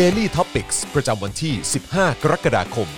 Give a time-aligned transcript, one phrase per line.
[0.00, 1.54] Daily Topics ประจำวันที่
[1.88, 2.88] 15 กรกฎาคม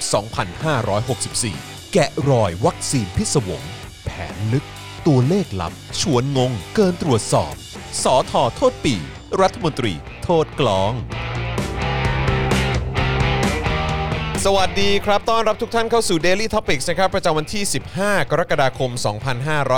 [1.11, 3.63] 2564 แกะรอยวัคซีนพิศวง
[4.05, 4.67] แผนลึก
[5.07, 7.55] ตัวเลขลับ ชวนงง เกินตรวจสอบ
[8.03, 8.95] สอทอโทษปี
[9.41, 9.93] รัฐมนตรี
[10.25, 10.93] โทษกลอง
[14.45, 17.63] สวัสดีครับ ต้อนรับทุกท่านเข้าสู่ Daily Topics นะครับ ประจำวันที่
[17.99, 18.91] 15 กรกฎาคม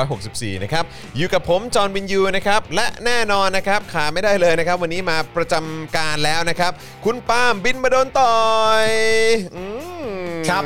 [0.08, 0.84] 2564 นะครับ
[1.16, 6.72] อยู่กับผม จอห์นวินยูนะครับ และแน่นอนนะครับ ขาไม่ได้เลยนะครับ วันนี้มาประจำการแล้วนะครับ
[7.04, 8.36] คุณปาล์มบินมาโดนต่อ
[8.84, 8.86] ย
[9.56, 9.64] อื
[10.06, 10.08] ม
[10.48, 10.64] ครับ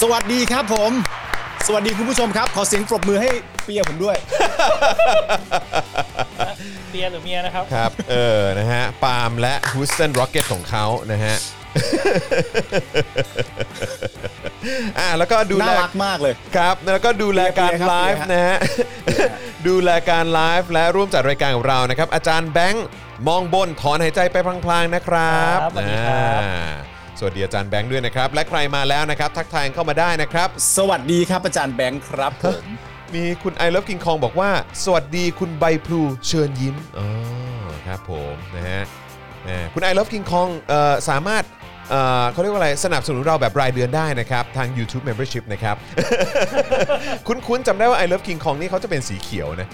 [0.00, 0.90] สวัสดีครับผม
[1.66, 3.30] สวัสดีคุณผู้ชมครับ ขอเสียงปรบมือให้
[3.64, 4.16] เปียผมด้วย
[6.90, 11.36] เมียหรือเมียนะครับ ครับ เออ นะฮะ ปาล์มและฮูสตันร็อกเก็ตของเขานะฮะ
[14.98, 18.58] อ่าแล้วก็ดูแลน่ารักมากเลยครับแล้วก็ดูแลการเปียๆครับไลฟ์เปียๆฮะนะฮะ
[19.68, 22.86] ดูแลการไลฟ์และร่วมจัดรายการกับเรานะครับ อาจารย์แบงค์
[23.28, 26.70] มองบนถอนหายใจไปพลางๆนะครับครับสวัสดีครับอ่า
[27.18, 32.64] สวัสดีอาจารย์แบงค์ด้วยนะครับ และใครมาแล้วนะครับ ทักทายเข้ามาได้นะครับ สวัสดีครับอาจารย์แบงค์ครับผม
[33.14, 34.50] มีคุณไอ o ล e กิงคองบอกว่า
[34.84, 37.08] สวัสดีคุณใบพลูเชิญยิ้มอ๋อ
[37.86, 38.82] ครับผมนะฮะ
[39.44, 41.44] แหมคุณไอ o ล e กิงคองเอ่อสามารถ
[41.92, 45.76] เอ่อเขาเรียกว่าอะไรสนับสนุนเราแบบรายเดือนได้นะครับทาง YouTube Membership นะครับ
[47.26, 49.68] คุ้นๆจำได้ว่า I Love King Kong นี่เขาจะเป็นสีเขียวนะ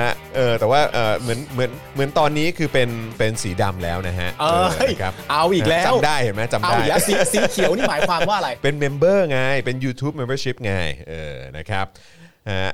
[0.00, 10.74] ฮะเออแต่ว่าเออเหมือนเหมือนเหมือนตอนนี้คือเป็นเป็นสีดำแล้วนะฮะเอ้ยนะครับเอาอีกแล้ว จำได้เห็นไหมจำเอาได้ อีกแล้วสีสีเขียวนี่หมายความว่าอะไร เป็น member ไง เป็น YouTube Membership ไง
[11.08, 11.86] เออ นะครับ
[12.50, 12.70] ฮะ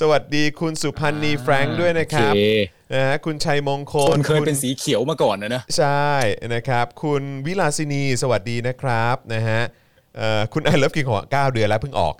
[0.00, 2.42] สวัสดีคุณสุพันธ์นีแฟรงค์ด้วยนะครับ โอเค
[2.94, 6.10] นะฮะคุณชัยมงคคลนเคยณเป็นสีเขียวมาก่อนนะนะใช่
[6.54, 9.60] นะครับ คุณวิลาสินีสวัสดีนะครับนะฮะ
[10.16, 12.14] เอ่อคุณไอเลิฟกิงของ9เดือนแล้วเพิ่งออก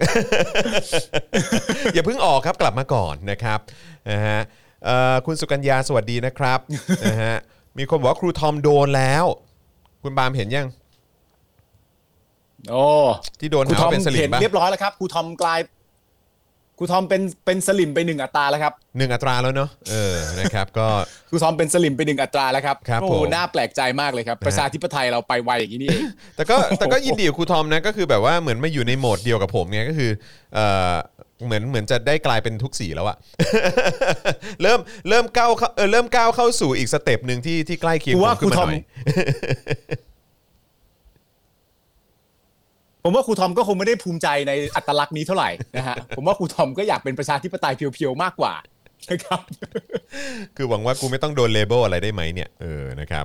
[1.95, 3.59] อย่าเพิ่งออกครับกลับมาก่อนนะครับ
[4.11, 4.39] นะฮะ
[4.85, 6.59] เอ่อคุณสุกัญญาสวัสดีนะครับ
[7.07, 7.35] นะฮะ
[7.79, 9.25] มีคนบอกว่าครูทอมโดนแล้ว
[10.03, 10.69] คุณบามเห็นยัง
[12.71, 12.85] โอ้
[13.41, 15.61] ที่โดนหาครูทอมว่าเป็นสลิ่มเห็นปะเรียบร้อยแล้วครับครูทอมกลาย
[16.79, 20.87] ครูทอมเป็นเป็นสลิ่มไปหนึ่งอัตราแล้วครับหนึ่งอัตราแล้วเนาะเออนะครับก็
[21.29, 26.03] ครูทอมเป็นสลิ่มไปหนึ่งอัตราแล้วครับครับโอ้ผมน่าแปลกใจมากเลยครับ ประชาธิปไตยเราไปไวอย่างนี้นี่เอง
[26.37, 30.11] แต่ก็แต่ก็ยินดีกับครูทอมนะก็คือแบบว่าเหมือนมาอยู่ในโหมดเดียวกับผมไงก็คือ
[30.55, 30.61] เอ
[30.93, 30.95] อ
[31.47, 33.17] เหมือนเหมือนจะได้กลายเป็นทุกสีแล้วอะ
[34.63, 38.83] เริ่มเริ่มก้าวเข้าเออเริ่มก้าวเข้าสู่อีก step็ปหนึ่งที่ที่ใกล้เคียงกูว่าผมขึ้นมาครูทอมหน่อย
[43.09, 48.55] ผมว่าครูทอมก็คงไม่ได้ภูมิใจในอัตลักษณ์นี้เท่าไหร่นะฮะผมว่าครูทอมก็อยากเป็นประชาธิปไตย pure ๆมากกว่า
[49.11, 49.41] นะครับ
[50.57, 53.25] คือหวังว่ากูไม่ต้องโดน label อะไรได้ไหมเนี่ยเออนะครับ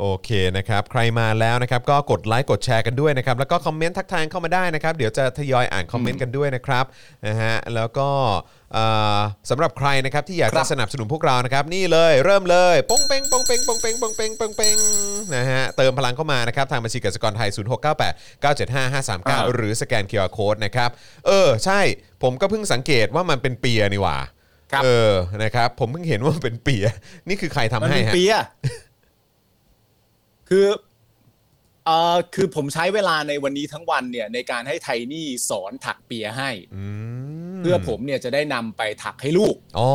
[0.00, 6.84] โอเคนะครับ ใครมาแล้วนะครับ ก็กดไลค์กดแชร์กันด้วยนะครับ แล้วก็คอมเมนต์ทักทายเข้ามาได้นะครับ เดี๋ยวจะทยอยอ่านคอมเมนต์กันด้วยนะครับ
[7.26, 8.08] นะฮะแล้วก็
[8.72, 8.84] เอ่
[9.16, 9.18] อ
[9.50, 14.76] สำหรับใครนะครับที่อยากครัจะบสนับสนุนพวกเรานะครับ นี่เลยเริ่มเลยปงเป้งปงเป้งปงเป้งปงเป้งปงเป้ง
[15.36, 18.94] นะฮะเติมพลังเข้ามานะครับ ทางบัญชีกสิกรไทย 0698 975
[19.48, 20.90] 539 หรือสแกน QR Code นะครับ
[21.26, 21.80] เออ ใช่
[22.22, 24.18] ผมก็เพิ่งสังเกตว่ามันเป็นเปียร์นี่หว่า
[24.72, 25.12] ครับเออ
[25.44, 26.86] นะครับผมเพิ่งเห็นว่ามันเป็นเปีย
[27.28, 28.44] นี่คือใครทำมันให้เป็นฮะปีอะ
[30.48, 30.66] คือ
[31.86, 36.84] เอ่อคือผมใช้เวลาในวันนี้ทั้งวันเนี่ยในการให้ไทนี่สอนถักเปียให้ อื
[37.54, 39.88] มเพื่อผมเนี่ยจะได้นำไปถักให้ลูก อ๋อ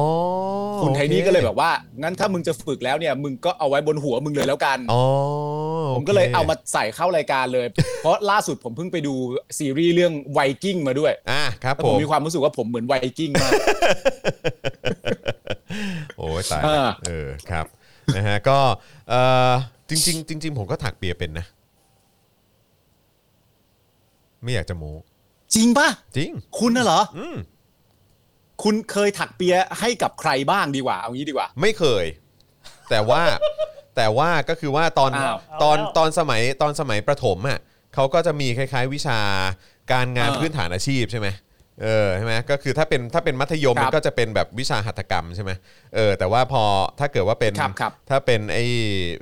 [0.81, 1.72] คุณไทนี่โอก็เลยแบบว่า
[2.02, 5.03] งั้นถ้ามึงจะฝึกแล้วเนี่ยมึงก็เอาไว้บนหัวมึงเลยแล้วกัน อ๋อ
[5.96, 7.68] ผมก็เลยเอามาใส่เข้ารายการเลย
[8.02, 9.13] เพราะล่าสุดผมเพิ่งไปดู
[9.58, 13.52] ซีรีส์เรื่องไวกิ้งมาด้วยอะครับแล้วผผมมมีความรู้สึกว่าผมเหมือนไวกิ้งมาก
[16.18, 17.66] โอ้ยตายเอละอเออครับ
[18.16, 18.59] นะฮะก็
[19.09, 19.16] เอ
[19.52, 19.53] อ
[19.89, 21.45] จริงๆจริงๆผมก็ถักเปียเป็นนะ
[24.44, 24.94] ไม่อยากจะโม้
[25.55, 26.29] จริงปะจริง
[26.59, 27.38] คุณน่ะเหรอ อืม
[28.63, 32.05] คุณเคยถักเปียให้กับใครบ้างดีกว่า เอางี้ดีกว่า ไม่เคย
[32.89, 33.21] แต่ว่า
[33.95, 37.59] แต่ว่าก็คือว่าตอนอ้าว ตอนเอาแล้ว ตอนสมัยตอนสมัยประถมอะ
[37.94, 39.19] เขาก็จะมีคล้าย ๆ วิชา
[39.91, 41.27] การงานเออ พื้นฐานอาชีพใช่ไหม
[41.81, 45.51] เออใช่ไหมก็คือถ้าเป็นถ้าเป็นมัธยมครับมันก็จะเป็นแบบวิชาหัตถกรรมใช่ไหม
[45.95, 46.63] เออแต่ว่าพอ
[47.00, 48.65] ถ้าเกิดว่าเป็นครับครับถ้าเป็นไอ้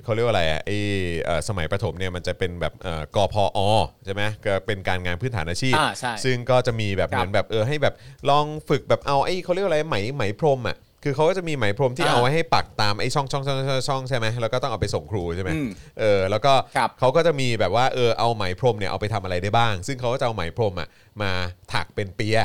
[0.03, 0.77] เขาเรียกว่าอะไรอะไอ้
[1.23, 3.69] เอ่อสมัยประถมเนี่ยมันจะเป็นแบบเอ่อกพอ
[4.05, 7.95] ใช่ไหมก็เป็นการงานพื้นฐานอาชีพ อ่าใช่ซึ่งก็จะมีแบบครับ เหมือนแบบเออให้แบบ
[8.29, 15.67] ลองฝึกแบบเอาไอ้เขาเรียกว่าอะไรไหมไหมพรมอะ คือเขาก็จะมีไหมพรมที่อ่าเอาไว้ให้ปักตามไอ้ช่องช่องช่องช่องช่องใช่ไหมแล้วก็ต้องเอาไปส่งครูใช่ไหมอืม
[15.99, 20.87] เออแล้วก็ครับเขาก็จะมีแบบว่าเออเอาไหมพรมเนี่ยเอาไปทำอะไรได้บ้าง ซึ่งเขาก็จะเอาไหมพรมอะ
[21.21, 21.31] มา
[21.73, 22.39] ถักเป็นเปีย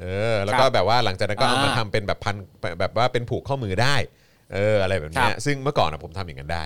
[0.00, 2.36] เออแล้วก็ครับแบบว่าหลังจากนั้นก็เอามาอ่าทำเป็นแบบพัน
[2.80, 3.94] แบบว่าเป็นผูกข้อมือได้
[4.54, 6.64] เอออะไรแบบเนี้ยครับ ซึ่งเมื่อก่อนอะผมทำอย่างนั้นได้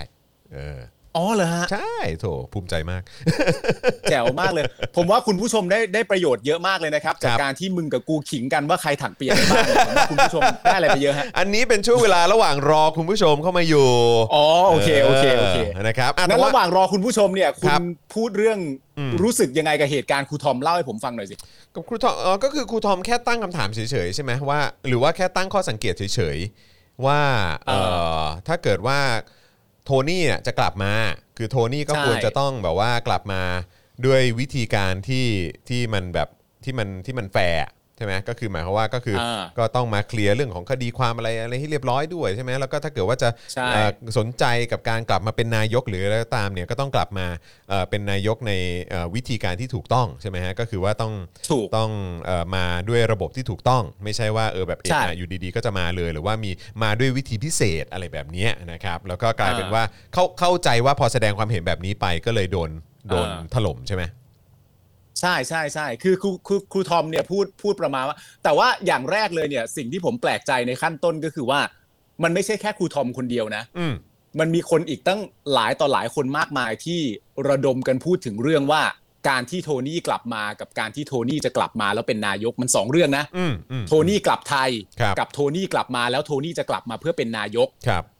[0.53, 0.77] เออ
[1.17, 3.01] อ๋อเหรอฮะ ใช่โถภูมิใจมาก
[4.09, 4.63] แจ๋วมากเลย
[4.95, 13.87] ผมว่าคุณผู้ชมได้ได้ประโยชน์เยอะมากเลยนะครับ จากครับการที่มึงกับกูขิงกันว่าใครถักเปียในบ้านเนี่ยผมว่าคุณผู้ชมได้อะไรไปเยอะฮะ อันนี้เป็นช่วงเวลาระหว่างรอคุณผู้ชมเข้ามาอยู่
[14.35, 17.81] อ๋อโอเคโอเคโอเคนะครับอะงั้แต่นว่าระหว่างรอคุณผู้ชมเนี่ยคุครัณบ
[18.15, 18.59] พูดเรื่อง
[18.97, 21.35] อืมรู้สึกยังไงกับเหตุการณ์ครูทอมเล่าให้ผมฟังหน่อยสิ
[21.75, 27.19] กับครูทอมเออก็คือครูทอมแค่ตั้งคำถามเฉยๆใช่ไหมว่า หรือว่าแค่ตั้งข้อสังเกตเฉยๆว่า
[27.67, 27.71] เอเอ
[28.21, 28.99] อถ้าเกิดว่า
[29.87, 30.93] โทนี่อะจะกลับมา
[31.37, 33.43] คือโทนี่ก็ควรจะต้องแบบว่ากลับมา
[34.05, 35.27] ด้วยวิธีการที่
[35.69, 36.29] ที่มันแบบ
[36.63, 37.61] ที่มันที่มันแฟร์
[37.97, 47.27] ใช่ไหมก็คือหมายความว่าก็คืออาก็ต้องมาเคลียร์เรื่องของคดีความอะไรอะไรให้เรียบร้อยด้วยใช่ไหมแล้วก็ถ้าเกิดว่าจะใช่เอ่อสนใจกับการกลับมาเป็นนายกหรืออะไรก็ตามเนี่ยก็ต้องกลับมา
[47.69, 48.53] เอ่อเป็นนายกใน
[48.89, 51.13] เอ่อวิธีการที่ถูกต้องใช่ไหมฮะก็คือว่าต้อง
[51.51, 51.89] ถูกต้อง
[52.25, 56.51] เอ่อมาด้วยระบบที่ถูกต้อง ไม่ใช่ว่าเออแบบเอใช่ะอยู่ดีๆ ก็จะมาเลย หรือว่ามี
[56.83, 59.83] มาด้วยวิธีพิเศษอะไรแบบเนี้ยนะครับแล้วก็กลายเป็นอ่าว่า
[60.13, 62.69] เข้าเข้าใจว่าพอแสดงความเห็นแบบนี้ไปก็เลยโดน
[63.09, 64.03] โดนอ่าถล่มใช่ไหม
[65.21, 71.59] ใช่ใช่ใช่คือครูครูครูทอมเนี่ยพูดพูดประมาณว่า แต่ว่าอย่างแรกเลยเนี่ย สิ่งที่ผมแปลกใจในขั้นต้นก็คือว่า
[72.23, 73.93] มันไม่ใช่แค่ครูทอมคนเดียวนะ อืม
[74.39, 75.21] มันมีคนอีกตั้ง
[75.53, 76.99] หลายต่อหลายคนมากมายที่
[77.49, 78.81] ระดมกันพูดถึงเรื่องว่า
[79.29, 84.69] การที่โทนี่กลับมากับการที่โทนี่จะกลับมาแล้วเป็นนายกมันสองเรื่องนะ อืมอืม โทนี่กลับไทย
[84.99, 88.16] ครับ กับโทนี่กลับมาแล้วโทนี่จะกลับมาเพื่อเป็นนายก ครับอืม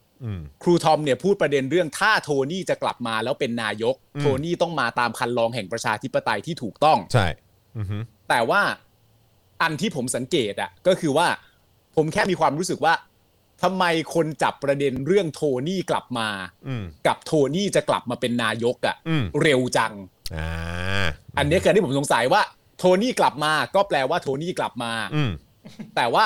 [0.63, 7.27] ครูทอมเนี่ยพูดประเด็นเรื่องถ้าโทนี่จะกลับมาแล้วเป็นนายกอืมโทนี่ต้องมาตามคันลองแห่งประชาธิปไตยที่ถูกต้องใช่
[7.77, 7.97] อือฮึ
[8.29, 8.61] แต่ว่า
[9.61, 11.27] อันที่ผมสังเกตอะก็คือว่า
[11.95, 12.93] ผมแค่มีความรู้สึกว่า
[13.63, 13.83] ทำไม
[14.13, 16.27] คนจับประเด็นเรื่องโทนี่กลับมา
[16.67, 19.93] อืมกับโทนี่จะกลับมาเป็นนายกอะอืมเร็วจัง
[20.35, 22.41] อ่าอันนี้คืออนที่ผมสงสัยว่า
[22.77, 25.31] โทนี่กลับมาก็แปลว่าโทนี่กลับมาอืม
[25.95, 26.25] แต่ว่า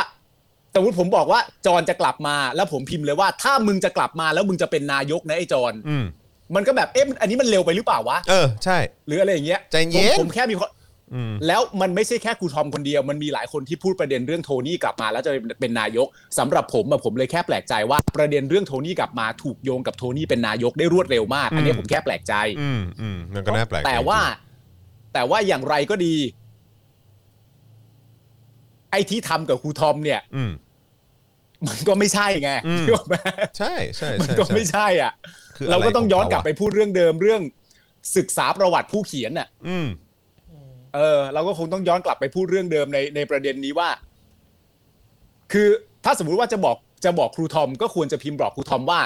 [0.75, 6.05] สมมติผมบอกว่าจอนจะกลับมาแล้วผมพิมพ์เลยว่า ถ้ามึงจะกลับมาแล้วมึงจะเป็นนายกนะไอ้จอนอืม
[6.55, 8.77] มันก็แบบเอ๊ะอันนี้มันเร็วไปหรือเปล่าวะเออใช่
[9.07, 10.71] หรืออะไรอย่างเงี้ยใจเย็น ผมผมแค่มีความ
[11.13, 16.07] อืม แล้วมันไม่ใช่แค่ครูทอมคนเดียว มันมีหลายคนที่พูดประเด็นเรื่องโทนี่กลับมา แล้วจะเป็นนายก
[16.37, 24.19] สำหรับผมอะผมเลยแค่แปลกใจว่าประเด็นเรื่องโทนี่กลับมาถูกโยงกับโทนี่เป็นนายกได้รวดเร็วมาก อันนี้อืมผมแค่แปลกใจ อืมอืมมันก็น่าแปลกใจแต่ว่า
[25.13, 26.15] แต่ว่าอย่างไรก็ดี
[28.91, 30.51] ไอ้ที่ทำกับครูทอมเนี่ยอืม
[31.67, 33.15] มันก็ไม่ใช่ไงอืมนึกออกไหม
[33.57, 35.13] ใช่ใช่มันใช่ก็ใช่ไม่ใช่อะ
[35.57, 37.41] คือเราก็ต้องย้อนกลับะไปรขงเขาะพูดเรื่องเดิมเรื่อง
[38.17, 39.87] ศึกษาประวัติผู้เขียนน่ะ อืม
[40.95, 43.89] เออเราก็คงต้องย้อนกลับไปพูดเรื่องเดิมในในประเด็นนี้ว่า
[45.51, 45.67] คือ
[46.05, 48.99] ถ้าสมมุติว่าจะบอกจะบอกครูทอมก็ควรจะพิมพ์บอกครูทอมว่า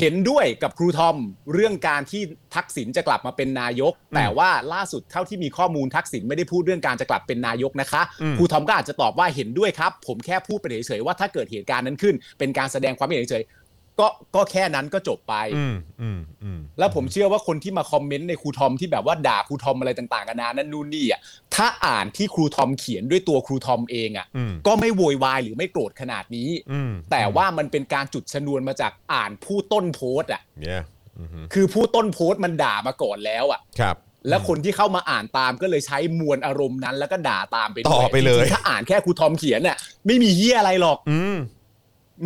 [0.00, 1.16] เห็นด้วยกับครูทอม
[1.54, 2.22] เรื่องการที่
[2.54, 13.59] ทักษิณจะกลับมาเป็นนายก แต่ว่าล่าสุดเท่าที่มีข้อมูลทักษิณไม่ได้พูดเรื่องการจะกลับเป็นนายกนะคะอืมครูทอมก็อาจจะตอบว่าเห็นด้วยครับ ผมแค่พูดไปเฉยๆว่าถ้าเกิดเหตุการณ์นั้นขึ้น เป็นการแสดงความเห็นเฉยๆ
[14.00, 21.20] ก็ก็แค่นั้นก็จบไปอืมอืมอืมแล้วผมเชื่อว่าคนที่มาคอมเมนต์ในครูทอมที่แบบว่าด่าครูทอมอะไรต่างๆกันานานั่นนู่นนี่อะ
[21.54, 30.82] ถ้าอ่านที่ครูทอมเขียนด้วยตัวครูทอมเองอะอืมก็ไม่โวยวายหรือไม่โกรธขนาดนี้อืมแต่ว่ามันเป็นการจุดชนวนมาจากอ่านผู้ต้นโพสต์อะ yeah
[31.18, 33.96] อือฮึคือผู้ต้นโพสต์มันด่ามาก่อนแล้วอะครับ
[34.28, 39.76] แล้วคนที่เข้ามาอ่านตามก็เลยใช้มวลอารมณ์นั้น แล้วก็ด่าตามไปด้วยต่อไปเลยจริงๆถ้าอ่านแค่ครูทอมเขียนน่ะ
[40.06, 41.36] ไม่มีเหี้ยอะไรหรอกอืม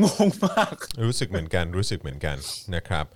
[0.03, 0.75] งงมาก
[1.07, 2.37] รู้สึกเหมือนกันรู้สึกเหมือนกัน
[2.75, 3.07] นะครับ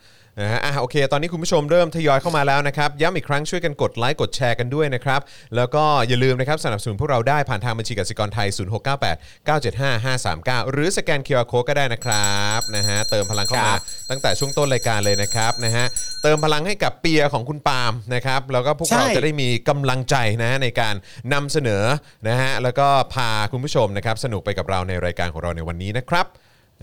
[0.40, 5.20] นะฮะอะโอเค ตอนนี้คุณผู้ชมเริ่มทยอยเข้ามาแล้วนะครับ ย้ำอีกครั้งช่วยกันกดไลค์กดแชร์กันด้วยนะครับ
[5.56, 8.48] แล้วก็อย่าลืมนะครับสนับสนุนพวกเราได้ผ่านทางบัญชีกสิกรไทย
[8.98, 10.05] 0698 975
[10.64, 15.86] 539 หรือสแกน QR Code ก็ได้นะครับนะฮะเติมพลังเข้ามาครับตั้งแต่ช่วงต้นรายการเลยนะครับนะฮะ
[16.22, 20.94] เติมพลังให้กับเปียร์ของคุณปาล์มนะครับแล้วก็พวกเราใช่ จะได้มีกำลังใจนะฮะในการ
[21.32, 21.84] นำเสนอ
[22.29, 26.26] นะฮะแล้วก็พาคุณผู้ชมนะครับสนุกไปกับเราในรายการของเราในวันนี้นะครับ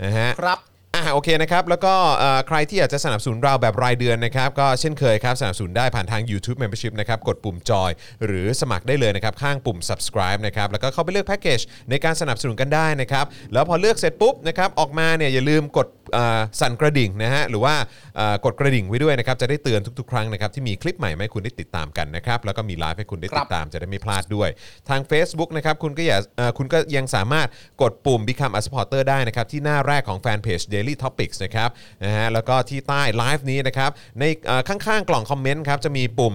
[0.02, 0.60] นะฮะ ครับ
[0.94, 7.90] อ่าโอเคนะครับ แล้วก็เอ่อใครที่อยากจะสนับสนุนเราแบบรายเดือนนะครับ ก็เช่นเคยครับ สนับสนุนได้ผ่านทาง YouTube Membership นะครับ กดปุ่มจอย
[8.26, 11.60] หรือสมัครได้เลยนะครับ ข้างปุ่ม subscribe นะครับ แล้วก็เข้าไปเลือกแพ็กเกจ
[11.90, 18.05] ในการสนับสนุนกันได้นะครับ แล้วพอเลือกเสร็จปุ๊บนะครับ ออกมาเนี่ยอย่าลืมกดเอ่อสั่นกระดิ่งนะฮะ หรือว่าเอ่อ
[18.44, 24.48] กดกระดิ่งไว้ด้วยนะครับจะได้เตือนทุกๆ ครั้งนะครับที่มีคลิปใหม่ให้คุณได้ติดตามกันนะครับแล้วก็มีไลฟ์ให้คุณได้ติดตามจะได้ไม่พลาดด้วย
[24.88, 26.18] ทาง Facebook นะครับคุณก็อย่า
[26.58, 27.48] คุณก็ยังสามารถ
[27.82, 31.70] กดปุ่ม Become a supporter ได้นะครับที่หน้าแรกของแฟนเพจ Daily Topics นะครับ
[32.04, 34.24] นะฮะแล้วก็ที่ใต้ไลฟ์นี้นะครับใน
[34.68, 36.34] ข้างๆกล่องคอมเมนต์ครับจะมีปุ่ม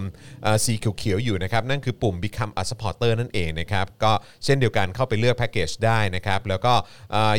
[0.65, 4.11] สีเขียวๆอยู่นะครับนั่นคือปุ่ม Become a supporter นั่นเองนะครับก็
[4.45, 6.73] เช่นเดียวกันเข้าไปเลือกแพ็กเกจได้นะครับแล้วก็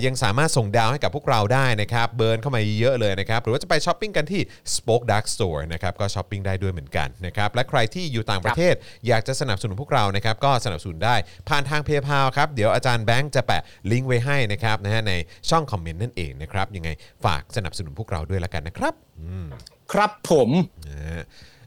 [0.06, 4.31] ยังสามารถส่งดาวให้กับพวกเราได้นะครับ burn เข้ามาเยอะเลยนะครับหรือว่าจะไปช้อปปิ้งกันท
[4.76, 8.74] Spoke Dark Store นะครับก็ช้อปปิ้งได้ด้วยเหมือนกันนะครับและใครที่อยู่ต่างประเทศ
[9.06, 11.16] อยากจะสนับสนุนพวกเรานะครับก็สนับสนุนได้
[11.48, 15.12] ผ่านทางเพย์พาครับเดี๋ยวอาจารย์แบงค์จะแปะลิงก์ไว้ให้นะครับนะฮะใน
[15.50, 16.90] ช่องคอมเมนต์นั่นเองนะครับยังไง
[17.24, 19.46] ฝากสนับสนุนพวกเราด้วยละกันนะครับอืม
[19.92, 20.50] ครับผม
[20.88, 21.22] นะฮะ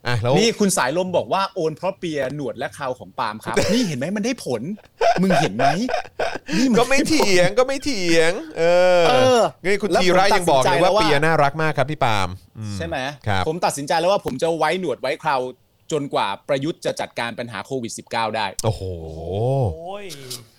[0.07, 4.61] อะแล้วนี่คุณสายลมบอกว่าโอนเพราะเปียหนวดและเคราของปาล์มครับ นี่เห็นไหมมันได้ผล
[5.21, 5.65] มึงเห็นไหม
[6.57, 8.63] นี่นก็ไม่เถียงก็ไม่เถียง เอ
[9.01, 12.97] อเออนี่คุณแล้วธีระผมตัดยังบอกสินใจเลยแล้ว่าวว่าเปียน่ารักมากครับพี่ปาล์มอืมใช่ไหม
[13.27, 15.37] ครับผมตัดสินใจแล้วว่าผมจะไว้หนวดไว้เครา
[15.91, 18.81] จนกว่าประยุทธ์จะจัดการปัญหาโควิด -19 ได้ โอ้โห
[19.75, 20.05] โอ้ย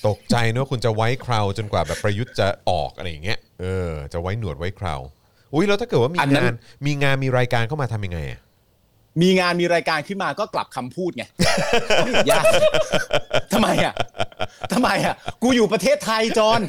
[0.07, 5.01] ตกใจนะว่าคุณจะไว้คราวจนกว่าแบบประยุทธ์จะออกอะไรอย่างเงี้ย เออ จะไว้หนวดไว้คราว
[5.55, 6.55] อุ้ยแล้วถ้าเกิดว่ามีอันนั้งานน
[6.87, 8.41] มีงานมีรายการเข้ามาทำยังไงอะ
[9.23, 11.25] มีงานมีรายการขึ้นมาก็กลับคำพูดไง
[12.05, 12.45] ไม่ยาก
[13.53, 13.95] ทำไมอะ
[14.73, 16.61] ทำไมอะ กูอยู่ประเทศไทยจอน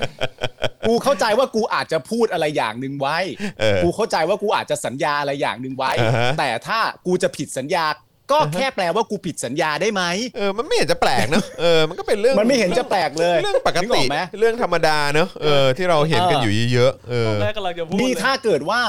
[0.88, 3.18] กูเข้าใจว่ากูอาจจะพูดอะไรอย่างหนึ่งไว้
[3.60, 7.86] เออกูเข้าใจว่ากูอาจจะสัญญาอะไรอย่างหนึ่งไว้อ่าฮะแต่ถ้ากูจะผิดสัญญา
[8.32, 10.04] ก็แค่แปลว่ากูผิดสัญญาได้ไหม
[10.38, 18.82] เออมันไม่เห็นจะแปลกเนอะเออมันก็เป็นเรื่องมันไม่เห็นจะแปลกเลยเรื่องปกนึอติอไหมเรื่องธรรมดาเนอะเออที่เราเห็นกันอยู่เยอะๆเออแรกกำลังจะพูดนี่เลยถ้าเกิดว่า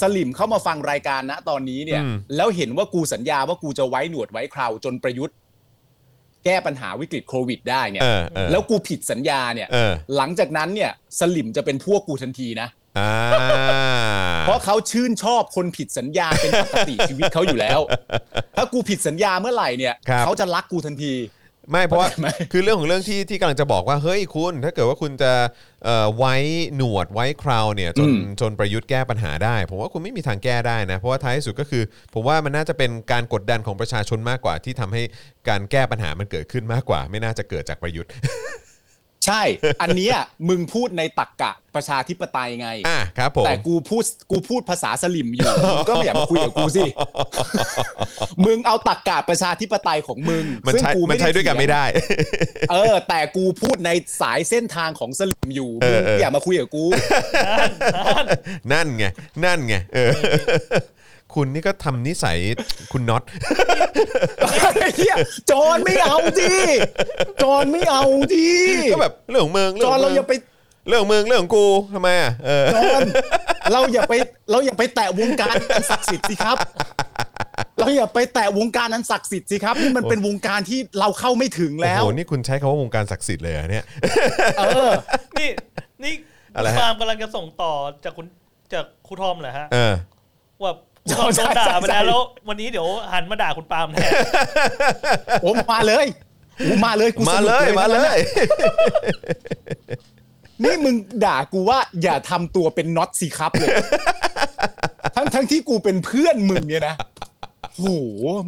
[0.00, 5.36] สลิมเข้ามาฟังรายการนะตอนนี้เนี่ย อืม แล้วเห็นว่ากูสัญญาว่ากูจะไว้หนวดไว้เคราจนประยุทธ์
[6.44, 13.10] แก้ปัญหาวิกฤตโควิดได้เนี่ยเออเออแล้วกูผิดสัญญาเนี่ย เออหลังจากนั้นเนี่ยสลิมจะเป็นพวกกูทันทีนะ อ่า
[14.46, 17.80] เพราะเขาชื่นชอบคนผิดสัญญาเป็นปกติ ชีวิตเขาอยู่แล้ว
[18.56, 21.12] ถ้ากูผิดสัญญาเมื่อไหร่เนี่ย ครับ เขาจะรักกูทันที
[21.70, 25.32] ไม่เพราะว่าเข้าใจไหมคือเรื่องของเรื่องที่ที่กำลังจะบอกว่าเฮ้ยคุณ ถ้าเกิดว่าคุณจะ
[25.84, 26.34] เอ่อไว้
[26.76, 31.82] หนวดไว้คราวเนี่ยจนอืมจนประยุทธ์แก้ปัญหาได้ ผมว่าคุณไม่มีทางแก้ได้นะ เพราะว่าท้ายที่สุดก็คือ
[32.14, 35.02] ผมว่ามันน่าจะเป็นการกดดันของประชาชนมากกว่า ที่ทำให้
[35.48, 38.10] การแก้ปัญหามันเกิดขึ้นมากกว่า ไม่น่าจะเกิดจากประยุทธ์
[39.26, 39.42] ใช่
[39.82, 40.16] อันเนี้ย
[40.48, 46.84] มึงพูดในตักกะประชาธิปไตยไง อะครับผม แต่กูพูดกูพูดภาษาสลิมอยู่ มึงก็ไม่อยากมาคุยกับกูสิ
[48.44, 51.84] มึงเอาตักกะประชาธิปไตยของมึงมันซึ่งใช้กูมันใช้ด้วยกันไม่ได้
[52.70, 53.90] เออ แต่กูพูดใน
[54.20, 56.84] สายเส้นทางของสลิมอยู่เอมึองเออออย่ามาคุยกับกู
[58.72, 59.04] นั่นไง
[59.44, 60.10] นั่นไง เออ
[61.34, 62.38] คุณนี่ก็ทำนิสัย
[62.92, 63.22] คุณน็อต
[64.96, 65.16] เฮีย
[65.50, 66.56] จอนไม่เอาดิ
[67.42, 68.50] จอนไม่เอาดิ
[68.92, 70.32] ก็แบบเรื่องของเมืองจอนเราอย่าไป
[70.88, 71.64] เรื่องของเมืองเรื่องของกู
[71.94, 73.02] ทำไมอะเออจอน
[73.72, 74.14] เราอย่าไป
[74.50, 76.56] เราอย่าไปแตะวงการอันศักดิ์สิทธิ์สิครับ
[77.78, 83.84] เราอย่าไปแตะวงการอันศักดิ์สิทธิ์สิครับนี่มันเป็นวงการที่เราเข้าไม่ถึงแล้วโอ้โหนี่คุณใช้คำว่าวงการศักดิ์สิทธิ์เลยเหรอเนี่ย
[84.58, 84.90] เออ
[85.38, 85.50] นี่
[86.04, 86.14] นี่
[86.56, 87.72] อะไรฮะปาล์มกำลังจะส่งต่อ
[88.04, 88.26] จากคุณ
[88.72, 89.94] จากครูทอมเหรอฮะเออ
[90.62, 90.72] ว่า
[91.06, 94.12] ครูทอมโดนด่าไปแล้วแล้ววันนี้เดี๋ยวหันมาด่าคุณปาล์มแทน
[95.42, 96.06] โอ้มาเลย
[96.68, 98.20] กูมาเลยกูสมานุกเลยมาเลนะย
[100.64, 100.94] นี่มึง
[101.24, 103.68] ด่ากูว่า อย่าทำตัวเป็นน็อตสิครับเลย
[105.16, 106.94] ทั้งทั้งที่กูเป็นเพื่อนมึงเนี่ยนะ
[107.76, 107.84] โห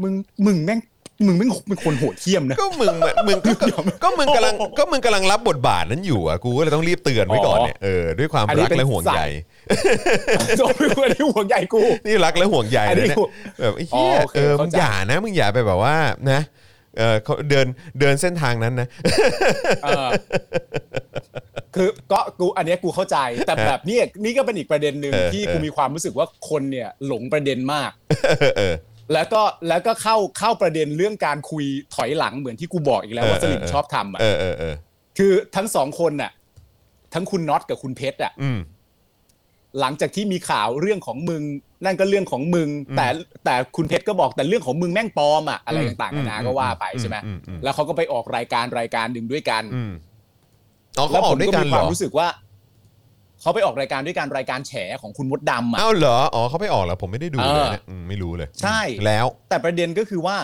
[0.02, 0.12] มึง
[0.46, 0.80] มึงแม่ง
[1.26, 9.20] มึงแม่งเป็นคนโหดเหี้ยมนะก็มึงอะมึงก็ก็ก็มึงกำลังก็มึงกำลังรับบทบาทนั้นอยู่อะกูก็เลยต้องรีบเตือนไว้ก่อนเนี่ยเออด้วยความอันนี้รักเป็นและห่วงใย
[10.38, 13.24] สายโดนเป็นคนที่ห่วงใหญ่กู นี่รักและห่วงใยอันนี้นะเนี่ยกู
[13.60, 15.96] แบบไอ้เหี้ยอ๋อโอเคเออมึเข้างใจ อย่านะมึงอย่าไปแบบว่า
[16.30, 16.40] นะ
[16.98, 17.66] เออเขาเดิน
[18.00, 18.88] เดินเส้นทางนั้นนะ
[19.84, 20.08] เออ
[21.74, 27.90] คือก็กูอันเนี้ยกูเข้าใจแต่แบบนี่นี่ก็เป็นอีกประเด็นหนึ่งเออที่เออกูมีความรู้สึกว่าคนเนี่ยหลงประเด็นมาก
[28.58, 28.74] เออ
[29.12, 34.74] แล้วก็แล้วก็เข้าเข้าประเด็นเรื่องการคุยถอยหลังเหมือนที่กูบอกอีกแล้วว่าเออสลิมเออชอบทำอะเออเออเออ
[35.18, 36.30] คือทั้งสองคนน่ะ
[37.14, 38.58] ทั้งคุณน็อตกับคุณเพชรอะ อืม
[39.80, 41.42] หลังจากที่มีข่าวเรื่องของมึง
[41.84, 43.06] นั่นก็เรื่องของมึง แต่
[43.44, 49.92] แต่คุณเพชรก็บอกแต่เรื่องของมึงแม่งปลอมอะอะไรอืมต่างๆนานาอืมก็ว่าไปใช่ไหมอืมอืมแล้วเขาก็ไปออกรายการรายการหนึ่งด้วยกันอืม
[50.98, 52.28] อ๋อเขาแล้วออผกมด้วยก็กันมีเหครวามอรู้สึกว่า
[53.40, 60.36] เขาไปออกรายการด้วยกันรายการแฉของคุณมดดำอะอ้าวเหรออ๋อเขาไปออกแล้วผมไม่ได้ดูเลยเออนะมไม่รู้เลย ใช่แล้ว แต่ประเด็นก็คือว่า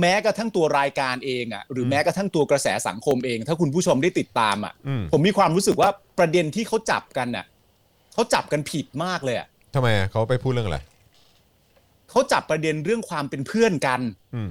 [0.00, 7.44] แม้กระทั่งตัวรายการเองอะ หรือแม้กระทั่งตัวกระแสสังคมเอง ถ้าคุณผู้ชมได้ติดตามอะอืมผมมีความรู้สึกว่าประเด็นที่เขาจับกันน่ะ
[8.12, 10.78] เขาจับกันผิดมากเลยอะทำไมอะเขาไปพูดเรื่องอะไร
[12.10, 14.00] เขาจับประเด็นเรื่องความเป็นเพื่อนกัน
[14.34, 14.50] อืม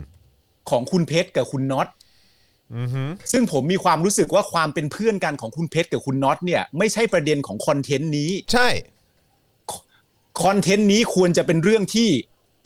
[0.69, 1.87] ของคุณเพชรกับคุณน็อต
[2.75, 8.67] อือฮึซึ่งผมมีความรู้สึกว่าความเป็นเพื่อนกันของคุณเพชรกับคุณน็อตเนี่ยไม่ใช่ประเด็นของคอนเทนต์นี้ ใช่
[10.43, 12.09] คอนเทนต์นี้ควรจะเป็นเรื่องที่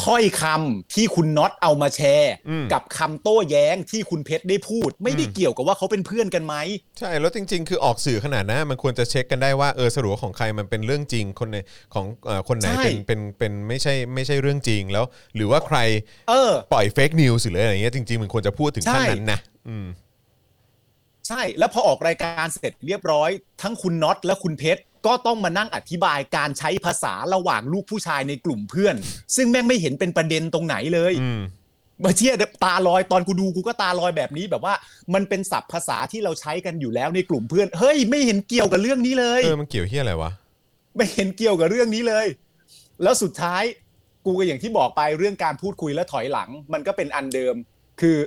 [0.04, 6.56] ถ้อยคำที่คุณน็อตเอามาแชร์อืมกับคำโต้แย้งที่คุณเพชรได้พูด ไม่ได้อืมเกี่ยวกับว่าเขาเป็นเพื่อนกันไหม
[7.00, 11.58] ใช่แล้วจริง ๆ คือออกสื่อขนาดนั้นมันควรจะเช็คกันได้ว่าเออสรุปว่าของใครมันเป็นเรื่องจริงคนใน
[11.94, 15.78] ของเอ่อคนไหนใช่เป็นเป็นเป็นไม่ใช่ไม่ใช่เรื่องจริงแล้ว หรือว่าใคร
[16.30, 19.88] เออปล่อย fake news หรืออะไรอย่างเงี้ยจริงๆมันควรจะพูดถึงขั้นใช่นั้นนะอืม
[21.28, 23.30] ใช่แล้วพอออกรายการเสร็จเรียบร้อย
[23.62, 28.96] ทั้งคุณน็อตและคุณเพชรก็ต้องมานั่งอธิบายการใช้ภาษาระหว่างลูกผู้ชายในกลุ่มเพื่อน
[29.36, 31.42] ซึ่งแม่งไม่เห็นเป็นประเด็นตรงไหนเลยอืม
[32.04, 34.74] มาเชี่ยตาลอยตอนกูดูกูก็ตาลอยแบบนี้แบบว่า
[35.14, 40.32] มันเป็นศัพท์ภาษาที่เราใช้กันอยู่แล้วในกลุ่มเพื่อน เฮ้ยไม่เห็นเกี่ยวกับเรื่องนี้เลยเออมันเกี่ยวเฮียอะไรวะ
[40.96, 42.28] ไม่เห็นเกี่ยวกับเรื่องนี้เลย
[43.04, 43.64] แล้วสุดท้าย
[44.26, 47.56] กูก็อย่างที่บอกไปเรื่องการพูดคุยและถอยหลัง มันก็เป็นอันเดิม
[48.02, 48.18] คือ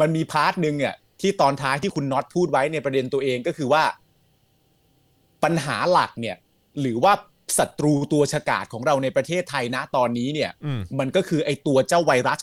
[0.00, 3.82] มันมี part หนึ่งอะ ที่ตอนท้ายที่คุณน็อตพูดไว้ในประเด็นตัวเองก็คือว่า
[5.44, 6.36] ปัญหาหลักเนี่ย
[6.80, 7.12] หรือว่า
[7.58, 12.40] ศัตรูตัวฉกาจของเราในประเทศไทยนะตอนนี้เนี่ยอืมมันก็คือไอตัวเจ้าไวรัส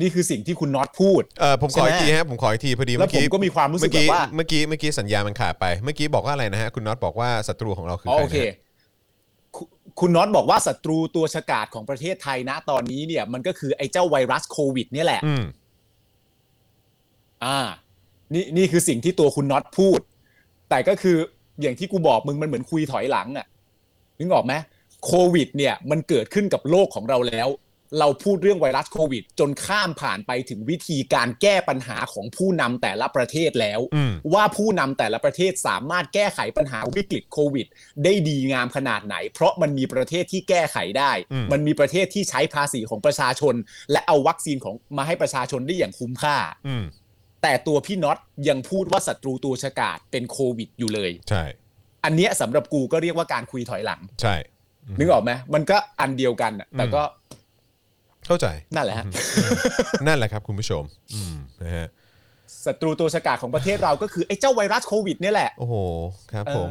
[0.00, 8.56] นี่คือสิ่งที่คุณน็อตพูดเออผมขออีกใช่ทีไหมฮะผมขออีกทีพอดีแล้วเมื่อกี้ผมก็มีความรู้สึกเมื่อกี้แบบว่า เมื่อกี้เมื่อกี้สัญญาณมันขาดไป เมื่อกี้บอกว่าอะไรนะฮะคุณน็อตบอกว่าศัตรูของเราคืออ๋อใครโอเคนะฮะ
[9.56, 9.62] คุ
[10.00, 15.44] คุณน็อตบอกว่าศัตรูตัวฉกาจของประเทศไทยนะตอนนี้เนี่ย มันก็คือไอ้เจ้าไวรัสโควิดเนี่ยแหละ อืม
[17.44, 17.58] อ่า
[18.34, 20.00] นี่นี่คือสิ่งที่ตัวคุณน็อตพูด
[20.70, 21.16] แต่ก็คือ
[21.62, 23.46] อย่างที่กูบอกมึงมันเหมือนคุยถอยหลังอะ่ะ
[24.18, 24.54] นึกออกไหม
[25.06, 27.48] โควิด เนี่ยมันเกิดขึ้นกับโลกของเราแล้ว
[27.98, 37.66] เราพูดเรื่องไวรัสโควิด จนข้ามผ่านไปถึงวิธีการแก้ปัญหาของผู้นำแต่ละประเทศแล้วอืมว่าผู้นำแต่ละประเทศสามารถแก้ไขปัญหาวิกฤตโควิด
[38.04, 43.54] ได้ดีงามขนาดไหน เพราะมันมีประเทศที่แก้ไขได้อืมมันมีประเทศที่ใช้ภาษีของประชาชน
[43.92, 46.36] และเอาวัคซีนของมาให้ประชาชนได้อย่างคุ้มค่า
[46.68, 46.84] อืม
[47.42, 48.18] แต่ตัวพี่น็อต
[48.48, 51.44] ยังพูดว่าศัตรูตัวฉกาจเป็นโควิดอยู่เลย ใช่
[52.04, 54.34] อันเนี้ยสำหรับกูก็เรียกว่าการคุยถอยหลัง ใช่
[54.98, 57.02] นึกออกไหมมันก็อันเดียวกันน่ะแต่ก็
[58.26, 59.04] เข้าใจ นั่นแหละฮะ
[60.06, 60.82] นั่นแหละครับคุณผู้ชม
[61.14, 61.88] อืมนะฮะ
[62.66, 65.74] ศัตรูตัวฉกาจของประเทศเราก็คือไอ้เจ้าไวรัสโควิดเนี่ยแหละ โอ้โห
[66.32, 66.68] ครับเออผม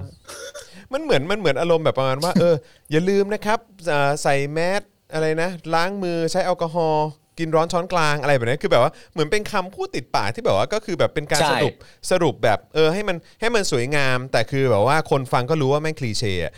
[0.94, 2.56] มันเหมือนมันเหมือนอารมณ์แบบประมาณว่า เออ
[2.92, 3.60] อย่าลืมนะครับ
[3.92, 4.82] อ่าใส่แมส
[5.14, 7.08] อะไรนะ ล้างมือใช้แอลกอฮอล์
[7.40, 11.74] กินร้อนช้อนกลางอะไรแบบนี้คือแบบว่าเหมือนเป็นคำพูดติดปากที่แบบว่าก็คือแบบเป็นการใช่สรุป
[12.12, 16.54] สรุปแบบเออให้มันให้มันสวยงาม แต่คือแบบว่าคนฟังก็รู้ว่าแม่งคลีเช่อะ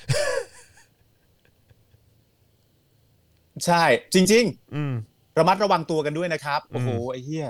[3.65, 4.93] ใช่ จริง ๆ อืม
[5.39, 7.47] ระมัดระวังตัวกันด้วยนะครับโอ้โหไอ้เหี้ย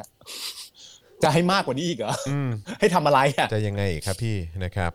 [1.24, 2.50] จะให้มากกว่านี้อีกเหรอออืม
[2.80, 4.92] ให้ทำอะไรอะจะยังไงอีกครับพี่นะครับ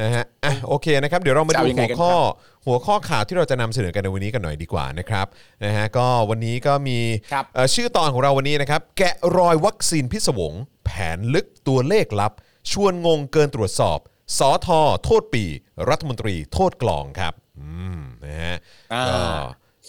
[0.00, 2.20] นะฮะอะโอเคนะครับ เดี๋ยวเรามาจะดูเอายังไงหัวกันข้อครั
[2.60, 5.26] บหัวข้อข่าวที่เราจะนำเสนอกันในวันนี้กันหน่อยดีกว่านะครับ
[5.64, 6.98] นะฮะก็วันนี้ก็มี
[7.32, 12.32] ครับ เอ่อชื่อตอนของเราวันนี้นะครับ แกะรอยวัคซีนพิศวง แผนลึกตัวเลขลับ
[12.72, 13.98] ชวนงงเกินตรวจสอบ
[14.38, 15.44] สอทอโทษปี
[15.88, 18.56] รัฐมนตรี โทษกลองครับอืมนะฮะ
[18.92, 19.18] อ่า ก็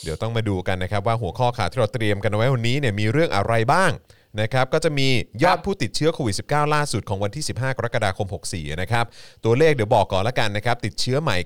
[0.04, 3.92] เดี๋ยวต้องมาดูกันนะครับว่าหัวข้อข่าวที่เราเตรียมกันเอาไว้วันนี้เนี่ยมีเรื่องอะไรบ้าง
[4.41, 5.08] นะครับก็จะมี
[5.43, 9.06] ยอดผู้ติดเชื้อโควิด -19 ล่าสุดของวันที่ 15 กรกฎาคม 64 นะครับ
[9.46, 11.38] ตัวเลขเดี๋ยวบอกก่อนละกันนะครับติดเชื้อใหม่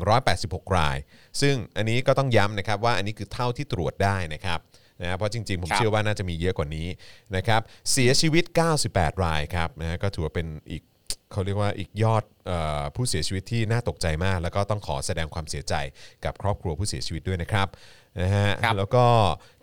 [0.00, 0.96] 9,186 ราย
[1.40, 4.58] ซึ่งอันนี้ก็ต้องย้ำนะครับว่าอันนี้คือเท่าที่ตรวจได้นะครับ
[5.02, 6.88] นะเพราะจริงๆ ผมครับเชื่อว่าน่าจะมีเยอะกว่านี้
[7.36, 7.60] นะครับ
[7.92, 8.44] เสียชีวิต
[8.84, 10.82] 98 รายครับนะฮะก็ถือว่าเป็นอีก
[11.32, 15.74] เขาเรียกว่าอีกยอดเออผู้เสียชีวิตที่น่าตกใจมาก แล้วก็ต้องขอแสดงความเสียใจ
[16.24, 17.66] กับครอบครัวผู้เสียชีวิตด้วยนะครับ
[18.20, 19.06] นะฮะครับแล้วก็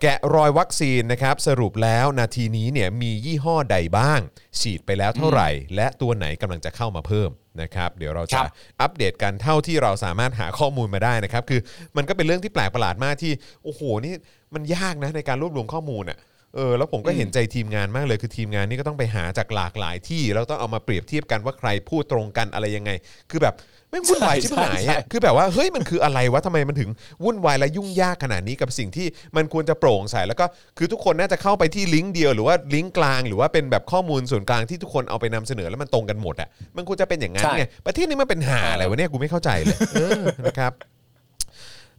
[0.01, 4.19] แกะรอยวัคซีนนะครับสรุปแล้วนาทีนี้เนี่ยมียี่ห้อใดบ้าง
[4.59, 7.29] ฉีดไปแล้วเท่าไหร่ และตัวไหนกำลังจะเข้ามาเพิ่ม
[7.61, 8.47] นะครับเดี๋ยวเราคจะรับ
[8.81, 11.61] อัปเดตกันเท่าที่เราสามารถหาข้อมูลมาได้นะครับ คือ
[11.97, 13.31] มันก็เป็นเรื่องที่แปลกประหลาดมากที่
[13.63, 14.13] โอ้โหนี่
[14.53, 16.17] มันยากนะในการรวบรวมข้อมูลอะ
[16.55, 22.91] เออแล้วผมก็เห็นใจทีมงานมากเลยคือทีมงานนี่ก็ต้องไปหาจากหลากหลายที่แล้วต้องเอามาเปรียบเทียบกันว่าใครพูดตรงกันอะไรยังไง
[23.31, 23.55] คือแบบ
[23.89, 26.89] ไม่งวุ่นวายใช่ชิบหายใช่อะคือแบบว่าเฮ้ยมันคืออะไรวะทำไมมันถึง
[27.23, 30.45] วุ่นวายและยุ่งยากขนาดนี้กับสิ่งที่มันควรจะโปร่งใสแล้วก็
[30.77, 40.71] คือทุกคนน่าจะเข้าไปที่ลิงก์เดียวหรือว่าลิงก์กลางหรือว่าเป็นแบบข้อมูลส่วนกลางที่ทุกคนเอาไปนำเสนอแล้วมันตรงกันหมดอะมันควรจะเป็นอย่างนั้นใช่ไงประเทศนี้มันเป็นหาอะไรวะเนี่ยกูไม่เข้าใจเลยเออนะครับ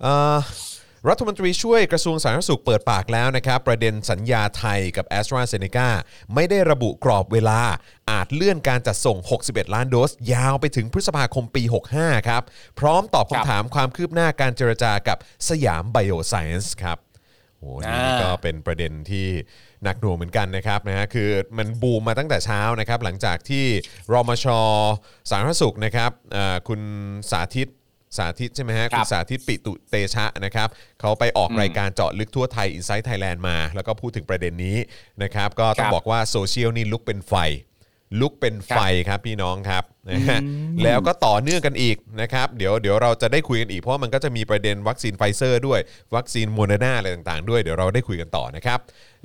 [0.02, 0.38] เอ่อ
[1.08, 5.88] รัฐมนตรีช่วยกระทรวงสาธารณสุขเปิดปากแล้วนะครับ ประเด็นสัญญาไทยกับ a s t r a z เซ e c a
[6.34, 7.60] ไม่ได้ระบุกรอบเวลา
[8.10, 11.62] อาจเลื่อนการจัดส่ง 61 ล้านโดส ยาวไปถึงพฤษภาคมปี
[11.96, 12.42] 65 ครับ
[12.80, 16.98] พร้อมตอบคำถามความคืบหน้าการเจรจากับสยามไบโอไซเอนซ์ครับ
[17.58, 19.26] โอ้นี่ก็เป็นประเด็นที่
[19.84, 23.64] หนักหน่วงเหมือนกันนะครับนะฮะคือมันบูมมาตั้งแต่เช้านะครับ หลังจากที่
[24.12, 24.46] รมช
[25.30, 26.10] สาธารณสุขนะครับ
[26.68, 26.80] คุณ
[27.30, 27.68] สาธิต
[28.16, 30.68] สาธิตใช่ไหมฮะครัคุบณสาธิตปิตุเตชะนะครับ
[31.00, 34.76] เขาไปออกรายการเจาะลึกทั่วไทย i n s i ซ e ์ไทยแลนด์มา แล้วก็พูดถึงประเด็นนี้
[35.22, 37.34] นะครับก็ต้องครับบอกว่าโซเชียลนี่ลุกเป็นไฟ
[38.20, 40.38] ลุกเป็นไฟครับพี่น้องครับนะฮะ
[40.84, 45.80] แล้วก็ต่อเนื่องกันอีกนะครับเดี๋ยวเดี๋ยวเราจะได้คุยกันอีกเพราะว่ามันก็จะมีประเด็นวัคซีนไฟเซอร์ด้วย
[46.14, 48.78] วัคซีนโมเดอร์นาอะไรต่างๆ ด้วยเดี๋ยวเราได้คุยกันต่อนะครับ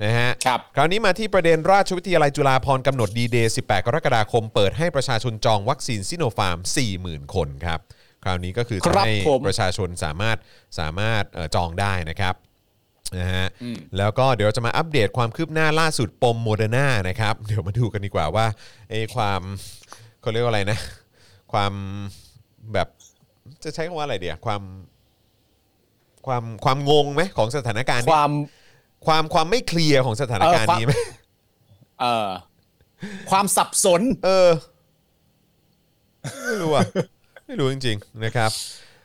[0.04, 6.58] นะฮะครับคราวนี้มาที่ประเด็นราชวิทยาลัยจุฬาภรณ์กำหนดดีเดย์18 กรกฎาคม เปิดให้ประชาชนจองวัคซีนซิโนฟาร์ม
[6.96, 7.80] 40,000 คนครับ
[8.24, 10.36] คราวนี้ก็คือครัจะบให้ผมประชาชนสามารถ
[10.78, 12.34] สามารถเอ่อจองได้นะครับ
[13.20, 13.46] นะฮะ
[13.98, 18.46] แล้วก็เดี๋ยวจะมาอัปเดตความคืบหน้าล่าสุดปมโมเดอร์นานะครับ เดี๋ยวมาดูกันดีกว่าว่า
[18.90, 19.40] ไอ้ความ
[20.20, 20.78] เขาเรียกว่าอะไรนะ
[21.52, 21.72] ความ
[22.72, 22.88] แบบ
[23.64, 24.62] จะใช้คำว่าอะไรเดียวความ
[26.26, 28.30] ความความงงไหมของสถานการณ์คนี้วาม
[29.06, 30.92] ความความไม่เคลียร์ของสถานการณ์เออความนี้ไหม
[32.00, 32.30] เอ่อ
[33.30, 34.48] ความสับสน เออ
[36.44, 36.82] ไม่รู้อะ
[37.46, 38.52] ไม่รู้จริงๆนะครับ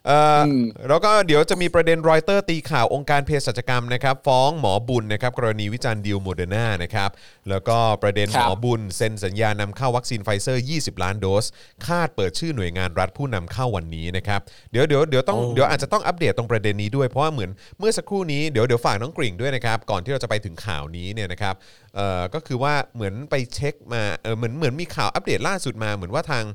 [0.08, 7.10] เอ่ออมแล้วก็เดี๋ยวจะมีประเด็นรอยเตอร์ตีข่าวองค์การเภสัชกรรมนะครับ ฟ้องหมอบุญนะครับกรณีวิจารณ์ดีลโมเดอร์นานะครับ
[7.50, 11.46] แล้วก็ประเด็นครับหมอบุญเซ็นสัญญานำเข้าวัคซีนไฟเซอร์ 20 ล้านโดส
[11.86, 14.40] คาดเปิดชื่อหน่วยงานรัฐผู้นำเข้าวันนี้นะครับ
[14.72, 17.50] เดี๋ยวเดี๋ยวเดี๋ยวต้องเดี๋ยวอาจจะต้องอัปเดตตรงประเด็นนี้ด้วยเพราะว่าเหมือน
[17.80, 21.56] เมื่อสักครู่นี้เดี๋ยวเดี๋ยวฝากน้องกริ่งด้วยนะครับก่อนที่เราจะไปถึงข่าวนี้เนี่ยนะครับ
[21.96, 26.46] เอ่อก็คือว่าเหมือนไปเช็คมาเออเหมือนเหมือนมีข่าวอัปเดตล่าสุดมาเหมือนว่าทาง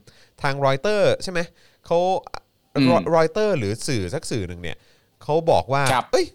[0.43, 1.41] ทางรอยเตอร์ใช่ไหม
[1.87, 1.99] เขา
[2.77, 4.77] อืมรอยเตอร์หรือสื่อสักสื่อหนึ่งเนี่ย
[5.23, 6.27] เขาบอกว่า ครับ เอ้ย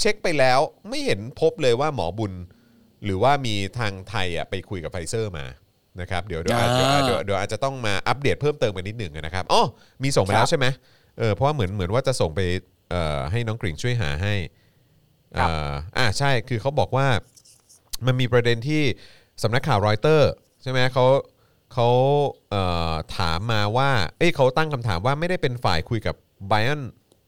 [0.00, 2.32] เช็คไปแล้วไม่เห็นพบเลยว่าหมอบุญ
[3.04, 5.46] หรือว่ามีทางไทยอะไปคุยกับไฟเซอร์มา
[6.00, 9.62] นะครับเดี๋ยวเดี๋ยวอาจเดี๋ยวเดี๋ยวเดี๋ยวอาจจะต้องมาอัปเดตเพิ่มเติมไปนิดหนึ่งนะครับอ๋อ
[10.02, 10.66] มีส่งไปแล้วใช่ไหม
[11.18, 12.40] เออเพราะว่าเหมือนเหมือนว่าจะส่งไป
[12.90, 14.34] เอ่อให้น้องกริ่งช่วยหาให้
[15.38, 17.06] ครัเอ่บออ่าใช่คือเขาบอกว่า
[18.06, 18.82] มันมีประเด็นที่
[19.42, 20.30] สำนักข่าวรอยเตอร์
[20.62, 21.04] ใช่ไหมเขา
[21.78, 21.92] เขา
[22.50, 22.62] เอ่
[22.92, 26.16] อถามมาว่า เอ้ยเขาตั้งคำถามว่าไม่ได้เป็นฝ่ายคุยกับ
[26.50, 26.80] b i o n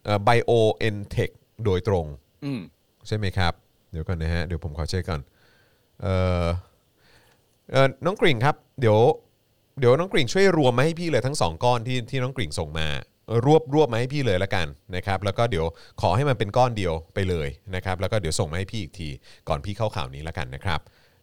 [0.05, 1.33] เอ่อ BioNTech
[1.65, 2.07] โดยตรง
[2.45, 2.61] อืม
[3.07, 3.53] ใช่ไหมครับ
[3.93, 5.21] เดี๋ยวก่อนนะฮะ เดี๋ยวผมขอเช็คก่อน
[6.03, 6.47] เอ่อ
[7.73, 8.99] เอ่อน้องกริ่งครับ เดี๋ยว
[9.79, 12.89] เดี๋ยวน้องกริ่งช่วยรวมมาให้พี่เลยทั้งสองก้อนที่ที่น้องกริ่งส่งมา
[13.27, 15.65] เออรวบรวบมาให้พี่เลยละกันนะครับแล้วก็เดี๋ยว
[16.01, 19.09] ขอให้มันเป็นก้อนเดียวไปเลยนะครับแล้วก็เดี๋ยวส่งมาให้พี่อีกที
[19.49, 20.81] ก่อนพี่เข้าข่าวนี้ละกันนะครับ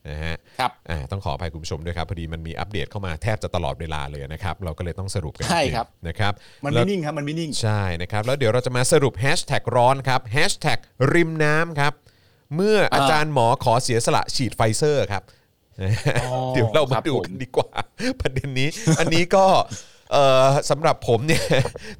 [0.09, 10.79] นะฮะครับอ่าต้องขออภัยคุณผู้ชมด้วยครับพอดีมันมีอัปเดตเข้ามาแทบจะตลอดเวลาเลยนะครับเราก็เลยต้องสรุปกันใช่นิดนึงครับนะครับมันแล้วไม่นิ่งครับมันไม่นิ่งใช่นะครับแล้วเดี๋ยวเราจะมาสรุปแฮชแท็กร้อนครับแฮชแท็ก
[11.13, 11.93] ริมน้ำครับ
[12.55, 15.23] เมื่ออาจารย์หมอขอเสียสละฉีดไฟเซอร์ครับ
[16.53, 17.69] เดี๋ยวเราคมารับดูผมกันดีกว่า
[18.19, 19.94] ประเด็นนี้ อันนี้ก็เอ่อ
[20.69, 21.43] สำหรับผมเนี่ย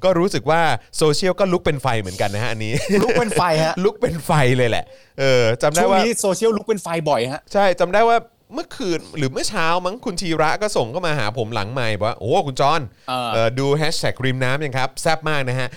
[0.04, 0.60] ก็รู้สึกว่า
[0.98, 4.84] โซเชียลก็ลุกเป็นไฟเหมือนกันนะฮะอันนี้ ลุกเป็นไฟฮะ ลุกเป็นไฟเลยแหละ
[5.20, 8.16] เออจำได้ว่า ช่วงนี้โซเชียลลุกเป็นไฟบ่อยฮะ ใช่จำได้ว่า
[8.54, 15.68] เมื่อคืนหรือเมื่อเช้ามั้งคุณชีระก็ส่งเข้ามาหาผมหลังไม่บอกว่า โอ้คุณจอนเออ เอ่อดูแฮชแท็กริมน้ำยังครับ แซ่บมากนะฮะ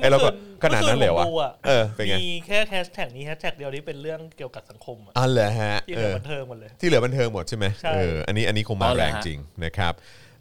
[0.00, 0.28] ไอ้เราก็
[0.64, 9.92] ขนาดนั้นเลยเหรอวะเมื่อคืนผมดูอะเออเป็นไง มีแค่แฮชแท็กนี้แฮชแท็กเดียวที่เป็นเรื่องเกี่ยวกับสังคมอะอ๋อเหรอฮะที่เอเหลืออบันเทิงหมดเลย ที่เหลือบันเทิงหมดใช่ไหมใช่ เอออันนี้อันนี้คงมาอ๋อเหรแรองฮะจริงนะครับ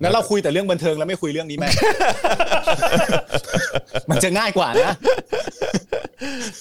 [0.02, 1.70] งั้นเราคุยแต่เรื่องบันเทิงแล้วไม่คุยเรื่องนี้แม่
[4.10, 4.96] มันจะง่ายกว่านะ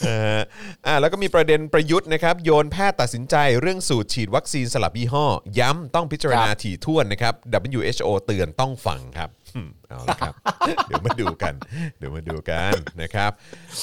[0.03, 0.39] เออ
[0.87, 5.27] อ่าแล้วก็มีประเด็นประยุทธ์นะครับ โยนแพทย์ตัดสินใจเรื่องสูตรฉีดวัคซีนสลับยี่ห้อ
[5.59, 7.35] ย้ำต้องพิจารณาครับถี่ถ้วนนะครับ
[7.79, 10.35] WHO เตือนต้องฟังครับอืมเอาละครับ
[10.87, 11.55] เดี๋ยวมาดูกัน
[11.99, 12.73] เดี๋ยวมาดูกัน
[13.03, 13.31] นะครับ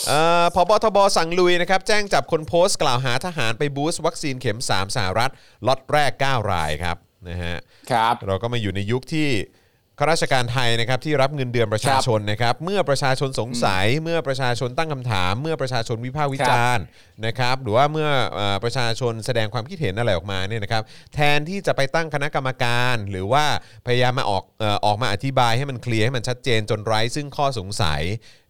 [0.07, 5.31] เอ่อพบทบสั่งลุยนะครับ แจ้งจับคนโพสต์กล่าวหาทหารไปบูสต์วัคซีนเข็ม 3 สหรัฐ
[5.67, 6.97] ล็อตแรก 9 รายครับ
[7.29, 7.55] นะฮะ
[7.91, 9.27] ครับเราก็มาอยู่ในยุคที่
[9.99, 16.83] ข้าราชการไทยนะครับที่รับเงินเดือนประชาชนนะครับ เมื่อประชาชนสงสัย เมื่อประชาชนตั้งคำถาม เมื่อประชาชนวิพากษ์วิจารณ์
[17.25, 20.83] นะครับหรือว่าเมื่อเอ่อประชาชนแสดงความคิดเห็นอะไรออกมาเนี่ยนะครับ
[21.15, 23.45] แทนที่จะไปตั้งคณะกรรมการ หรือว่า
[23.85, 28.01] พยายามมาออกเอ่อออกมาอธิบายให้มันเคลียร์ให้มันชัดเจนจนไร้ซึ่งข้อสงสัย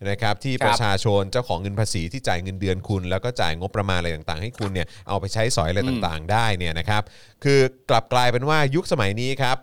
[0.09, 7.03] นะครับที่ครับประชาชนเจ้าของเงินภาษีที่จ่ายเงินเดือนคุณ แล้วก็จ่ายงบประมาณอะไรต่างๆ ให้คุณเนี่ยเอาไปใช้สอยอะไรต่างๆ ได้เนี่ยนะครับ
[7.43, 9.57] คือกลับกลายเป็นว่ายุคสมัยนี้ครับ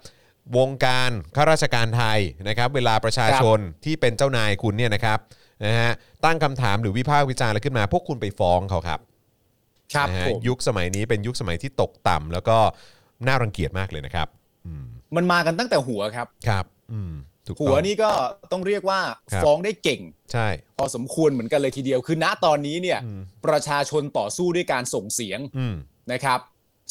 [0.57, 5.19] วงการข้าราชการไทยนะครับ เวลาประชาชนที่เป็นเจ้านายคุณเนี่ยนะครับ
[5.65, 5.93] นะฮะ
[6.25, 9.01] ตั้งคำถามหรือวิพากษ์วิจารณ์อะไรขึ้นมาพวกคุณไปฟ้องเขาครับ
[9.95, 12.57] ครับนะฮะผมยุคสมัยนี้เป็นยุคสมัยที่ตกต่ำแล้วก็
[13.27, 14.29] น่ารังเกียจมากเลยนะครับ
[15.17, 17.13] มันมากันตั้งแต่หัวครับ ครับ อืม
[17.47, 18.11] ถูกต้อง หัวนี่ก็
[18.53, 19.01] ต้องเรียกว่า
[19.33, 20.01] ครับ ฟ้องได้เก่ง
[20.33, 22.99] ใช่ พอสมควรเหมือนกันเลยทีเดียวคือณตอนนี้เนี่ย
[23.47, 25.75] ประชาชนต่อสู้ด้วยการส่งเสียงอืม
[26.13, 26.41] นะครับ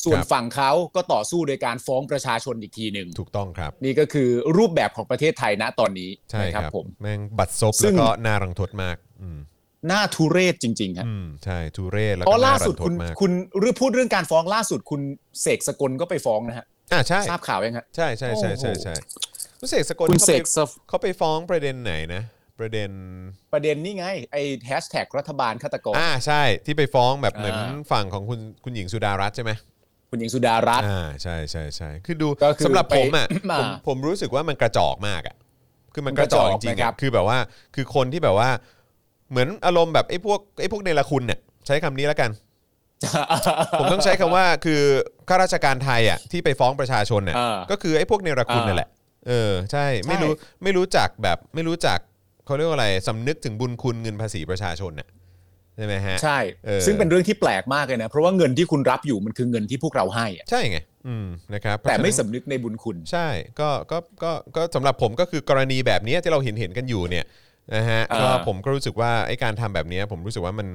[0.06, 9.40] ส่วนครับฝั่งเขาก็ต่อสู้โดยการฟ้องประชาชนอีกทีหนึ่งถูกต้องครับ นี่ก็คือรูปแบบของประเทศไทยณตอนนี้ใช่นะคครัรับบผมแม่งบัตรซบซึ่แล้วงก็น่ารังทดมากอืม
[9.88, 15.02] หน้าทุเรศจริงๆครับอืมใช่ทุเรศแล้วเพก็ราะล่าน่ารัสุดนทคุดณมากคุณเรื่องพูดเรื่องการฟ้องล่าสุดคุณ
[15.42, 18.94] เสกสกลก็ไปฟ้องนะฮะอ่าใช่ทราบข่าวยังฮะใช่ใช่ใช่ใช่ใช่
[19.60, 22.24] คุณเสกสกลคุณเขาเสไปกสเขาไปฟ้องประเด็นไหนนะ
[22.60, 22.92] ประเด็น
[23.54, 29.52] ประเด็นนี่ไงไอ้แฮชแท็กรัฐบาลฆาตกรอ่าใช่ที่ไปฟ้องแบบเหมือนอ่าฝั่งของคุณคุณหญิงสุดารัตน์ใช่ไหม
[30.12, 35.36] คุณหญิงสุดารัตน์ อ่าใช่ใช่ใช่คือดูก็คือสำหรับผมอะไปผมมาผมรู้สึกว่ามันกระจอกมากอะ
[35.94, 37.38] คือมันมันกกระระจจออกกจริงๆนะครัอะบ คือแบบว่า
[37.76, 38.50] คือคนที่แบบว่า
[39.32, 42.30] เหมือนอารมณ์แบบไอ้พวกไอ้พวกเนรคุณเนี่ยใช้คำนี้แล้วกัน
[43.80, 44.82] ผมต้องใช้คำว่าคือ
[45.30, 48.90] ข้าราชการไทยอะที่ไปฟ้องประชาชนเนี่ยอ่าก็คือไอ้พวกเนรคุณอ่านั่นแหละ
[49.28, 52.00] เออใช่ไม่ใช่รู้ไม่รู้จักแบบไม่รู้จัก
[52.46, 55.10] เขาเรียกว่าอะไรสำนึกถึงบุญคุณเงินภาษีประชาชนเนี่ย
[55.78, 63.28] ใช่ไหมฮะใช่เออซึ่งเป็นเรื่องที่แปลกมากเลยนะ เพราะว่าเงินที่คุณรับอยู่มันคือเงินที่พวกเราให้อะใช่ไงอืมนะครับแต่ไม่เพราะฉะนั้นสำนึกในบุญคุณ ใช่
[63.60, 67.26] ก็ก็ก็ก็สำหรับผมก็คือกรณีแบบนี้ที่เราเห็นเห็นกันอยู่เนี่ย
[67.76, 70.68] นะฮะอ่าก็ผมก็รู้สึกว่าไอ้การทำแบบนี้ผมรู้สึกว่ามัน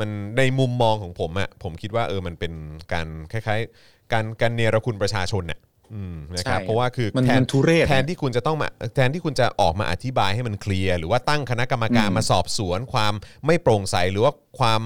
[0.00, 2.52] มันในมุมมองของผมอะผมคิดว่าเออมันเป็น
[2.92, 5.58] การคล้ายๆ การการเนรคุณประชาชนน่ะ
[5.94, 13.14] อืมนะครับใช่เพราะว่าคือมันแทนมันทุเรศ แทนที่คุณจะต้องมาแทนที่คุณจะออกมาอธิบายให้มันเคลียร์หรือว่าตั้งคณะกรรมการอืมมาสอบสวน ความ
[13.46, 14.82] ไม่โปร่งใสหรือว่าความ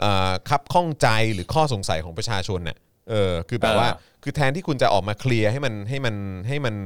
[0.00, 2.76] เอ่อคับข้องใจหรือข้อสงสัยของประชาชนเนี่ย
[3.10, 3.88] เออคือแบบว่า
[4.22, 6.16] คือแทนที่คุณจะออกมาเคลียร์ให้มันให้มัน
[6.48, 6.76] ให้มัน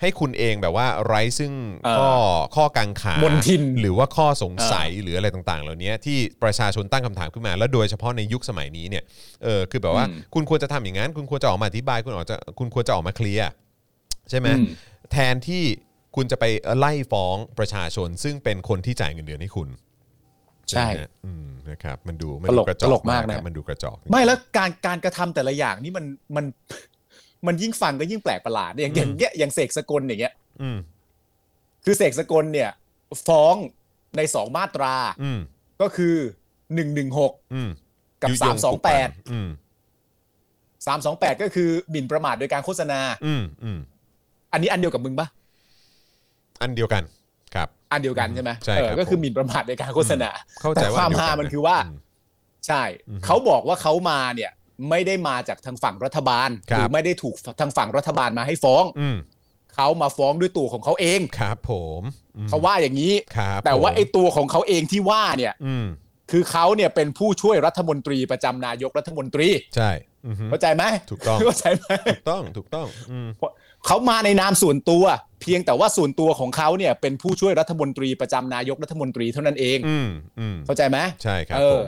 [0.00, 1.52] ให้คุณเองแบบว่าไร้ซึ่ง
[1.84, 2.10] เออข้อ
[2.56, 9.04] ข้อกังขามนทินหรือว่าข้อสงสัยหรืออะไรต่างๆ เหล่านี้ที่ประชาชนตั้งคำถามขึ้นมา แล้วโดยเฉพาะในยุคสมัยนี้เนี่ย
[9.44, 13.50] เออคือแบบว่าอืมคุณควรจะทำอย่างนั้น คุณควรจะออกมาอธิบายคุณออกจะคุณควรจะออกมาเคลียร์
[14.30, 14.66] ใช่ไหมอืม
[15.12, 15.64] แทนที่
[16.16, 16.44] คุณจะไป
[16.78, 19.68] ไล่ฟ้องประชาชนซึ่งมันคนที่จ่ายเงินเดือนให้คุณ
[20.70, 26.04] ใช่ไหมฮะอืมนะครับมันดูมันตลดูกกระจอกตลกมากนะครับมันดูกระจอก ไม่แล้วการการกระทำแต่ละอย่างนี่มัน
[26.36, 26.44] มัน
[27.46, 30.78] มันยิ่งฟังก็ยิ่งแปลกประหลาดอย่างอย่างเงี้ยอย่างเสกสกลอย่างเงี้ยอืม
[31.84, 32.70] คือเสกสกลเนี่ย
[33.26, 33.54] ฟ้อง
[34.16, 35.40] ในสองมาตราอืม
[35.80, 36.14] ก็คือ
[36.74, 37.70] หนึ่งหนึ่งหกอืม
[38.22, 39.48] กับยุยสามสองแปดปลุกปั่นอืม
[40.86, 43.78] สามสองแปดก็คือหมิ่นประมาทโดยการโฆษณาอืมอืม
[44.52, 45.28] อันนี้อันเดียวกับมึงปะ
[46.62, 47.02] อันเดียวกัน
[47.54, 51.86] ครับอันเดียวกันใช่ไหมใช่เอครัอบก็คือหมิ่นประมาทโดยการโฆษณาเข้าใจแต่ว่าความอันเดียฮากัะมันคือว่าม
[52.66, 54.50] ใช่อือฮึเขาบอกว่าเขามาเนี่ย
[54.90, 59.16] ไม่ได้มาจากทางฝั่งรัฐบาลครับหรือไม่ได้ถูกทางฝั่งรัฐบาลมาให้ฟ้องอืม
[59.74, 62.02] เขามาฟ้องด้วยตัวของเขาเองครับผม
[62.36, 65.86] อืมเขาว่าอย่างนี้ครับแต่ว่าผมไอ้ตัวของเขาเองที่ว่าเนี่ยอืม
[66.30, 69.90] คือเขาเนี่ยเป็นผู้ช่วยรัฐมนตรีประจำนายกรัฐมนตรี ใช่
[70.26, 73.28] อือฮึเข้าใจไหมถูกต้องเข้าใจไหมถูกต้องถูกต้องอืม
[73.86, 75.04] เขามาในนามส่วนตัว
[75.42, 81.84] เพียงแต่ว่าส่วนตัวของเขาเนี่ย เป็นผู้ช่วยรัฐมนตรีประจำนายกรัฐมนตรีเท่านั้นเองอืมอืมเข้าใจไหมใช่ครับเอผอม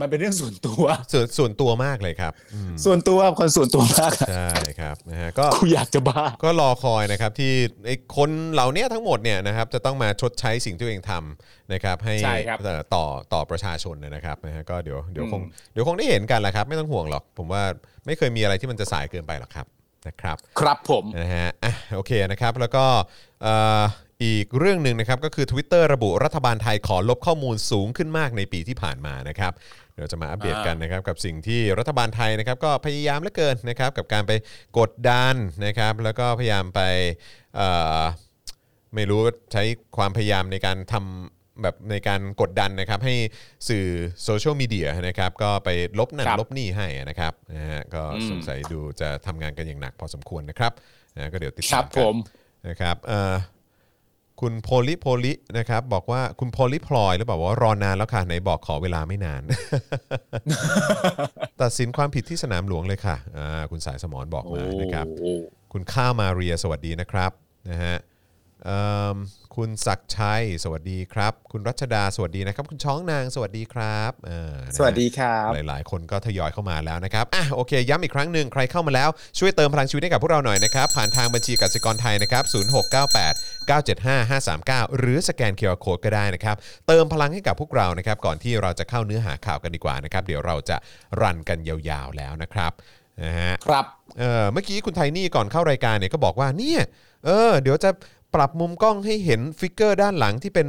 [0.00, 0.82] มันเป็นเรื่องส่วนตัว
[1.12, 4.48] ส่วนส่วนตัวมากเลยครับอืมส่วนตัวคนส่วนตัวมากอะใช่
[4.80, 7.52] ครับนะฮะก็ กูอยากจะบ้า ก็รอคอยนะครับที่
[7.86, 17.62] ไอ้คนเหล่านี้ทั้งหมดเนี่ยนะครับจะต้องมาชดใช้สิ่งที่ตัวเองทำนะครับให้ใช่ครับเอ่อต่อต่อประชาชนนะครับนะฮะก็เดี๋ยวเดี๋ยวคงอืม เดี๋ยวคงได้เห็นกันแหละครับ ไม่ต้องห่วงหรอก ผมว่า
[18.06, 19.66] ไม่เคยมีอะไรที่มันจะสายเกินไปหรอกครับ
[20.06, 22.84] นะครับ ครับผมนะฮะอะโอเคนะครับ แล้วก็
[23.42, 23.82] เอ่อ
[24.24, 29.52] อีกเรื่องหนึ่งนะครับก็คือ Twitter ระบุรัฐบาลไทยขอลบข้อมูลสูงขึ้นมากในปีที่ผ่านมานะครับ
[29.94, 34.32] เดี๋ยวจะมาอัปเดตกันนะครับกับสิ่งที่รัฐบาลไทยนะครับก็พยายามเหลือเกินนะครับกับการไป
[34.78, 35.34] กดดัน
[35.66, 36.80] นะครับแล้วก็พยายามไป
[37.56, 37.68] เอ่
[38.00, 38.02] อ
[38.94, 39.62] ไม่รู้ว่าใช้
[39.96, 43.14] ความพยายามในการทำ แบบในการกดดันนะครับให้
[43.68, 43.86] สื่อ
[44.24, 50.72] โซเชียลมีเดียนะครับก็ไปลบนั่นครับลบนี่ให้นะครับนะฮะก็อืมสงสัยดูจะทำงานกันอย่างหนักพอสมควรนะครับ
[51.16, 52.16] นะก็เดี๋ยวติดครัตาบมผกันม
[52.68, 53.34] นะครับเอ่อ
[54.40, 59.42] คุณโพลิโพลินะครับบอกว่าคุณโพลิพลอยหรือเปล่าว่ารอนานแล้วค่ะไหนบอกขอเวลาไม่นาน
[61.62, 65.06] ตัดสินความผิดที่สนามหลวงเลยค่ะอ่าคุณสายสมรบอกมานะครับ
[65.72, 67.32] คุณข้าวมาเรียสวัสดีนะครับ
[67.70, 67.96] นะฮะ
[68.64, 68.80] เอิ่
[69.14, 69.16] ม
[69.56, 79.08] คุณศักดิ์ชัย สวัสดีครับ คุณรัชดาสวัสดีนะครับ คุณช้องนางสวัสดีครับเออนะฮะสวัสดีครับ หลาย ๆ คนก็ทยอยเข้ามาแล้วนะครับอะโอเค ย้ำอีกครั้งหนึ่งใครเข้ามาแล้ว
[79.38, 82.44] ช่วยเติมพลังชีวิตให้กับพวกเราหน่อยนะครับ ผ่านทางบัญชีกสิกรไทยนะครับ
[83.08, 84.30] 0698 975
[84.88, 90.76] 539 หรือสแกน QR code ก็ได้นะครับ เติมพลังให้กับพวกเรานะครับ ก่อนที่เราจะเข้าเนื้อหาข่าวกันดีกว่านะครับ เดี๋ยวเราจะ
[91.20, 92.72] run กันยาวๆแล้วนะครับ
[93.22, 93.84] นะฮะครับ
[94.18, 96.80] เออเมื่อกี้คุณไทนี่ก่อนเข้ารายการเนี่ยก็บอกว่าเนี่ย
[97.24, 97.90] เออเดี๋ยวจะ
[98.34, 100.66] ปรับมุมกล้องให้เห็น figure ด้านหลังที่เป็น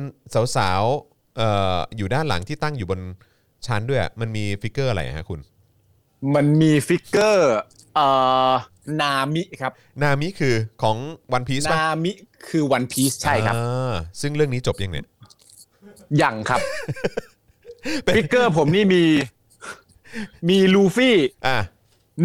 [0.56, 3.00] สาวๆเอ่ออยู่ด้านหลังที่ตั้งอยู่บน
[3.66, 5.40] ชั้นด้วยอะมันมี figure อะไรฮะคุณ
[6.36, 7.52] มันมีฟิกเกอร์
[7.96, 8.08] เอ่
[8.50, 8.52] อ
[9.02, 9.72] นามิครับ
[10.04, 10.98] นามิคือของ
[11.36, 12.12] One Piece ป่ะนามิ
[12.48, 15.06] คือ One Piece ใช่ครับอ่าซึ่งเรื่องนี้จบยังเนี่ย
[16.22, 16.60] ยังครับ
[18.16, 19.04] ฟิกเกอร์ผมนี่มี
[20.50, 21.58] มีลูฟี่อะ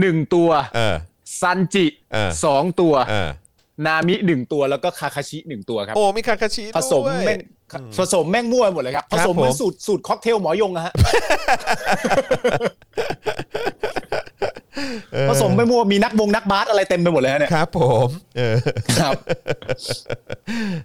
[0.01, 0.97] หนึ่งตัวเออ
[1.41, 3.31] ซันจิเออสองตัวเออ
[3.87, 7.39] นามิหนึ่งตัวแล้วก็คาคาชิหนึ่งตัวครับ โอ้มีคาคาชิผสมด้วยแม่ง
[7.99, 10.93] ผสมแม่งมั่วหมดเลยครับครัผบสมเหมือนสูตรสูตรค็อกเทลหมอยงนะฮะ
[15.13, 18.57] เออผสมไม่มั่วมีนักบงนักบาสอะไรเต็มไปหมดเลยฮะเนี่ยครับ ผมเออ
[19.01, 19.13] ครับ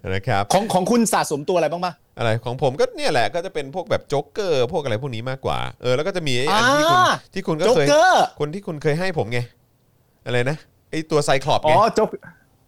[0.09, 9.39] นะครับของของคุณสะสมตัวอะไรบ้างปะอะไรของผมก็เนี่ยแหละก็จะเป็นพวกแบบโจ๊กเกอร์พวกอะไรพวกนี้มากกว่า เออแล้วก็จะมีไอ้อันที่คุณอ่าที่คุณก็โจ๊กเคยเกอร์คนที่คุณเคยให้ผมไง
[10.25, 10.57] อะไรนะ
[10.91, 12.09] ไอตัวไซคลอปอ๋ไงอโจ๊ก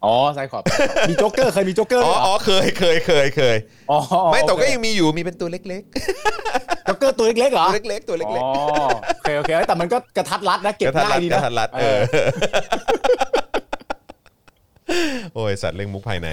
[0.04, 0.64] อ๋อไซคอร์
[1.08, 3.56] มีโจ๊กเกอร์เคยมีโจ๊กเกอร์อ๋ด้อวยเหรอ๋ออเคยเคยเคยเคย
[3.90, 3.98] อ๋อ
[4.32, 5.82] ไม่แต่ก็โอเคยังมีอยู่มีเป็นตัวเล็ก
[6.84, 8.48] โจ๊กเกอร์ตัวเล็กๆเหรๆอตัวเล็กๆตัวเล็กอ๋อ
[9.16, 12.00] โอเคโอเคแต่มันก็กระทัดรัดนะๆเก็บกระทัดง่ารัยดดีกระนะทัดรัดเอเออ
[14.94, 14.98] อ
[15.34, 16.28] โอ้ยสัตว์เลี้ยงมุกภายใน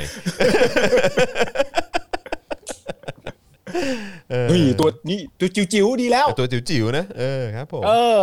[4.49, 8.19] เฮ้ยตัวนี้ตัวจิ๋วๆดีแล้วแต่ตัวจิ๋วๆนะเออครับผมเออ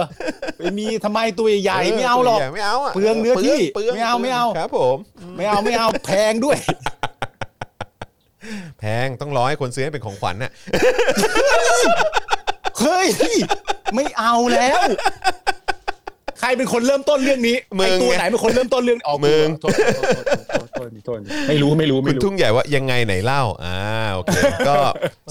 [0.58, 4.96] ไปมีทำไมตัวใหญ่ๆไม่เอาหรอกตัวใญ่ไม่เอาะเปลืองเนื้อที่ปลืงไม่เอาปลืงไม่เอาครับผม
[5.36, 6.58] ไม่เอาไม่เอาแพงด้วย
[8.78, 10.52] แพงต้องรอให้คนซื้อให้เป็นของขวัญน่ะ
[12.80, 13.08] เฮ้ย
[13.94, 14.80] ไม่เอาแล้ว
[16.40, 20.14] ใครเป็นคนเริ่มต้นเรื่องนี้มึงไอตัวไหนเป็นคนเริ่มต้นเรื่องอ๋อมึงโทษโทษ
[20.48, 23.78] โทษโทษโทษไม่รู้ไม่รู้คุไม่ณรู้ทุ่งใหญ่ว่ายังไงไหนเล่าอ่า
[24.14, 24.36] โอเค
[24.68, 24.74] ก็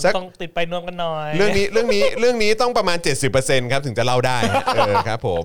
[0.04, 2.98] สักต้องติดไปนวมกันหน่อยเรื่องนี้เรื่องนี้เรื่องนี้ต้องประมาณ
[3.36, 5.44] 70%ครับถึงจะเล่าได้ฮะเออครับผม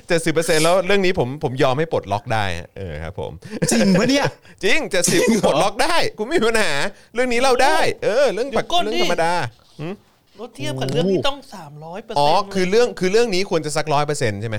[0.00, 3.32] 70%แล้วเรื่องนี้ผมผมยอมให้ปลดล็อกได้ฮะเออครับผม
[3.70, 4.26] จริงปะเนี่ย
[4.64, 6.72] จริงจะสิบปลดล็อกได้กูไม่มีปัญหา
[7.14, 9.32] เรื่องนี้เล่าได้ เออ เรื่องปกเรื่องธรรมดา
[10.40, 14.58] รถเทียบกับเรื่องที่ต้องสามร้อยเปอร์เซ็นต์อ๋อคือเรื่องคือเรื่องนี้ควรจะสักร้อยเปอร์เซ็นต์ใช่ไหม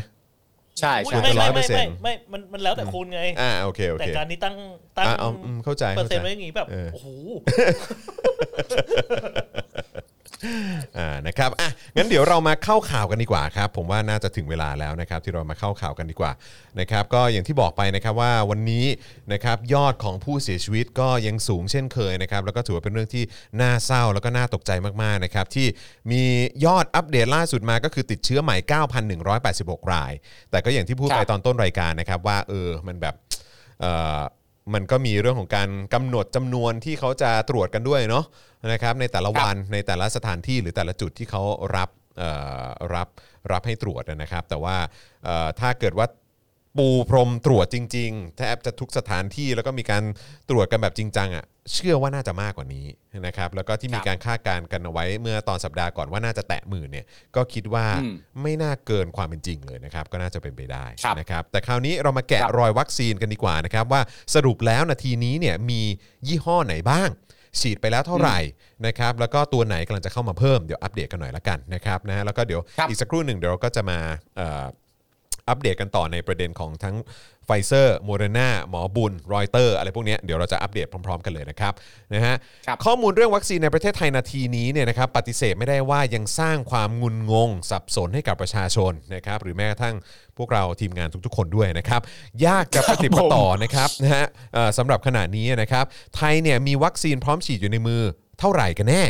[0.80, 4.56] ใช่ใช่ไม่ไม่ไม่100%ไม่ไม่มันมันแล้วแต่คุณไงอ่าโอเคโอเคแต่การนี้ตั้ง
[4.98, 7.08] ตั้งอะเอาอืมเข้าใจเปอร์เซ็นต์เข้าใจไว้อย่างงี้แบบเออโอ้โห
[10.98, 16.32] อ่านะครับอะงั้นเดี๋ยวเรามาเข้าข่าวกันดีกว่าครับ ผมว่าน่าจะถึงเวลาแล้วนะครับ ที่เรามาเข้าข่าวกันดีกว่า
[16.80, 18.86] นะครับก็อย่างที่บอกไปนะครับว่าวันนี้
[19.34, 23.24] นะครับยอดของผู้เสียชีวิตก็ยังสูงเช่นเคยนะครับแล้วก็ถือว่าเป็นเรื่องที่
[23.62, 24.72] น่าเศร้าแล้วก็น่าตกใจ
[25.04, 25.68] มากๆนะครับที่
[26.12, 26.24] มี
[26.66, 28.58] ยอดอัปเดตล่าสุดมาก็คือติดเชื้อใหม่
[29.26, 30.12] 9,186 ราย
[30.52, 33.16] แต่ก็อย่างที่พูดครับไปตอนต้นรายการนะครับว่าเออมันแบบ
[33.82, 34.20] เอ่อ
[34.74, 38.26] มันก็มีเรื่องของการกำหนดจำนวนที่เขาจะตรวจกันด้วยเนาะ
[38.74, 41.42] นะครับในแต่ละวันในแต่ละสถานที่หรือแต่ละจุดที่เขา
[41.76, 42.30] รับเอ่
[42.64, 43.08] อรับ
[43.52, 44.76] รับให้ตรวจนะครับ แต่ว่า
[45.24, 46.08] เอ่อถ้าเกิดว่า
[46.78, 50.04] ปูพรมตรวจจริง ๆ แทบจะทุกสถานที่แล้วก็มีการ
[50.50, 52.86] ตรวจกันแบบจริงจังอะ เชื่อว่าน่าจะมากกว่านี้
[53.28, 64.02] นะครับแล้วก็ที่มีครับการคาดการณ์กันเอาไว้เมื่อตอนสัปดาห์ก่อนว่าน่าจะแตะหมื่นเนี่ยก็คิดว่าอืมไม่น่าเกินความเป็นจริงเลยนะครับก็น่าจะเป็นไปได้ครับนะครับแต่คราวนี้เรามาแกะครับรอยวัคซีนกันดีกว่านะครับว่า
[64.36, 65.82] สรุปแล้วนาทีนี้เนี่ยมี
[66.28, 67.10] ยี่ห้อไหนบ้าง
[67.60, 68.40] ฉีดไปแล้วเท่าไหร่
[68.88, 73.98] นะครับแล้วก็ตัวไหนกำลังจะเข้ามาเพิ่มเดี๋ยวอัปเดตกันหน่อยละกันนะครับนะแล้วก็เดี๋ยวครับอีกสักครู่หนึ่งเดี๋ยวเราก็จะมา
[74.38, 74.64] เอ่อ
[75.50, 76.96] อัปเดตกันต่อในประเด็นของทั้ง
[77.41, 81.74] ไฟเซอร์โมเดอร์นาหมอบุญรอยเตอร์อะไรพวกเนี้ยเดี๋ยวเราจะอัปเดตพร้อม ๆ กันเลยนะครับ
[82.14, 82.36] นะฮะ
[82.68, 89.96] ครับข้อมูลเรื่องวัคซีนในประเทศไทยนาทีนี้เนี่ยนะครับปฏิเสธไม่ได้ว่ายังสร้างความงุนงง สับสนให้กับประชาชนนะครับหรือแม้กระทั่ง
[90.38, 92.02] พวกเราทีมงานทุกๆ คนด้วยนะครับ
[92.48, 95.86] ยากจะปฏิบัติต่อนะครับนะฮะเอ่อสำหรับขณะนี้นะครับ
[96.16, 98.02] ไทยเนี่ยมีวัคซีนพร้อมฉีดอยู่ในมือ
[98.40, 99.04] เท่าไหร่กันแน่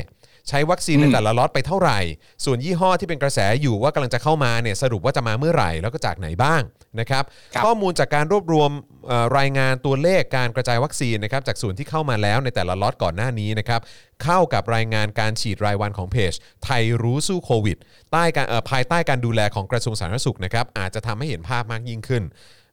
[0.50, 2.00] ใช้วัคซีนในแต่ละล็อตไปเท่าไหร่
[2.46, 6.62] ส่วนยี่ห้อที่เป็นกระแสอยู่ว่ากำลังจะเข้ามาเนี่ยสรุปว่าจะมาเมื่อไหร่แล้วก็จากไหนบ้าง
[7.00, 7.24] นะครับ
[7.56, 8.72] ครับข้อมูลจากการรวบรวม
[9.08, 13.82] เอ่อรายงานตัวเลขการกระจายวัคซีนนะครับจากส่วนที่เข้ามาแล้วในแต่ละล็อตก่อนหน้านี้นะครับ
[14.24, 16.34] เข้ากับรายงานการฉีดรายวันของเพจ
[16.66, 17.78] ไทยรู้สู้โควิด
[18.12, 22.24] ใต้การเอ่อภายใต้การดูแลของกระทรวงสาธารณสุขนะครับอาจจะทำให้เห็นภาพมากยิ่งขึ้น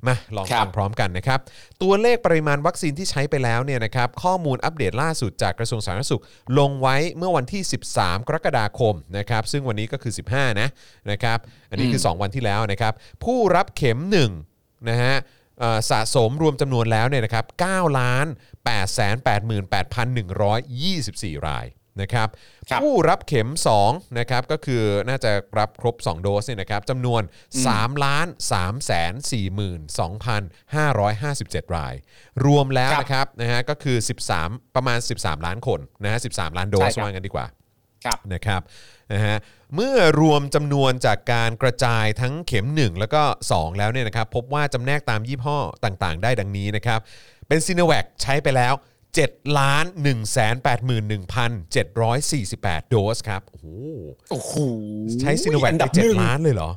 [0.07, 1.39] มาลองครับฟังพร้อมกันนะครับ
[1.83, 6.23] ตัวเลขปริมาณวัคซีนที่ใช้ไปแล้วเนี่ยนะครับข้อมูลอัปเดตล่าสุดจากกระทรวงสาธารณสุข
[6.59, 7.63] ลงไว้เมื่อวันที่
[7.95, 10.69] 13 กรกฎาคมนะครับซึ่งวันนี้ก็คือ 15 นะ
[11.11, 11.39] นะครับ
[11.71, 12.93] อันนี้คือ 2 วันที่แล้วนะครับ
[13.25, 14.01] ผู้รับเข็ม
[14.45, 15.15] 1นะฮะ
[15.61, 18.27] เอ่อสะสมรวมจำนวนแล้วเนี่ยนะครับ9ล้าน
[18.65, 20.29] 8 8 8 1
[20.95, 21.67] 24 ราย
[22.03, 22.29] นะครับ
[22.71, 23.51] ครับผู้รับเข็ม
[23.83, 27.23] 2นะครับก็คือน่าจะรับครบ 2 โดสเนี่ยนะครับจำนวน
[27.63, 29.13] 3 ล้าน3แสน
[30.05, 31.95] 42,557 ราย
[32.47, 33.97] รวมแล้วครับนะครับนะฮะก็คือ
[34.37, 37.47] 13 ประมาณ 13 ล้านคนนะฮะ13 ล้านโดสใช่ครับว่างั้นดีกว่า
[38.05, 38.61] ครับนะครับ
[39.13, 39.37] นะฮะ
[39.75, 47.01] เมื่อรวมจำนวนจากการกระจายทั้งเข็ม 1 แล้วก็ 2 แล้วเนี่ยนะครับพบว่าจำแนกตามยี่ห้อต่างๆ ได้ดังนี้นะครับ
[47.49, 48.75] เป็นซีโนแวคใช้ไปแล้ว
[49.17, 50.37] 7ล้าน1 8
[50.91, 51.23] 1
[51.73, 53.67] 748 โดสครับ โอ้โห
[54.31, 54.53] โอ้โห
[55.21, 56.71] ใช้ซีโนแวคอันไปดับหนึ่ง7ล้านเลยเหรอ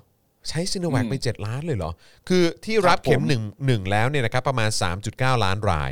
[0.50, 1.91] ใช้ซีโนแวคไป 7 ล้านเลยเหรอ
[2.30, 3.24] คือที่รับครับเข็มผ
[3.70, 4.70] ม1 1แล้วเนี่ยนะครับประมาณ
[5.08, 5.91] 3.9 ล้านราย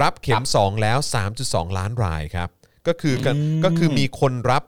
[0.00, 0.98] รับเข็ม 2 แล้ว
[1.38, 2.48] 3.2 ล้านรายครับ
[2.86, 3.32] ก็คือก็
[3.64, 4.62] ก็คือมีคนรับ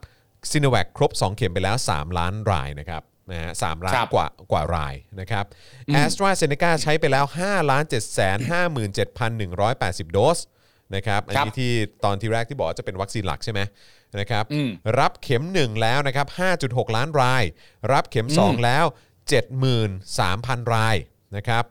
[0.51, 5.45] ซีโนแวคครบ 2 เข็มไปแล้ว 3 ล้านรายนะครับนะฮะสามล้านครับกว่ากว่ารายนะครับ
[5.93, 8.95] แอสตราเซเนกาใช้ไปแล้ว5ล้าน7 5 7 1
[9.81, 10.39] 8 0 โดส
[10.95, 11.71] นะครับอันนี้ที่
[12.05, 13.59] ตอนที่แรกที่บอกว่าจะเป็นวัคซีนหลักใช่ไหม
[14.19, 14.69] นะครับอืม
[14.99, 16.27] รับเข็ม 1 แล้วนะครับ
[16.61, 17.43] 5.6 ล้านราย
[17.91, 18.85] รับเข็ม 2 แล้ว
[19.99, 20.95] 73,000 ราย
[21.37, 21.65] นะครับ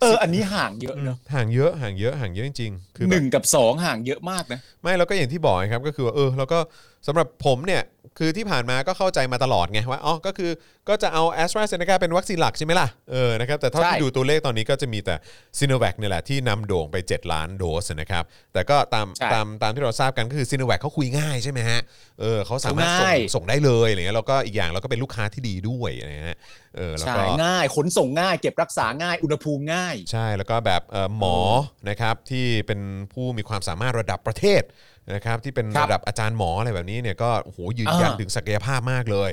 [0.00, 6.58] เอออันนี้ห่างเยอะเนอะห่างเยอะห่างเยอะห่างเยอะจริงๆคือหแบบนึ่งกับสองห่างเยอะมากนะไม่แล้วก็อย่างที่บอกครับก็คือว่าเออแล้วก็
[7.06, 7.82] สำหรับผมเนี่ย
[8.18, 10.50] คือที่ผ่านมาก็เข้าใจมาตลอดไงว่าอ๋อก็คือ
[10.88, 15.14] ก็จะเอา a s t r a z เซ e c a เป็นวัคซีนหลักใช่ไหมล่ะเออนะครับแต่เท่าที่ใช่ดูตัวเลขตอนนี้ก็จะมีแต่
[15.58, 21.80] ซีโนแวคเนี่ยแหละที่นำโด่งไป 7 ล้านโดสนะครับแต่ก็ตามใช่ตามตามที่เราทราบกันก็คือซีโนแวคเขาคุยง่ายใช่ไหมฮะ
[22.20, 26.36] เออเขาสามารถส่งง่ายส่งได้เลยอะไรเงี้ยแล้วก็อีกอย่างเราก็เป็นลูกค้าที่ดีด้วยนะฮะ
[26.76, 31.38] เออแล้วใช่ก็ง่ายขนส่งง่าย เก็บรักษาง่ายอุณหภูมิง่าย ใช่แล้วก็แบบเอ่อหมอ
[31.88, 32.80] นะครับที่เป็น
[33.12, 34.62] ผู้มีความสามารถระดับประเทศ
[35.12, 39.30] นะครับที่เป็นครับระดับอาจารย์หมออะไรแบบนี้เนี่ยก็โอ้โหยืนยันอ่าถึงศักยภาพมากเลย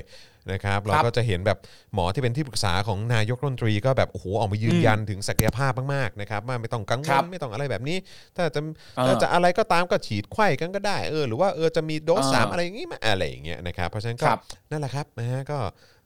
[0.52, 1.58] นะครับเราครับก็จะเห็นแบบ
[1.94, 7.98] หมอที่เป็นที่ปรึกษาของนายกรัฐมนตรีก็แบบโอ้โหออกมายืนยันถึงศักยภาพมากๆนะครับว่าไม่ต้องกังวครัลบไม่ต้องอะไรแบบนี้
[8.36, 8.62] ถ้าจะ
[8.96, 14.40] เออถ้าจะอะไรก็ตามก็ฉีดไข้กันก็ได้เออหรือว่าเออจะมีโดสเออสามอะไรอย่างงี้มาอะไรอย่างเงี้ยนะครับเพราะฉะนั้นก็ครับ
[14.72, 15.60] นั่นแหละครับนะฮะก็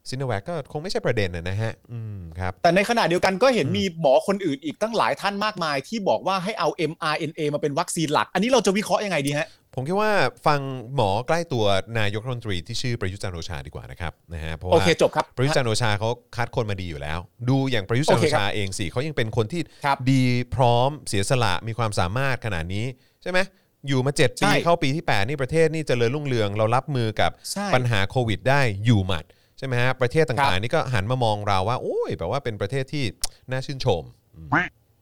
[0.09, 10.11] ซินแวคก็คงไม่ใช่ประเด็นนะนะฮะอืมครับ แต่ในขณะเดียวกันก็เห็นมีหมอคนอื่นอีกตั้งหลายท่านมากมาย ที่บอกว่าให้เอา mRNA มาเป็นวัคซีนหลัก อันนี้เราจะวิเคราะห์ยังไงดีฮะ ผมคิดว่า
[10.47, 10.59] ฟัง
[10.95, 11.65] หมอใกล้ตัว
[11.99, 20.23] นายกรัฐมนตรีที่ชื่อประยุทธ์จันทร์โอชาดีกว่านะครับนะฮะเพราะโอว่าเคจบครับประยุทธ์จันทร์โอชาเขาคัดคนมาดีอยู่แล้ว ดูอย่างประยุทธ์จันทร์โอโอเคครับชาเองสิเขายังเป็นคนที่ครับดี
[20.55, 22.85] พร้อมเสียสละมีความสามารถขนาดนี้
[23.21, 23.39] ใช่ไหม
[23.87, 29.25] อยู่มา 7 ปีใช่เข้าปีที่ 8 นี่ประเทศนี่เจริญรุ่งเรือง เรารับมือกับใช่ปัญหาโควิดได้อยู่หมัด
[29.57, 33.03] ใช่ไหมฮะประเทศครัต่างบๆนี่ก็หันมามองเราว่าโอ้ยแบบว่าเป็นประเทศที่
[33.51, 34.03] น่าชื่นชม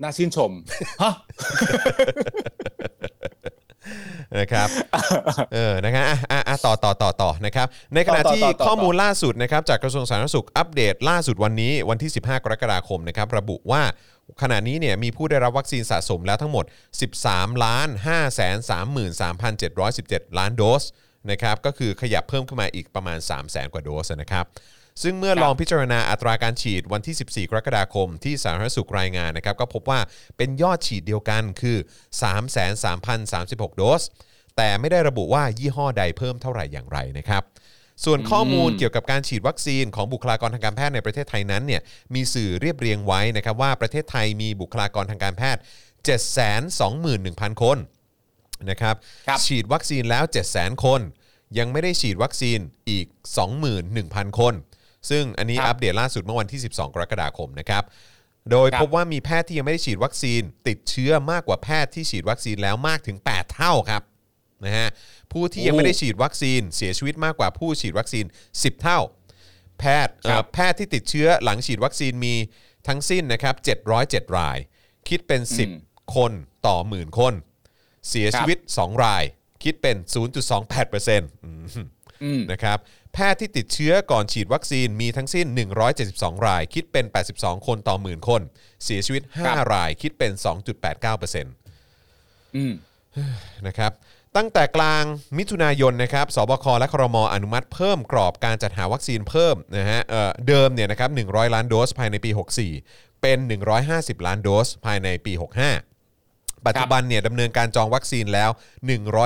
[0.02, 0.52] น่าชื่นชม
[1.02, 1.14] ฮะ
[4.40, 4.70] นะครับ
[5.54, 13.84] เออนะครับอะอะอะต่อต่อต่อต่อนะครับ ในขณะต่อต่อที่ต่อต่อข้อมูลล่าสุดนะครับจากกระทรวงสาธารณสุขอัปเดตล่าสุดวันนี้วันที่ 15 กรกฎาคมนะครับระบุว่า
[14.42, 16.66] ขณะนี้เนี่ยมีผู้ได้รับวัคซีนสะสมแล้วทั้งหมด
[17.14, 18.40] 13 ล้าน5 3
[18.70, 18.80] 3
[19.62, 20.84] 717 ล้านโดส
[21.32, 24.46] นะครับก็คือขยับเพิ่มขึ้นมาอีกประมาณ 3 0 0แสนกว่าโดสนะครับ
[25.02, 30.00] ซึ่งเมื่อครับลองพิจารณาอัตราการฉีดวันที่ 14 กรกฎาคมที่สาธารณสุขรายงานนะครับก็พบว่า
[30.38, 31.78] เป็นยอดฉีดเดียวกันคือ
[32.58, 34.04] 33,036 โดส
[34.58, 37.44] แต่ไม่ได้ระบุว่ายี่ห้อใดเพิ่มเท่าไหร่อย่างไรนะครับ
[38.06, 41.82] ส่วนข้อมูลเกี่ยวกับการฉีดวัคซีนของบุคลากรทางการแพทย์ในประเทศไทยนั้นเนี่ย
[42.16, 45.62] มีสื่อเรียบเรียงไว้นะครับว่าประเทศไทยมีบุคลากรทางการแพทย์
[46.82, 47.78] 721,000 คน
[48.72, 48.96] นะครับ
[49.28, 51.02] ครับฉีดวัคซีนแล้ว700,000คน
[51.58, 52.60] ยังไม่ได้ฉีดวัคซีน
[52.90, 53.08] อีก
[53.74, 54.54] 21,000 คน
[55.10, 57.84] ซึ่งอันนี้ครับอัปเดตล่าสุดเมื่อวันที่ 12 กรกฎาคมนะครับ
[58.52, 64.04] โดยครับพบว่ามีแพทย์ที่ยังไม่ได้ฉีดวัคซีน ติดเชื้อมากกว่าแพทย์ที่ฉีดวัคซีนแล้วมากถึง 8 เท่าครับ
[64.66, 64.90] นะฮะ
[65.32, 69.00] ผู้ที่ยังไม่ได้ฉีดวัคซีน เสียชีวิตมากกว่าผู้ฉีดวัคซีน 10 เท่า
[69.80, 72.36] แพทย์เอ่อครับแพทย์ที่ติดเชื้อหลังฉีดวัคซีนมี
[72.88, 73.56] ทั้งสิ้นนะครับ
[73.96, 74.58] 707 ราย
[75.08, 76.32] คิดเป็นอืม10 คน
[76.68, 77.34] ต่อหมื่นคน
[78.10, 79.24] เสียชีวิต 2 ราย
[79.64, 79.98] คิดเป็น
[80.66, 81.66] 0.28%อืม
[82.24, 82.78] อืมนะครับ
[83.14, 85.48] แพทย์ที่ติดเชื้อก่อนฉีดวัคซีนมีทั้งสิ้น
[85.96, 88.42] 172 ราย คิดเป็น 82 คนต่อหมื่นคน
[88.84, 90.32] เสียชีวิตครับ5รายคิดเป็น
[91.04, 92.74] 2.89%อืม
[93.68, 93.92] นะครับ
[94.36, 95.04] ตั้งแต่กลาง
[95.38, 102.32] มิถุนายนนะครับสบคและครมอนุมัติเพิ่มกรอบการจัดหาวัคซีนเพิ่มนะฮะเอ่อเดิมเนี่ยนะครับ100 ล้านโดสภายในปี
[102.78, 103.38] 64 เป็น
[103.84, 105.93] 150 ล้านโดสภายในปี 65
[106.68, 108.50] ปัจจุบันเนี่ยดำเนินการจองวัคซีนแล้ว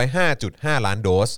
[0.06, 1.30] 105.5 ล้านโดส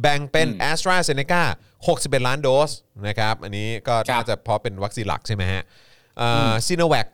[0.00, 1.42] แบ่งเป็น AstraZeneca
[1.84, 2.70] 61 ล้านโดส
[3.06, 5.62] นะครับ อันนี้ก็ครับน่าจะเพราะเป็นวัคซีนหลักใช่ไหมฮะ
[6.66, 7.06] ซีโนแวค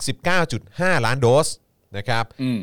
[0.49, 1.49] 19.5 ล้านโดส
[1.97, 2.61] นะครับอืม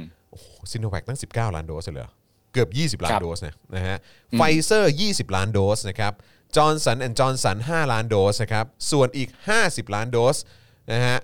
[0.71, 2.11] ซิโนแวคตั้ง 19 ล้านโดสเลยเหรอ
[2.53, 2.69] เกือบ
[2.99, 3.97] 20 ล้านโดสครับนะนะฮะ
[4.37, 6.13] ไฟเซอร์ 20 ล้านโดสนะครับ
[6.55, 9.29] จอร์นสันแอนด์จอร์นสัน5ล้านโดสนะครับส่วนอีก
[9.61, 10.37] 50 ล้านโดส
[10.91, 11.17] นะฮะ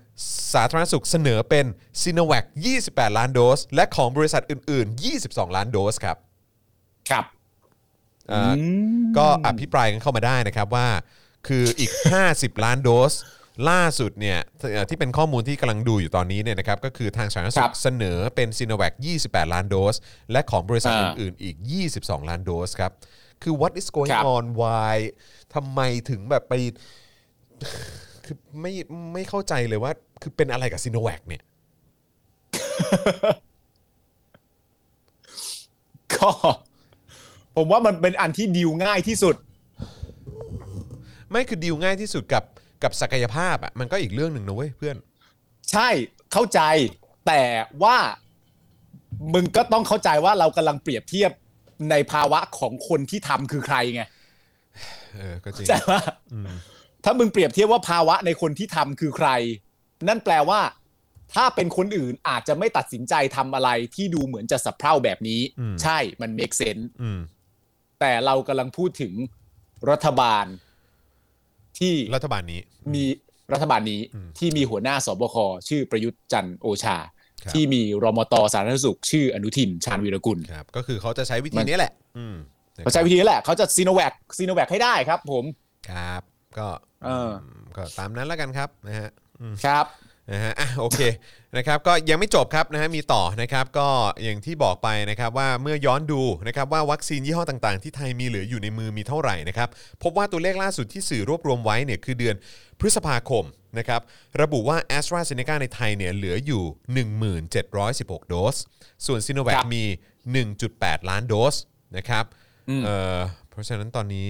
[0.53, 1.65] สาธารณสุขเสนอเป็น
[2.01, 2.45] ซีโนแวค
[2.81, 6.17] 28 ล้านโดส และของบริษัทอื่น ๆ 22 ล้านโดสครับ
[7.09, 7.25] ครับ
[8.27, 8.61] เอ่ออ
[9.17, 10.87] ก็อภิปรายกันเข้ามาได้นะครับว่า
[11.47, 11.91] คืออีก
[12.27, 13.13] 50 ล้านโดส
[13.69, 18.93] ล่าสุดเนี่ยเอ่อที่เป็นข้อมูลที่กำลังดูอยู่ตอนนี้เนี่ยนะครับก็คือทางสาธารณสุครัขบเสนอเป็นซีโนแวค
[19.23, 19.95] 28 ล้านโดส
[20.31, 21.55] และของบริษัทอ่าอื่น ๆ อีก
[21.93, 22.91] 22 ล้านโดสครับ
[23.43, 24.95] คือ what is going ครับ on why
[25.53, 26.53] ทำไมถึงแบบไป
[28.25, 28.73] คือไม่
[29.13, 31.43] ไม่เข้าใจเลยว่า คือเป็นอะไรกับซีโนแวคเนี่ย
[36.15, 36.29] ก็
[37.55, 39.35] ผมว่ามันเป็นอันที่ดีลง่ายที่สุด
[41.31, 42.43] ไม่คือดีลง่ายที่สุดกับ
[42.83, 44.95] กับศักยภาพอะมันก็อีกเรื่องหนึ่งนะเว้ยเพื่อน
[45.71, 45.87] ใช่
[46.31, 46.61] เข้าใจ
[47.27, 47.41] แต่
[47.83, 47.97] ว่า
[49.33, 51.31] มึงก็ต้องเข้าใจว่าเรากำลังเปรียบเทียบ
[51.91, 54.03] ในภาวะของคนที่ทำคือใครไง
[55.15, 55.93] เออก็จริงใช่ไหม
[57.05, 59.29] ถ้ามึงเปรียบเทียบว่าภาวะในคนที่ทำคือใคร
[60.07, 60.61] นั่นแปลว่า
[61.33, 67.19] ถ้าเป็นคนอื่นอาจจะไม่ตัดสินใจทำอะไรที่ดูเหมือนจะสับเพร่าแบบนี้อืมใช่มัน make sense อืม
[67.99, 69.13] แต่เรากำลังพูดถึง
[69.91, 70.45] รัฐบาล
[71.79, 72.61] ที่รัฐบาลนี้
[72.93, 73.03] มี
[73.53, 74.01] รัฐบาลนี้
[74.37, 75.35] ที่มีหัวหน้าสบค
[75.67, 76.97] ชื่อประยุทธ์จันทร์โอชา
[77.43, 82.35] ครับที่มีรมตสาธารณสุข ชื่ออนุทินชาญวีรกุลครับก็คือเขาจะใช้วิธีมันนี้แหละอืม
[82.77, 85.45] เขาใช้วิธีนี้แหละเขาจะซีโนแวคซีโนแวคให้ได้ครับ ผม
[85.89, 86.21] ครับ
[86.57, 86.67] ก็
[87.05, 87.31] เออ
[87.77, 89.85] ก็ตามนั้นแล้วกันครับนะฮะอืมครับ
[90.31, 91.01] นะฮะอะโอเค
[91.57, 93.87] นะครับก็ยังไม่จบครับนะฮะมีต่อนะครับก็
[94.23, 99.69] อย่างที่บอกไปนะครับว่าเมื่อย้อนดูนะครับว่าวัคซีนยี่ห้อต่างๆ ที่ไทยมีเหลืออยู่ในมือมีเท่าไหร่นะครับ
[100.03, 102.35] พบว่าตัวเลขล่าสุดที่สื่อรวบรวมไว้เนี่ยคือเดือน
[102.79, 103.45] พฤษภาคม
[103.77, 104.01] นะครับ
[104.41, 106.63] ระบุว่า a s t r a z เซ e c a ในไทยเนี่ยเหลืออยู่
[107.23, 108.55] 1716 โดส
[109.05, 109.83] ส่วน s i n o v a ค c รับมี
[110.45, 111.55] 1.8 ล้านโดส
[111.97, 112.25] นะครับ
[112.69, 114.29] อืมเอ่อเพราะฉะนั้นตอนนี้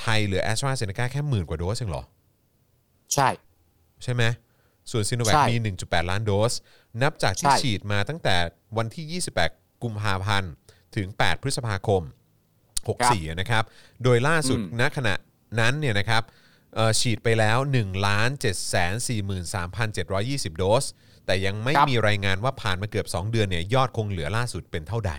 [0.00, 2.04] ไทยเหลือแอสตราเซเนกาแค่หมื่นกว่าโดสเองเหรอ
[3.14, 3.28] ใช่
[4.02, 4.22] ใช่ไหม
[4.90, 6.52] ส่วนซีโนแวคใช่มี 1.8 ล้านโดส
[7.02, 8.36] นับจากที่ใช่ฉีดมาตั้งแต่
[8.78, 10.52] วันที่ 28 กุมภาพันธ์
[10.96, 12.02] ถึง 8 พฤษภาคม
[12.70, 13.64] 64 นะครับ
[14.02, 15.14] โดยล่าสุดอืมณขณะ
[15.60, 16.22] นั้นเนี่ยนะครับ
[16.74, 20.08] เอ่อฉีดไปแล้ว1ล้าน7 4 3 7 2
[20.52, 20.84] 0 โดส
[21.26, 25.12] แต่ยังไม่ครับมีรายงานว่าผ่านมาเกือบ 2 เดือนเนี่ยยอดคงเหลือล่าสุดเป็นเท่าใด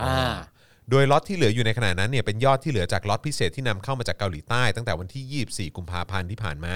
[0.00, 0.34] อ่า
[0.90, 6.74] โดยล็อตที่เหลืออยู่ในขณะนั้นเนี่ยเป็นยอดที่เหลือจากล็อตพิเศษที่นำเข้ามาจากเกาหลีใต้ตั้งแต่วันที่ 24 กุมภาพันธ์ที่ผ่านมา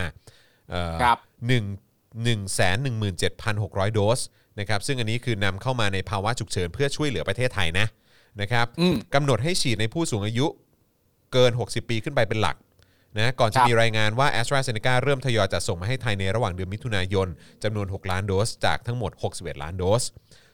[0.71, 1.65] เอ่อครับ หนึ่ง
[2.25, 4.21] หนึ่งแสนหนึ่งหมื่นเจ็ดพันหกร้อยโดส
[4.61, 7.87] นะครับซึ่งอันนี้คือนำเข้ามาในภาวะฉุกเฉินเพื่อช่วยเหลือประเทศไทยนะ
[8.41, 10.47] นะครับอืม กำหนดให้ฉีดในผู้สูงอายุ
[11.33, 12.57] เกิน 60 ปีขึ้นไปเป็นหลัก
[13.19, 17.29] นะก่อนจะครับมีรายงานว่า a s t r a z เซ e c a เริ่มทยอยจัดส่งมาให้ไทยในระหว่างเดือนมิถุนายน
[17.65, 20.03] จำนวน 6 ล้านโดส จากทั้งหมด 61 ล้านโดส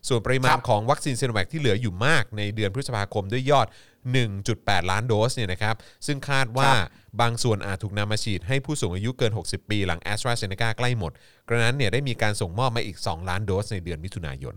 [0.08, 3.66] ส่วนปริมาคณรับของวัคซีนซีโนแวคที่เหลืออยู่มากในเดือนพฤษภาคมด้วยยอด
[4.28, 5.76] 1.8 ล้านโดสเนี่ยนะครับ
[6.06, 6.70] ซึ่งคาดว่า
[7.20, 11.12] บางส่วนอาจถูกนำมาฉีดให้ผู้สูงอายุเกิน 60 ปีหลัง a s t r a z เซ e c a ใกล้หมด
[11.48, 14.54] กระนั้นเนี่ยได้มีการส่งมอบมาอีก 2 ล้านโดสในเดือนมิถุนายน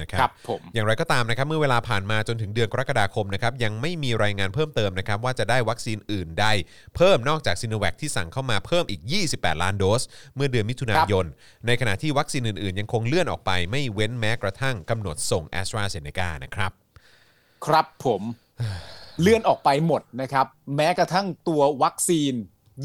[0.00, 6.46] นะครัครับผมอย่างไรก็ตามนะครับเมื่อเวลาผ่านมาจนถึงเดือนกรกฎาคมนะครับยังไม่มีรายงานเพิ่มเติมนะครับว่าจะได้วัคซีนอื่นใด
[6.96, 10.02] เพิ่มนอกจากซีโนแวคที่สั่งเข้ามาเพิ่มอีก 28 ล้านโดส
[10.36, 11.26] เมื่อเดือนมิถุนายน
[11.66, 16.72] ในขณะที่วัคซีนอื่นๆ ยังคงเลื่อนออกไปไม่เว้นแม้กระทั่งกำหนดส่ง a s t r a z เซ e c a นะครับ
[17.66, 18.22] ครับผม
[19.20, 22.34] เลื่อนออกไปหมดนะครับ แม้กระทั่งตัววัคซีน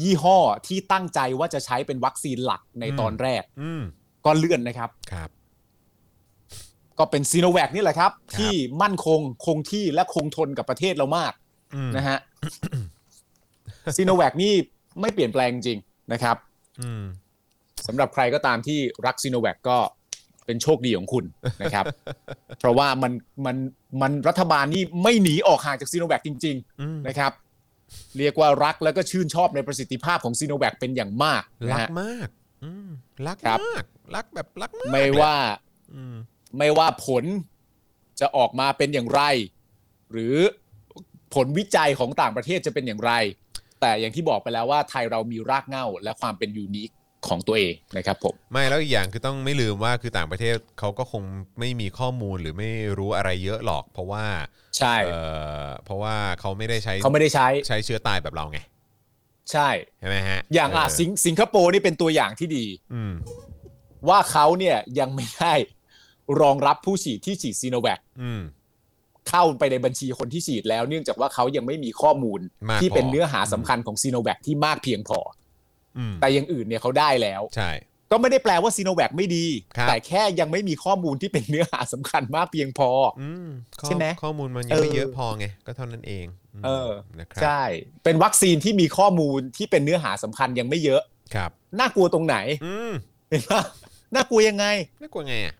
[0.02, 3.82] ยี่ห้อที่ตั้งใจว่าจะใช้เป็นวัคซีนหลักในตอนแรกอืม
[4.26, 5.28] ก็เลื่อนนะครับครับ
[6.98, 11.32] ก็เป็นซีโนแวคนี่แหละครับครับ ที่มั่นคงคงที่และคงทนกับประเทศเรามาก
[11.74, 12.18] อืมนะฮะ
[13.96, 14.54] ซีโนแวคนี่
[15.00, 15.78] ไม่เปลี่ยนแปลงจริง
[16.12, 16.36] นะครับ
[16.80, 17.02] อืม
[17.86, 19.78] สำหรับใครก็ตามที่รักซีโนแวคก็
[20.46, 21.24] เป็นโชคดีของคุณ
[21.62, 21.84] นะครับ
[22.58, 23.12] เพราะว่ามัน
[23.46, 23.56] มัน
[24.02, 27.32] มันรัฐบาลนี่ไม่หนีออกห่างจากซีโนแวคจริงอืมๆนะครับ
[28.18, 32.28] เรียกว่ารักแล้วก็ชื่นชอบในประสิทธิภาพของซีโนแวคเป็นอย่างมากนะรักฮะมาก
[32.64, 32.88] อืม
[33.26, 33.84] รักครับมาก
[34.14, 35.34] รักแบบรักมาก ไม่ว่า
[35.94, 36.14] อืม
[36.58, 37.24] ไม่ว่าผล
[38.20, 39.22] จะออกมาเป็นอย่างไร
[40.12, 40.36] หรือ
[41.34, 43.12] ผลวิจัยของต่างประเทศจะเป็นอย่างไร
[43.80, 46.90] แต่อย่างที่บอกไปแล้วว่าไทยเรามีรากเหง้าและความเป็นยูนิค
[47.28, 51.22] ของตัวเองนะครับผมไม่แล้วอีกอย่างคือต้องไม่ลืมว่าคือต่างประเทศเขาก็คง
[51.58, 54.24] ไม่มีข้อมูลหรือไม่รู้อะไรเยอะหรอก เพราะว่า
[54.78, 55.20] ใช่เอ่
[55.64, 58.58] อเพราะว่าเขาไม่ได้ใช้เขาไม่ได้ใช้ใช้เชื้อตายแบบเราไง
[59.52, 59.68] ใช่
[60.00, 63.12] ใช่ไหมฮะอย่างอะเสิงสิงคโปร์นี่เป็นตัวอย่างที่ดี อืม
[64.08, 65.54] ว่าเขาเนี่ยยังไม่ได้
[66.40, 68.42] รองรับผู้ฉีดที่ฉีดซีโนแวคอืม
[69.30, 75.18] เข้าไปในบัญชีคนที่ฉีดแล้ว เนื่องจากว่าเขายังไม่มีข้อมูลมากที่เป็นพอเนื้อหาสำคัญของซีโนแวคที่มากเพียงพอ
[75.98, 77.70] อืมแต่อย่างอื่นเนี่ยเขาได้แล้วใช่
[78.10, 79.46] ก็ไม่ได้แปลว่าซีโนแวคไม่ดี
[79.76, 83.48] ครับแต่แค่ยังไม่มีข้อมูลที่เป็นเนื้อหาสำคัญมากเพียงพออืม
[83.80, 86.26] ข้อใช่ไหมข้อมูลมันยังไม่เออเยอะพอไง ก็เท่านั้นเอง
[86.60, 87.62] มเออนะครับใช่
[88.04, 91.02] เป็นวัคซีนที่มีข้อมูลที่เป็นเนื้อหาสำคัญยังไม่เยอะ
[91.34, 91.50] ครับ
[91.80, 92.92] น่ากลัวตรงไหนอืม
[93.30, 93.60] เห็นปะ
[94.14, 94.66] น่ากลัวยังไง
[95.02, 95.54] น่ากลัวไงอะ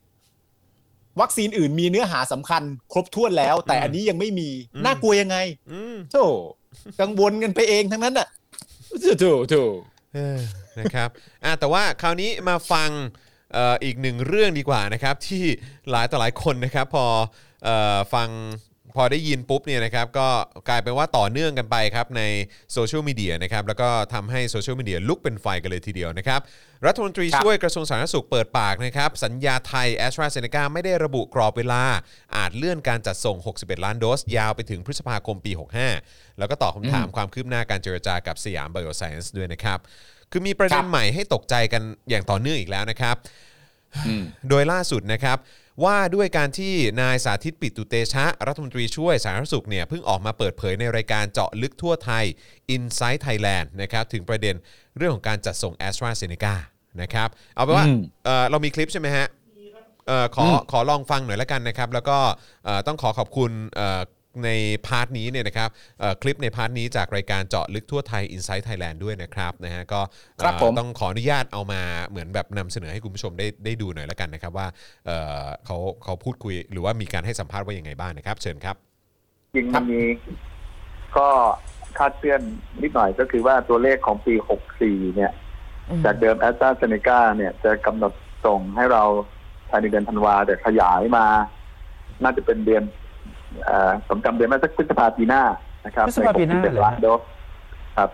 [1.20, 2.62] วัคซีนอื่นมีเนื้อหาสำคัญ
[2.92, 5.36] ครบถ้วนแล้ว แต่อืมอันนี้ยังไม่มีอืมน่ากลัวยังไง
[5.72, 6.24] อืมโธ่
[7.00, 8.28] กังวลกันไปเองทั้งนั้นน่ะ
[9.00, 9.62] โธ่โธ่โธ่
[10.14, 10.38] เออ
[10.80, 11.08] นะครับ
[11.44, 12.90] อะแต่ว่าคราวนี้มาฟัง
[13.52, 15.44] เอ่ออีกหนึ่งเรื่องดีกว่านะครับ ที่
[15.90, 17.06] หลายต่อหลายคนนะครับ พอ
[17.64, 18.28] เอ่อฟัง
[18.96, 20.28] พอได้ยินปุ๊บเนี่ยนะครับก็
[20.68, 22.22] กลายเป็นว่าต่อเนื่องกันไปครับใน
[22.72, 26.40] โซเชียลมีเดียนะครับแล้วก็ทำให้โซเชียลมีเดียลุกเป็นไฟกันเลยทีเดียวนะครับ
[26.86, 31.82] รัฐมนตรีครับช่วยกระทรวงสาธารณสุขเปิดปากนะครับ สัญญาไทยแอสตราเซเนกาไม่ได้ระบุกรอบเวลา
[32.36, 35.52] อาจเลื่อนการจัดส่ง 61 ล้านโดส ยาวไปถึงพฤษภาคมปี
[35.96, 39.78] 65 แล้วก็ตอบคำถามความคืบหน้าการเจรจากับสยามไบโอไซเอนซ์ด้วยนะครับ
[40.30, 43.16] คือมีประเด็คนรับใหม่ครับให้ตกใจกันอย่างต่อเนื่องอีกแล้วนะครับ
[44.06, 45.38] อืมโดยล่าสุดนะครับ
[45.84, 52.24] ว่าด้วยการที่นายสาธิตปิตุเตชะ รัฐมนตรีช่วยสาธารณสุขเนี่ยเพิ่งออกมาเปิดเผยในรายการเจาะลึกทั่วไทย
[52.76, 54.54] Inside Thailand นะครับถึงประเด็น
[54.96, 56.54] เรื่องของการจัดส่ง AstraZeneca
[57.02, 59.26] นะครับเอาเป็นว่าอืมเอ่อเรามีคลิปใช่ไหมฮะ
[60.06, 62.18] เอ่อขอขอลองฟังหน่อยแล้วกันนะครับ แล้วก็
[62.64, 64.00] เอ่อต้องขอขอบคุณเอ่อ
[64.44, 64.50] ใน
[64.86, 65.68] part นี้เนี่ยนะครับ
[66.00, 70.00] เอ่อคลิปใน part นี้จากรายการเจาะลึกทั่วไทย Inside Thailand ด้วยนะครับนะฮะก็
[70.42, 74.66] ครับเอ่อผมต้องขออนุญาตเอามาเหมือนแบบนำเสนอให้คุณผู้ชมได้ได้ดูหน่อยแล้วกันนะครับว่า
[75.06, 78.76] เอ่อเขาเขาพูดคุยหรือว่ามีการให้สัมภาษณ์ว่ายังไงบ้างนะครับ เชิญครับ
[79.54, 80.00] จริงมันมี
[81.16, 81.28] ก็
[81.98, 82.40] คาดเคลื่อน
[82.82, 84.34] นิดหน่อยก็คือว่าตัวเลขของปี
[84.76, 85.32] 64 เนี่ย
[86.04, 88.12] จากเดิมแอสตราเซเนกาเนี่ย จะกำหนด
[88.44, 89.02] ส่งให้เรา
[89.70, 91.26] ภายในเดือนธันวาแต่ขยายมา
[92.22, 92.82] น่าจะเป็นเดือน
[93.66, 95.42] เอ่อผมจำเดือนไม่สักพฤษภาปีหน้า
[95.86, 97.20] นะครับพฤษภาปีหน้าในเหรอ61ล้านโดส
[97.98, 98.10] ครับ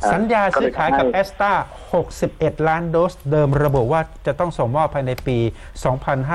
[0.00, 1.52] เอ่อสัญญาก็ซื้เลอยขายกับทำแอให้สตรา
[2.10, 5.38] 61 ล้านโดส เดิมระบุว่าจะต้องส่งมอบภายในปี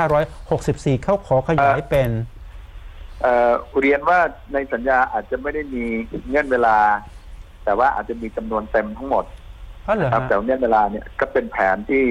[0.04, 2.10] 2564 เขาขอขยายเป็น
[3.22, 4.20] เอ่อเรียนว่า
[4.54, 5.84] ในสัญญาอาจจะไม่ได้มี
[6.28, 6.78] เงื่อนเวลา
[7.64, 9.26] แต่ว่าอาจจะมีจำนวนเต็มทั้งหมด
[9.88, 12.04] อ๋อเหรอครับฮะแต่ว่าเนี่ยเวลาเนี่ยก็เป็นแผนที่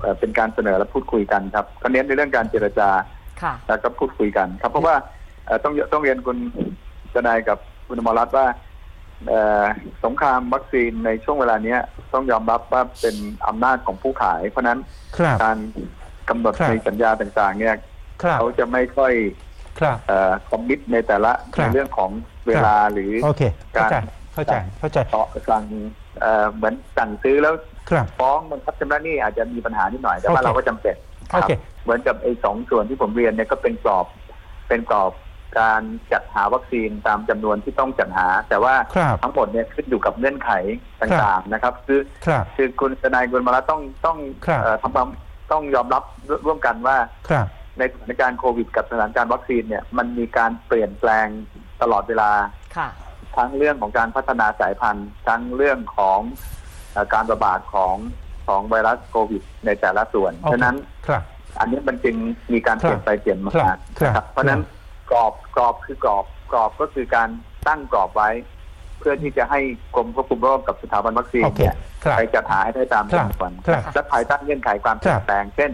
[0.00, 2.90] เอ่อเป็นการเสนอและพูดคุยกันครับก็เน้นในเรื่องการเจรจา
[3.42, 5.08] ค่ะแล้วก็พูดคุยกันครับเพราะว่าเอ่อ
[5.64, 6.38] ต้องต้องเรียนคุณ
[7.14, 8.46] จนายกับคุณอมรรัตน์ว่า
[9.28, 9.64] เอ่อ
[10.04, 11.80] สงครามวัคซีนในช่วงเวลาเนี้ย
[12.14, 13.16] ต้องยอมรับว่าเป็น
[13.48, 14.78] อำนาจของผู้ขาย เพราะฉะนั้น
[15.16, 15.58] ครับการ
[16.28, 17.76] กำหนดครับในสัญญาต่างๆ เนี่ย
[18.22, 19.12] ครับเขาจะไม่ค่อย
[19.78, 19.96] ครับ
[20.50, 22.10] คอมมิตในแต่ละครับในเรื่องของ
[22.46, 23.42] เวลาหรือโอเค
[23.72, 25.64] เข้าใจการเข้าใจเข้าใจต่อสั่ง
[26.20, 27.54] เอ่อเหมือนสั่งซื้อแล้ว
[27.90, 30.96] ครับฟ้องบังคับชำระหนี้อาจจะมีปัญหานิดหน่อยแต่ว่าโอเคเราก็จำเป็น
[31.32, 31.52] ครัโอเค
[31.84, 34.06] เหมือนกับไอ้สองส่วนที่ผมเรียนเนี่ยก็เป็นกรอบ
[34.68, 35.12] เป็นกรอบ
[35.58, 35.82] การ
[36.12, 40.50] จัดหาวัคซีนตามจำนวนที่ต้องจัดหา แต่ว่าครับทั้งหมดเนี่ยขึ้นอยู่กับเงื่อนไข
[41.00, 45.08] ต่างๆนะครับ คือครับคือคุณทนายกุลมาละต้องต้องครับเอ่อทำความ
[45.52, 46.02] ต้องยอมรับ
[46.46, 46.96] ร่วมกันว่า
[47.30, 47.46] ครับ
[47.78, 51.26] ในสถานการณ์โควิด กับสถานการณ์วัคซีนเนี่ยมันมีการเปลี่ยนแปลง
[51.82, 52.30] ตลอดเวลา
[52.76, 52.88] ค่ะ
[53.36, 56.20] ทั้งเรื่องของการพัฒนาสายพันธุ์ ทั้งเรื่องของ
[56.92, 57.96] เอ่อการระบาดของ
[58.46, 60.76] ของไวรัสโควิด ในแต่ละส่วนโอเคฉะนั้น
[61.08, 61.22] ครับ
[61.60, 62.16] อันนี้มันจึง
[62.52, 64.62] มีการเปลี่ยนไปเปลี่ยนมาครับครับนะครับเพราะฉะนั้น
[65.12, 67.28] กรอบกรอบคือกรอบกรอบก็คือการ
[67.68, 68.30] ตั้งกรอบไว้
[68.98, 69.60] เพื่อที่จะให้
[69.94, 75.70] กรมควบคุมโรคกับสถาบันวัคซีนโอเคเนี่ยครับไปจัดหาให้ได้ตามครับจำนวนครับและภายใต้เงื่อนไขความเปลี่ยนแปลงเช่น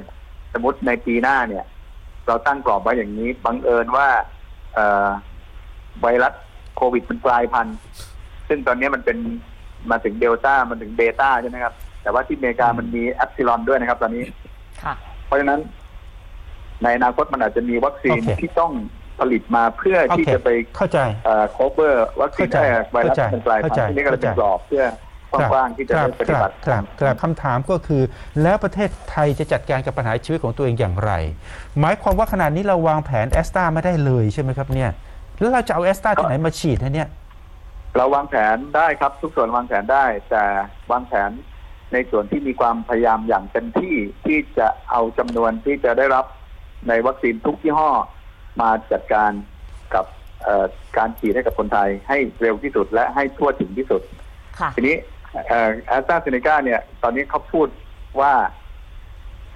[0.52, 1.64] สมมติในปีหน้าเนี่ย
[2.26, 4.06] เราตั้งกรอบไว้อย่างนี้บังเอิญว่า
[4.74, 5.08] เอ่อ
[6.00, 6.34] ไวรัส
[6.76, 7.76] โควิดมันกลายพันธุ์
[8.48, 9.18] ซึ่งตอนนี้มันเป็น
[9.90, 14.24] มาถึงเดลต้ามันถึงเบต้าใช่ไหมครับ แต่ว่าที่อเมริกามันมีแอปซิลอนด้วยนะครับ ตอนนี้
[14.82, 14.94] ค่ะ
[15.26, 15.60] เพราะฉะนั้น
[16.82, 18.72] ในอนาคตมันอาจจะมีวัคซีนโอเคที่ต้อง
[19.20, 24.84] ผลิตมาเพื่อโอที่เคจะไปเข้าใจเอ่อ cover วัคซีนเข้าใจเอ่อไวรัสเข้าใจมันกลายพันเข้าใจธุ์ที่นี่ก็เลยเป็นเข้าใจกรอบเพื่อ
[25.32, 28.02] ครับกว้างๆที่จะครัได้บปฏิบัติครับครับครับคำถามก็คือ
[28.42, 31.12] แล้วประเทศไทยจะจัดการกับปัญหาชีวิตของตัวเองอย่างไร
[31.80, 34.90] หมายความว่าขนาดนี้เราวางแผนแอสตราไม่ได้เลยใช่ไหมครับเนี่ย
[35.40, 37.08] แล้วเราจะเอาแอสตราที่ไหนมาฉีดให้เนี่ย
[37.96, 40.44] เราวางแผนได้ครับ ทุกส่วนวางแผนได้ แต่
[40.92, 41.30] วางแผน
[41.92, 43.94] ในส่วนที่มีความพยายามอย่างเต็มที่
[44.24, 46.24] ที่จะเอาจำนวนที่จะได้รับ
[46.88, 47.90] ในวัคซีนทุกยี่ห้อ
[48.60, 49.30] มาจัดการ
[49.94, 50.04] กับ
[50.42, 50.64] เอ่อ
[50.96, 54.02] การฉีดให้กับคนไทยให้เร็วที่สุดและให้ทั่วถึงที่สุด
[54.58, 54.96] ค่ะทีนี้
[55.86, 57.68] แอสตราเซเนกาเนี่ยตอนนี้เขาพูด
[58.20, 58.32] ว่า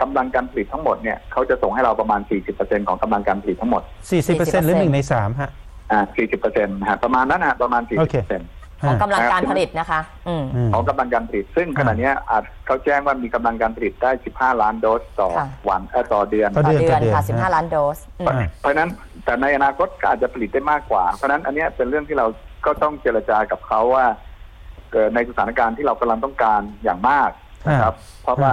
[0.00, 2.20] กำลังการผลิตทั้งหมดเนี่ยเขาจะส่งให้เราประมาณ
[2.54, 3.82] 40%ของกำลังการผลิตทั้งหมด
[4.20, 5.50] 40%หรือ1ใน3ฮะ
[5.90, 6.00] อ่า
[6.36, 18.90] 40%นะฮะประมาณนั้นนะประมาณโอเค40% ของกำลังการผลิตนะคะอืมอืมของกำลังการผลิต ซึ่งขณะเนี้ยอาจเขาแจ้งว่ามีกำลังการผลิตได้ 15 ล้านโดสต่อค่ะวันเอ่อต่อเดือนต่อต่อเดือนต่อเดือนค่ะฮะ15 ล้านโดสอืมอ่าเพราะฉะนั้น
[19.24, 22.26] แต่ในอนาคตก็อาจจะผลิตได้มากกว่า เพราะฉะนั้นอันเนี้ยเป็นเรื่องที่เรา
[22.66, 24.04] ก็ต้องเจรจากับเขาว่า
[24.92, 27.30] เกิดในสถานการณ์ที่เรากำลังต้องการอย่างมาก
[27.66, 28.52] นะครับ เพราะว่า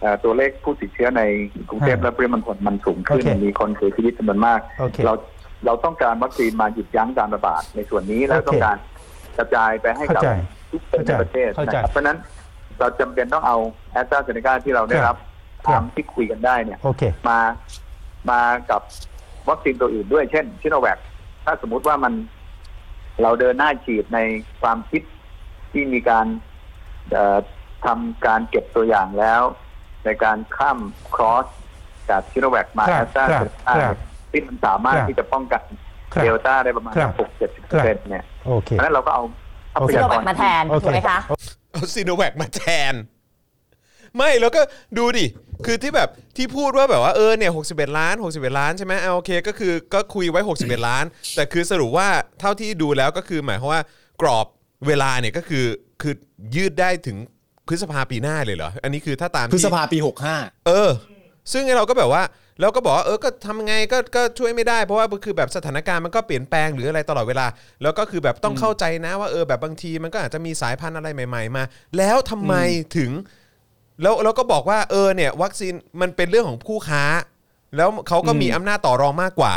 [0.00, 1.22] เอ่อตัวเลขผู้ติดเชื้อใน
[1.70, 5.14] กรุงเทพและปริมณฑลมันสูงขึ้นโอเคมีคนเสียชีวิตจำนวนมากโอเคเรา
[5.66, 8.76] เราต้องการวัคซีนมาหยุดยั้งการระบาดในส่วนนี้แล้วโอเคต้องการ
[9.38, 10.30] กระจายไปให้กับเข้าใจ
[10.72, 12.18] ทุกคนในประเทศเข้าใจนะครับเพราะฉะนั้น
[12.78, 13.56] เราจำเป็นต้องเอา
[13.92, 15.16] แอสตราเซเนกาที่เราได้รับ
[15.66, 17.40] ครับตามที่คุยกันได้เนี่ยโอเคมา
[18.30, 18.82] มากับ
[19.48, 20.98] วัคซีนตัวอื่นด้วยเช่นชิโนแวค
[21.44, 22.12] ถ้าสมมุติว่ามัน
[23.22, 24.18] เราเดินหน้าฉีดใน
[24.62, 25.02] ความคิด
[25.72, 26.26] ที่มีการ
[27.10, 27.38] เอ่อ
[27.84, 29.42] ทำการเก็บตัวอย่างแล้ว
[30.04, 30.78] ในการข้าม
[31.14, 31.46] ครอส
[32.10, 33.98] จากชิโนแวคมาครัแอบสตราครับเซเนกาครับ
[34.30, 35.62] ที่มันสามารถครับที่จะป้องกัน
[36.12, 39.22] ครับเดลต้าได้ประมาณครับหกเจ็ดสิบเปอร์เซ็นต์เนี่ย โอเคเพราะฉะนั้นเราก็เอา
[39.74, 41.18] ทรัพซิยาโนกแวรคมาแทนโอเคถูกไหมคะ
[41.72, 42.94] เอาซีโนแวคมาแทน
[44.16, 44.60] ไม่แล้วก็
[44.98, 45.26] ดูดิ
[45.66, 51.04] คือที่แบบที่พูดว่าแบบว่าเออเนี่ย61ล้าน61ล้านใช่ไหมเอาโอเคก็คือก็คุยไว้61ล้าน
[51.36, 52.08] แต่คือสรุปว่า
[52.40, 53.82] เท่าที่ดูแล้วก็คือหมายความว่า
[54.22, 54.46] กรอบ
[54.86, 55.64] เวลาเนี่ยก็คือ
[56.02, 56.14] คือ
[56.54, 57.16] ยืดได้ถึง
[57.68, 59.98] พฤษภาปีหน้าเลยเหรอ อันนี้คือถ้าตามพฤที่ษภาปี
[60.66, 60.90] เออ
[61.52, 62.22] ซึ่งไอ้เราก็แบบว่า
[62.60, 67.46] เราก็บอกว่าเออก็ทำไงก็ก็ช่วยไม่ได้เพราะว่าคือแบบสถานการณ์มันก็เปลี่ยนแปลงหรืออะไรตลอดเวลา
[67.82, 71.62] แล้วก็คือแบบต้องเข้าใจนะว่าเออแบบบางทีมันก็อาจจะมีสายพันธุ์อะไรใหม่ ๆ มา
[71.96, 72.54] แล้วทำไม
[72.96, 73.10] ถึง
[74.02, 77.02] แล้วเราก็บอกว่าเออเนี่ย วัคซีนมันเป็นเรื่องของผู้ค้า
[77.76, 79.54] แล้วเขาก็มีอืมอำนาจต่อรองมากกว่า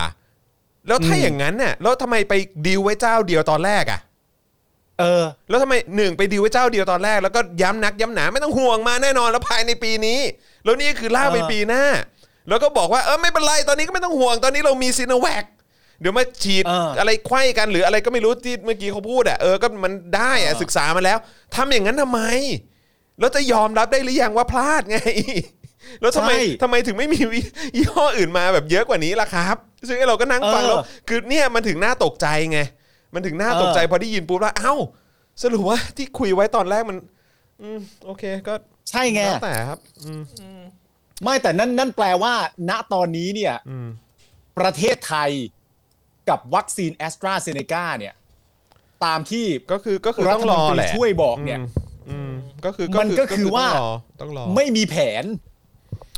[0.87, 2.33] แล้วถ้าอืมอย่างนั้นเนี่ยแล้วทำไมไป
[2.67, 10.19] ดีลไว้เจ้าเดียวตอนแรกอะ65เออ แล้วทำไมหนึ่งไปดีลไว้เจ้าเดียวตอนแรก แล้วก็ย้ำนักย้ำหนาไม่ต้องห่วงมาแน่นอนแล้วภายในปีนี้
[10.63, 11.83] แล้วนี่คือล่ากไปเออ ปีหน้า
[12.49, 15.45] แล้วก็บอกว่าเออไม่เป็นไรตอนนี้ก็ไม่ต้องห่วงตอนนี้เรามีซีโนแวค
[16.01, 21.17] เดี๋ยวมาฉีดเออออะไรไขว้กันหรืออะไรก็ไม่รู้ที่เมื่อกี้เขาพูดอะเออก็มันได้อะเออ ศึกษามาแล้ว
[21.55, 22.21] ทำอย่างนั้นทำไม
[23.19, 24.97] แล้วจะยอมรับได้หรือยังว่าพลาดไง
[26.01, 26.31] แล้วทำไม
[26.61, 27.19] ทำไมถึงไม่มี
[27.75, 29.55] ยี่ห้ออื่นมาแบบเยอะกว่านี้ล่ะครับ
[29.87, 30.77] ซึ่งไอ้เราก็นั่งฟังแล้ว
[31.07, 32.59] คือเนี่ยมันถึงน่าตกใจไง
[33.13, 34.73] มันถึงน่าตกใจพอได้ยินปุ๊บแล้วเอ้า
[35.43, 36.97] สรุปว่าที่คุยไว้ตอนแรกมัน
[37.61, 38.53] อืมโอเคก็
[38.89, 40.21] ใช่ไง แล้วแต่ครับอืม
[41.23, 42.33] ไม่แต่นั่นนั่นแปลว่า
[42.69, 43.87] ณตอนนี้เนี่ยอืม
[44.59, 45.31] ประเทศไทย
[46.29, 48.13] กับวัคซีนแอสตราเซเนกาเนี่ย
[49.05, 51.63] ตามที่ก็คือก็คือต้องรอรัฐรมนอตรีแหละช่วยบอกเนี่ยม
[52.09, 52.31] อืม
[52.65, 53.91] ก็คือมันก็คือว่าต้องรอ
[54.21, 55.23] ต้องรอไม่มีแผน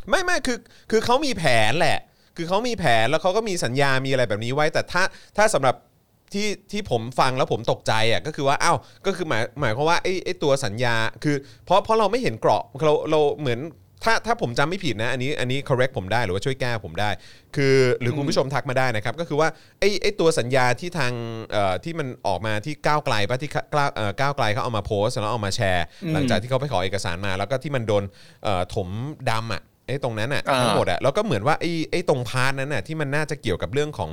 [0.08, 0.58] ไม่ไม่คือ
[0.90, 1.98] คือเขามีแผนแหละ
[2.36, 5.02] คือเขามีแผนแล้วเขาก็มีสัญญามีอะไรแบบนี้ไว้ แต่ถ้า
[5.36, 5.76] ถ้าสำหรับ
[6.32, 8.76] ที่ที่ผมฟังแล้วผมตกใจอะก็คือว่าอ้าว
[9.06, 10.94] ก็คือหมายหมายความว่าไอ้ไอ้ตัวสัญญา
[11.24, 13.60] คือเพราะเพราะเราไม่เห็นเกราะเราเราเหมือน
[14.04, 17.10] ถ้าถ้าผมจำไม่ผิดนะอันนี้อันนี้ correct ผมได้หรือว่าช่วยแก้ผมได้
[17.56, 19.48] คือหรือคุณผู้ชมทักมาได้นะครับ ก็คือว่า
[19.80, 21.12] ไอ้ไอ้ตัวสัญญาที่ทาง
[21.52, 28.04] เอ่อที่มันออกมาที่ก้าวไกลป่ะที่ก้าวเอ่อก้าวไกลเขาเอามาโพสต์แล้วเอามาแชร์ หลังจากที่เขาไปขอเอกสารมา แล้วก็ที่มันโดน
[28.44, 28.88] เอ่อถม
[29.30, 34.12] ดำอะไอ้ตรงนั้นอะอ่า ทั้งหมดอะแล้วก็เหมือนว่าไอ้ไอ้ตรง part นั้นน่ะที่มันน่าจะเกี่ยวกับเรื่องของ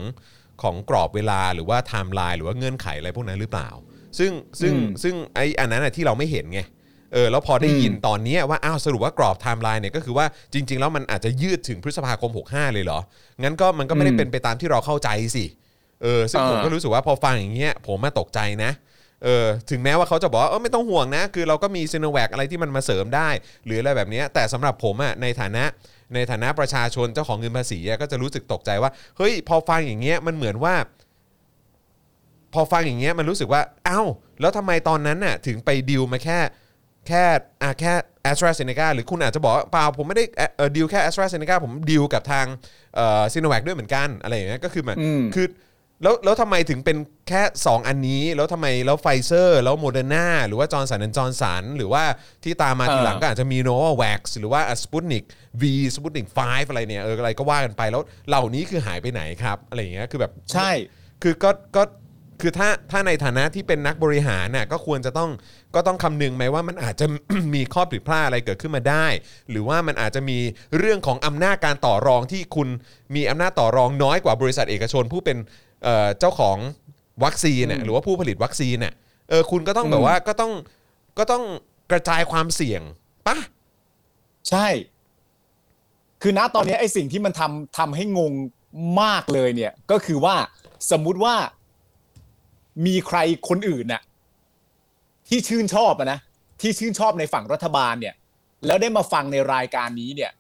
[0.61, 3.69] ของกรอบเวลาหรือว่าไทม์ไลน์หรือว่าเงื่อนไขอะไรพวกนั้นหรือเปล่า
[4.19, 4.31] ซึ่ง
[4.61, 4.73] ซึ่ง
[5.03, 6.61] ซึ่งไอ้อันนั้นน่ะที่เราไม่เห็นไง
[7.13, 12.99] เออแล้วพอได้ยินตอนเนี้ยว่าอ้าวสรุปว่ากรอบไทม์ไลน์เนี่ยก็คือว่าจริง ๆ แล้วมันอาจจะยืดถึงพฤษภาคม 65 เลยเหรอ
[13.43, 15.45] งั้นก็มันก็ไม่ได้เป็นไปตามที่เราเข้าใจสิ
[16.03, 18.71] เออซึ่งผมก็รู้สึกว่าพอฟังอย่างเงี้ยผมมาตกใจนะ
[19.23, 23.29] เออถึงแม้ว่าเขาจะบอกว่าเออไม่ต้องห่วงนะ คือเราก็มีซีโนแวคอะไรที่มันมาเสริมได้
[23.65, 25.63] หรืออะไรแบบเนี้ยแต่สำหรับผมอะในฐานะ
[26.13, 30.75] ในฐานะประชาชนเจ้าของเงินภาษีอะก็จะรู้สึกตกใจว่าเฮ้ยพอฟังอย่างเงี้ยมันเหมือนว่า
[32.53, 34.07] พอฟังอย่างเงี้ยมันรู้สึกว่าอ้าว
[34.41, 36.39] แล้วทำไมตอนนั้นน่ะ ถึงไปดิวมาแค่
[37.07, 37.23] แค่
[37.61, 37.93] อะแค่
[38.29, 40.25] a s t r a z เซ e c a หรือคุณอาจจะบอกว่าเปล่าผมไม่ได้
[40.57, 42.45] เอ่อดิวแค่ a s t r a z เซ e c a ผมดิวกับทาง
[42.95, 45.47] เอ่อซีโนแวคด้วยเหมือนกันอะไรอย่างเงี้ยก็คือมันอืมคือ
[46.03, 46.97] แล้วแล้วทำไมถึงเป็น
[47.29, 52.03] แค่ 2 อันนี้ แล้วทำไมแล้วไฟเซอร์ แล้วโมเดอร์นาหรือว่าจอร์นสันจอร์นสันหรือว่า
[52.43, 55.23] ที่ตามมาทีหลังก็อาจจะมีโนวาแว็กซ์หรือว่าสปุตนิก
[55.61, 60.71] วีสปุตนิก5อะไรเนี่ยเอออะไรก็ว่ากันไปแล้วเหล่านี้คือหายไปไหนครับ อะไรอย่างเงี้ยคือแบบใช่
[61.23, 61.83] คือก็ก็
[62.41, 65.29] คือถ้าถ้าในฐานะที่เป็นนักบริหารน่ะก็ควรจะต้อง
[65.75, 67.05] ก็ต้องคำนึงไหมว่ามันอาจจะ
[67.53, 69.07] มีข้อผิดพลาดอะไรเกิดขึ้นมาได้
[69.49, 70.37] หรือว่ามันอาจจะมี
[70.77, 72.67] เรื่องของอำนาจการต่อรองที่คุณ
[73.15, 75.37] มีอำนาจต่อรองน้อยกว่าบริษัทเอกชน ผู้เป็น
[75.83, 76.57] เอ่อเจ้าของ
[77.23, 78.93] วัคซีนน่ะหรือว่าผู้ผลิตวัคซีนน่ะ
[79.29, 80.51] เออคุณก็ต้องแบบว่าก็ต้อง
[81.17, 81.43] ก็ต้อง
[81.91, 82.81] กระจายความเสี่ยง
[83.27, 83.37] ปะ
[84.49, 84.67] ใช่
[86.21, 88.33] คือณตอนนี้ไอ้สิ่งที่มันทำทำให้งง
[89.01, 90.35] มากเลยเนี่ย ก็คือว่า
[90.91, 91.35] สมมุติว่า
[92.85, 93.17] มีใคร
[93.49, 94.01] คนอื่นน่ะ
[95.29, 96.19] ที่ชื่นชอบอะนะ
[96.61, 98.15] ที่ชื่นชอบในฝั่งรัฐบาลเนี่ย
[98.65, 100.31] แล้วได้มาฟังในรายการนี้เนี่ย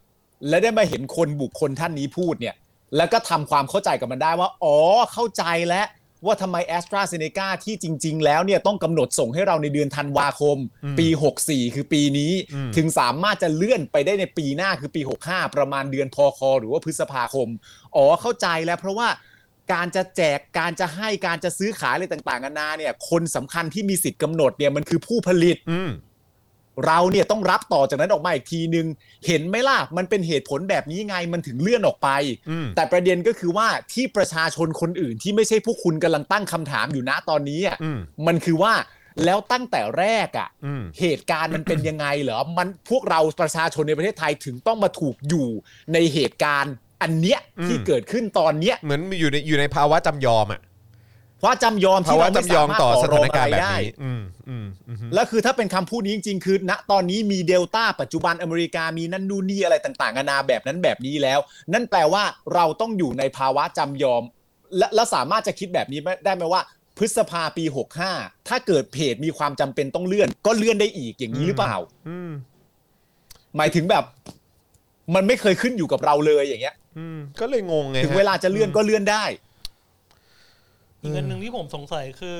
[0.49, 2.55] แล้วได้มาเห็นคนบุคคลท่านนี้พูดเนี่ย
[2.97, 4.77] แล้วก็ทำความเข้าใจกับมันได้ว่า อ๋อ
[5.13, 5.87] เข้าใจแล้ว
[6.25, 10.57] ว่าทำไมแอสตราเซเนกาที่จริง ๆ แล้วเนี่ยต้องกำหนดส่งให้เราในเดือนธันวาคม
[10.99, 11.07] ปี
[11.41, 12.31] 64 คือปีนี้
[12.75, 17.47] ถึงสามารถจะเลื่อนไปได้ในปีหน้าคือปี 65 ประมาณเดือนพคหรือว่าพฤษภาคม
[17.95, 19.07] อ๋อเข้าใจแล้วเพราะว่า
[19.73, 25.91] การจะแจกการจะให้การจะซื้อขายอะไรต่างๆนานาเนี่ย คนสำคัญที่มีสิทธิ์กำหนดเนี่ยมันคือผู้ผลิตอืม
[26.85, 28.87] เราเนี่ยต้องรับต่อจากนั้นออกมาอีกทีนึง
[29.27, 32.09] เห็นไหมล่ะ มันเป็นเหตุผลแบบนี้ไงมันถึงเลื่อนออกไป
[32.49, 38.73] อืมแต่ประเด็นก็คือว่าที่ประชาชนคนอื่นที่ไม่ใช่พวกคุณกำลังตั้งคำถามอยู่นะตอนนี้อะอืมมันคือว่า
[39.25, 45.47] แล้วตั้งแต่แรกอะอืมเหตุการณ์มันเป็นยังไงเหรอมันพวกเราประชาชนในประเทศไทยถึงต้องมาถูกอยู่
[45.93, 50.61] ในเหตุการณ์ อันเนี้ยที่อืมเกิดขึ้นตอนเนี้ยเหมือนอยู่ในอยู่ในภาวะจำยอมอะ
[51.39, 61.39] เพราะจำยอมภาที่วะเราไม่จำยอสามมารถต่ต่ออสรถาองนอะการไรณ์แบบได้นี้อืมอืมอืมแล้วคือถ้าเป็นคำพูดนี้จริงๆ คือ ณตอนนี้มีเดลต้าปัจจุบันอเมริกามีนั่นนู่นนี่อะไรต่างๆนานาแบบนั้นแบบนี้แล้ว
[61.73, 62.23] นั่นแปลว่า
[62.53, 64.23] เราต้องอยู่ในภาวะจำยอม
[64.77, 66.61] และและสามารถจะคิดแบบนี้ได้ไหมว่า
[66.97, 67.63] พฤษภาปี
[68.07, 71.75] 65 ถ้าเกิดเพจมีความจำเป็นต้องเลื่อน ก็เลื่อนได้อีกอย่างนี้หรือเปล่า
[72.09, 72.31] อืม
[73.57, 74.03] หมายถึงแบบ
[75.15, 79.23] มันไม่เคยขึ้นอยู่กับเราเลยอย่างเงี้ย อืมก็เลยงงไงถึงฮะเวลาจะเลื่อนก็เลื่อนได้
[81.01, 82.37] อีกอันหนึ่งที่ผมสงสัยคือ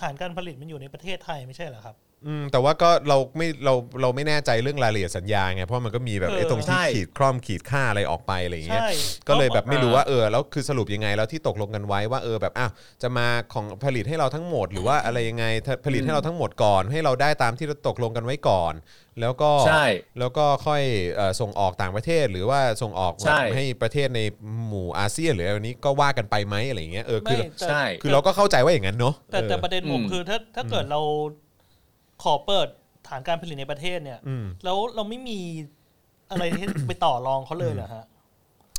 [0.00, 1.96] ฐานการผลิตมันอยู่ในประเทศไทยไม่ใช่เหรอครับ
[2.26, 8.90] อืมแต่ว่าก็เราไม่เราเราไม่แน่ใจเรื่องรายละเอียดสัญญาไงเพราะมันก็มีแบบเออไอ้ตรงที่ใช่ขีดคล่อมขีดค่าอะไรออกไปอะไรอย่างเงี้ยใช่
[9.28, 12.70] ก็เลยแบบไม่รู้ว่าเออแล้วคือสรุปยังไงแล้วที่ตกลงกันไว้ว่าเออแบบอ้าว
[13.02, 18.74] จะมาของผลิตให้เราทั้งหมด หรือว่าอะไรยังไงถ้าผลิตให้เราทั้งหมดก่อน ให้เราได้ตามที่เราตกลงกันไว้ก่อน
[19.20, 19.86] แล้วก็ใช่
[20.18, 20.82] แล้วก็ค่อย
[21.14, 24.20] เอ่อส่งออกต่างประเทศ หรือว่าส่งออกใช่ ให้ประเทศใน
[24.66, 31.00] หมู่อาเซียนหรืออะไรนี้ก็ว่ากันไปไหมอะไรอย่างเงี้ยเออคือไม่แต่ ใช่ คือเราก็เข้าใจว่าอย่างนั้นเนาะแต่แต่ออ ประเด็นผมอืม คือถ้าถ้าเกิดเรา
[32.22, 32.68] ขอเปิด
[33.08, 35.40] ฐานการผลิตในประเทศเนี่ยอืมแล้วเราไม่มี
[36.30, 38.04] อะไรที่ไปต่อรองเขาเลยเหรอฮะ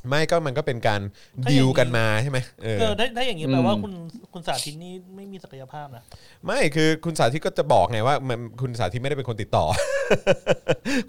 [0.10, 1.02] ไม่ก็มันก็เป็นการ
[1.44, 3.94] ถ้าอย่างดินี้วกันมาใช่ไหมเออเออถ้าถ้าอย่างนี้แปลอืมว่าคุณ
[4.34, 6.04] คุณสาธิตนี่ไม่มีศักยภาพนะ
[6.46, 9.66] ไม่คือคุณสาธิตก็จะบอกไงว่ามันคุณสาธิตไม่ได้เป็นคนติดต่อ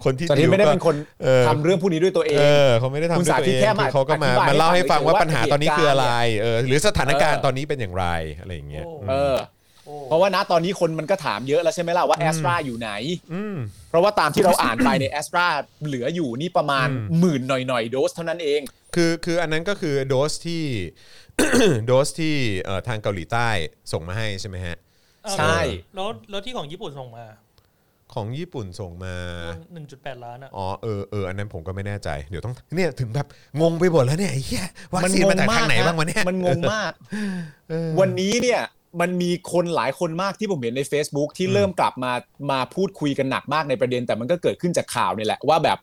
[0.03, 8.05] คนที่ตอนนี้ไม่ได้ก็เป็นคนเออ ทำเรื่องพวกนี้ด้วยตัวเอเองอเขาไม่ได้ทำคุณด้วยสาตัวธิเอตงแค่มาคือเขาก็มาอธิบายมาเล่าให้ฟังว่าให้ฟังปัญหาตอนนี้คืออะไรเหตุการณ์เออหรือสถานการณ์เออ ตอนนี้เป็นอย่างไร
[8.39, 9.58] อะไรอย่างเงี้ย โอ้ เออโอ้
[10.05, 12.91] เพราะว่าณตอนนี้คนมันก็ถามเยอะแล้วใช่ไหมล่ะว่าแอสตราอยู่ไหน
[13.33, 13.57] อืม
[13.89, 15.45] เพราะว่าตามที่เราอ่านไปในแอสตรา
[15.85, 18.61] เหลืออยู่นี่ประมาณอืมหมื่นหน่อยๆโดสเท่านั้นเอง
[18.95, 20.63] คือคืออันนั้นก็คือโดสที่
[21.85, 23.47] โดสที่เอ่อทางเกาหลีใต้
[23.91, 24.77] ส่งมาให้ใช่ไหมฮะ
[25.25, 25.57] อ้าวใช่
[25.95, 27.25] แล้วแล้วที่ของญี่ปุ่นส่งมา
[28.13, 29.15] ของญี่ปุ่นส่งมา
[29.73, 33.27] หนึ่งจุดแปดล้านอะอ๋อเออเอออันนั้นผมก็ไม่แน่ใจ เดี๋ยวต้องเนี่ยถึงแบบ
[33.61, 36.91] งงไปหมดแล้วเนี่ยไอ้เหี้ยวัคซีนมาจากทางไหนฮะบ้างวะเนี่ยมันงงมาก
[37.69, 38.61] เออวันนี้เนี่ย
[39.01, 42.11] มันมีคนหลายคนมากที่ผมเห็นใน Facebook ที่อืมเริ่มกลับมา
[42.51, 45.77] มาพูดคุยกันหนักมากในประเด็น แต่มันก็เกิดขึ้นจากข่าวนี่แหละว่าแบบ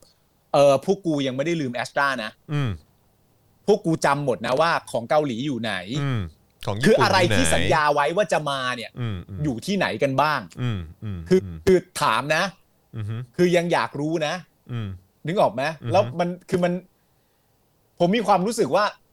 [0.54, 2.70] เออพวกกูยังไม่ได้ลืมแอสตรานะอืม
[3.66, 6.20] พวกกูจำหมดนะว่าของเกาหลีอยู่ไหนอืม
[6.66, 12.42] ของญี่คือปุ่นอะไรที่หนสัญญาไว้ว่าจะมาเนี่ยอืมอืมอยู่ที่ไหนกันบ้างอืมอืมคือคือถามนะ
[12.94, 14.34] อืมอืมคือยังอยากรู้นะ
[14.72, 14.88] อืม
[15.26, 16.72] นึกออกไหมอือฮึแล้วมันคือมัน
[17.98, 19.05] ผมมีความรู้สึกว่าคือ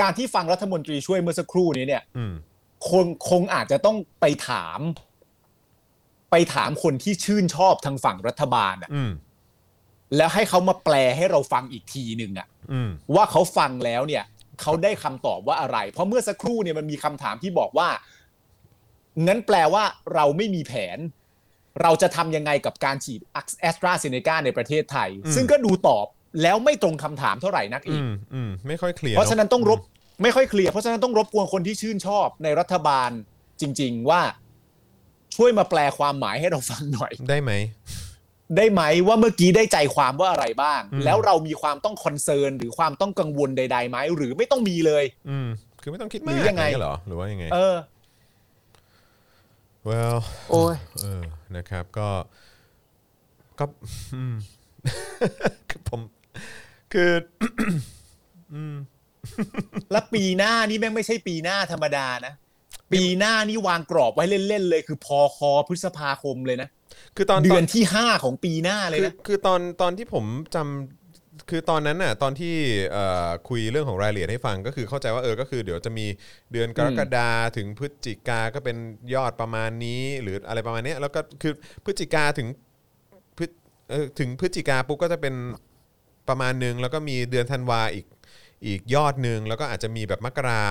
[0.00, 2.34] การที่ฟังรัฐมนตรีช่วยเมื่อสักครู่นี้เนี่ยอืม
[2.88, 4.80] คงคงอาจจะต้องไปถาม
[6.30, 9.12] ไปถามคนที่ชื่นชอบทางฝั่งรัฐบาลอะอืม
[10.16, 14.24] แล้วให้เขามาแปลให้เราฟังอีกทีหนึ่งอะอืมว่าเขาฟังแล้วเนี่ย
[14.60, 17.88] เขาได้คำตอบว่าอะไร เพราะเมื่อสักครู่เนี่ยมันมีคำถามที่บอกว่า
[19.26, 19.84] งั้นแปลว่า
[20.14, 20.98] เราไม่มีแผน
[21.82, 23.20] เราจะทำยังไงกับการฉีด
[23.60, 26.06] แอสตราเซเนกาในประเทศไทยอืมซึ่งก็ดูตอบ
[26.42, 29.80] แล้วไม่ตรงคำถามเท่าไหร่นักอือีกมอืมไม่ค่อยเคลียร์เพราะฉะนั้นต้องรบ
[30.20, 33.10] เไม่ค่อยเคลียร์เพราะฉะนั้นต้องรบกวนคนที่ชื่นชอบในรัฐบาล
[33.60, 34.20] จริง ๆ ว่า
[35.36, 37.52] ช่วยมาแปลความหมายให้เราฟังหน่อย ได้ไหม
[38.56, 45.48] ได้ไหมว่าเมื่อกี้ได้ใจความว่าอะไรบ้างอืมแล้วเรามีความต้องคอนเซิร์นหรือความต้องกังวลใดๆไหมหรือไม่ต้องมีเลย อืม
[45.82, 47.76] คือไม่ต้องคิดหมารืกอยังไงเหรอหรือว่ายังไง เออ
[49.88, 50.18] well
[50.50, 51.22] โอ้ยเออ
[51.56, 52.08] นะครับ ก็
[53.58, 53.64] ก็
[54.14, 54.34] อืม
[56.92, 57.10] คือ
[57.40, 57.50] ผม
[58.50, 58.72] คือ
[59.92, 62.34] แล้วปีหน้านี่แม่งไม่ใช่ปีหน้าธรรมดานะ
[62.92, 66.68] ปีหน้านี่วางกรอบไว้เล่นๆเลย คือพอคอพฤษภาคมเลยนะ
[67.16, 70.24] คือตอนเดืตออนนที่ห้าของปีหน้าเลยคือนะคือตอนตอนที่ผม
[70.54, 72.54] จำคือตอนนั้นน่ะตอนที่
[72.92, 76.06] เอ่อคุยเรื่องของรายละเอียดให้ฟังก็คือเข้าใจว่าเออก็คือเดี๋ยวจะมี
[76.52, 78.76] เดือนกรกฎาถึงพฤศจิกาก็เป็น
[79.14, 81.52] ยอดประมาณนี้ หรืออะไรประมาณเนี้ยแล้วก็คือ
[81.84, 82.48] พฤศจิกาถึง
[83.38, 83.44] พฤ
[83.90, 85.34] เออถึงพฤศจิกาปุ๊บก็จะเป็น
[86.28, 88.06] ประมาณหนึงแล้วก็มีเดือนธันวาอีก
[88.66, 90.62] อีกยอดหนึ่งแล้วก็อาจจะมีแบบมกรา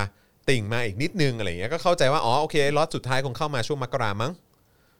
[0.50, 4.32] ติ่งมาอีกนิดนึงอะไรอย่างเงี้ยก็เข้าใจว่าอ๋อโอเคล็อตสุดท้ายคงเข้ามาช่วงมกรามั้ง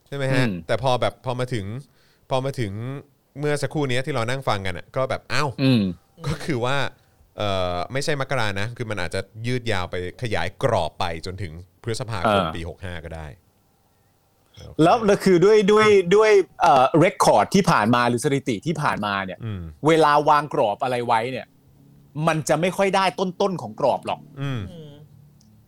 [0.08, 1.66] ใช่ไหมฮะอืมแต่พอแบบพอมาถึง
[2.30, 2.72] พอมาถึง
[3.40, 5.84] เมื่อสักครู่นี้ที่เรานั่งฟังกันอะก็แบบอ้าวอืม
[6.28, 6.78] ก็คือว่า
[7.38, 11.52] เอ่อไม่ใช่มกรานะ คือมันอาจจะยืดยาวไปขยายกรอบไปจนถึง
[11.84, 13.28] พฤษภาคมอ่าปี 65 ก็ได้
[14.84, 16.32] แล้วแล้วคือด้วยด้วยด้วย
[16.62, 21.46] เอ่อเรคคอร์ดที่ผ่านมาหรือสถิติที่ผ่านมาเนี่ยอืมเวลาวางกรอบอะไรไว้เนี่ย
[22.28, 24.92] มันจะไม่ค่อยได้ต้นๆของกรอบหรอกอืมอืม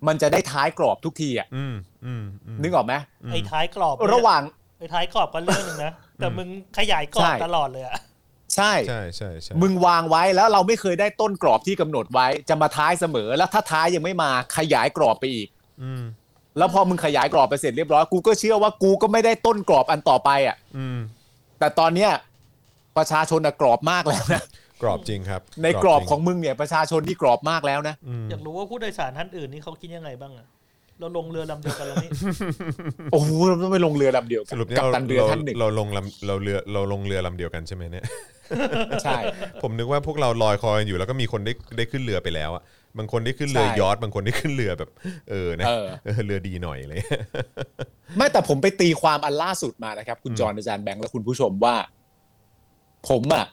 [0.08, 1.76] มันจะได้ท้ายกรอบทุกทีอะอืม
[2.06, 2.94] อืมอืมนึกออกไหม
[3.32, 4.42] ไอ้ท้ายกรอบเนี่ยระหว่าง
[4.80, 7.96] ไอ้ท้ายกรอบก็เรื่องหนึงนะแต่มึงขยายกรอบใช่ตลอดเลยอะ
[8.56, 15.48] ใช่ใช่ใช่ใช่มึงวางไว้แล้วเราไม่เคยได้ต้นกรอบที่กำหนดไว้ จะมาท้ายเสมอแล้วถ้าท้ายยังไม่มาขยายกรอบไปอีก
[15.84, 16.04] อืม
[16.58, 21.00] แล้วพอมึงขยายกรอบไปเสร็จเรียบร้อยกูก็เชื่อว่ากูก็ไม่ได้ต้นกรอบอันต่อไปอะอืม
[21.60, 22.12] แต่ตอนเนี้ย
[22.98, 24.44] ประชาชนน่ะกรอบมากแล้วนะ
[24.82, 30.48] กรอบจริงครับในกรอบจของมึงเนี่ยประชาชนที่กรอบมากแล้วนะอืมอยากรู้ว่าผู้โดยสารท่านอื่นนี่เขาคิดยังไงบ้างอะ
[31.00, 32.12] เราลงเรือลำเดียวกันแล้วนี่
[33.12, 38.06] โอ้โหเราต้องไปลงเรือลำเดียวกัสนรุปนี่กับเราตันเรือเราท่านหนึ่งเราลงลำเราเรือเราลงเรือลำเดียวกันใช่ไหมเนี่ย
[39.04, 39.18] ใช่
[39.62, 42.64] ผมนึกว่าพวกเราลอยคอกันอยู่แล้วก็มีคนได้ได้ขึ้นเรือไปแล้วอะ
[42.98, 44.90] บางคนได้ขึ้นเรือใช่ยอทบางคนได้ขึ้นเรือแบบ
[45.30, 46.98] เออนะเออเออเรือดีหน่อยเลย
[48.18, 51.76] ไม่แต่ผมไปตีความอันล่าสุดมานะครับ คุณจรอาจารย์แบงค์และคุณผู้ชมว่า
[53.10, 53.46] ผมอะ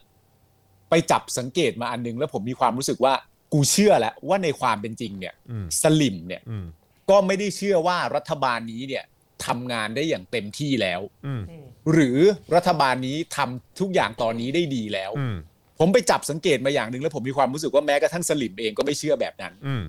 [0.91, 3.15] ไปจับสังเกตมาอันนึง แล้วผมมีความรู้สึกว่า
[3.53, 6.67] กูเชื่อแล้วว่าในความเป็นจริงเนี่ยอืมสลิมเนี่ยอืม
[7.11, 9.05] ก็ไม่ได้เชื่อว่ารัฐบาลนี้เนี่ย
[9.47, 12.19] ทำงานได้อย่างเต็มที่แล้วอืมอืมหรือ
[12.55, 15.37] รัฐบาลนี้ทำทุกอย่างตอนนี้ได้ดีแล้ว อืม
[15.79, 19.85] ผมไปจับสังเกตมาอย่างหนึ่งแล้วผมมีความรู้สึกว่าแม้กระทั่งสลิมเองก็ไม่เชื่อแบบนั้น อืม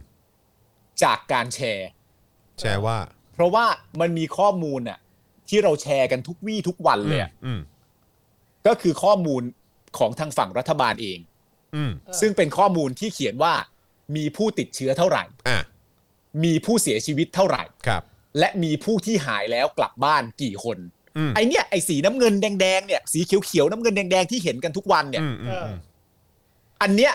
[1.03, 1.89] จากการแชร์
[2.59, 2.97] แชร์ว่า
[3.33, 3.65] เพราะว่า
[4.01, 4.99] มันมีข้อมูลน่ะ
[5.49, 7.59] ที่เราแชร์กันทุกวี่ทุกวันเลยอะอืม
[8.67, 9.41] ก็คือข้อมูล
[9.97, 11.19] ของทางฝั่งรัฐบาลเอง
[11.75, 13.53] อืมซึ่งเป็นข้อมูลที่เขียนว่า
[14.15, 15.61] มีผู้ติดเชื้อเท่าไหร่ อะ
[16.43, 18.03] มีผู้เสียชีวิตเท่าไหร่ครับ
[18.39, 20.77] และมีผู้ที่หายแล้วกลับบ้านกี่คน
[21.17, 25.77] อืมไอเนี้ยไอสีน้ำเงินแดงๆเนี่ยสีเขียวๆน้ำเงินแดงๆที่เห็นกันทุกวันเนี่ย อืมอืมอืม
[26.81, 27.13] อันเนี้ย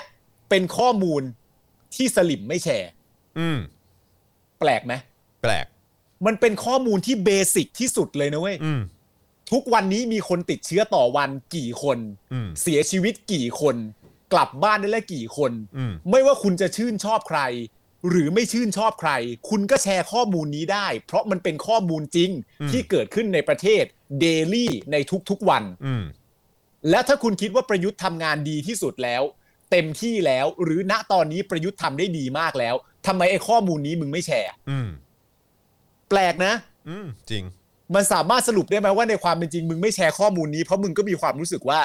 [0.50, 1.22] เป็นข้อมูล
[1.94, 2.90] ที่สลิมไม่แชร์
[3.38, 3.58] อืม
[4.60, 4.92] แปลกไหม
[5.42, 5.66] แปลก
[6.26, 8.80] มันเป็นข้อมูลที่เบสิกที่สุดเลยนะเว้ยอืม
[9.52, 11.98] ทุกวันนี้มีคนติดเชื้อต่อวันกี่คน
[12.32, 13.76] อืมเสียชีวิตกี่คน
[14.32, 17.40] กลับบ้านได้แล้วกี่คน อืม ไม่ว่าคุณจะชื่นชอบใคร
[18.08, 19.10] หรือไม่ชื่นชอบใคร
[19.48, 22.30] คุณก็แชร์ข้อมูลนี้ได้ เพราะมันเป็นข้อมูลจริง
[22.60, 23.84] อืมที่เกิดขึ้นในประเทศ
[24.20, 24.96] เดลี่ใน
[25.30, 26.04] ทุกๆวันอืม
[26.90, 29.22] และถ้าคุณคิดว่าประยุทธ์ทำงานดีที่สุดแล้ว
[29.70, 32.74] เต็มที่แล้ว หรือณตอนนี้ประยุทธ์ทำได้ดีมากแล้ว
[33.06, 34.88] ทำไมไอ้ข้อมูลนี้มึงไม่แชร์อืม
[36.08, 36.52] แปลกนะ
[36.88, 37.44] อืมจริง
[37.94, 41.80] มันสามารถสรุปได้ไหมว่าในความเป็นจริง มึงไม่แชร์ข้อมูลนี้เพราะมึงก็มีความรู้สึกว่า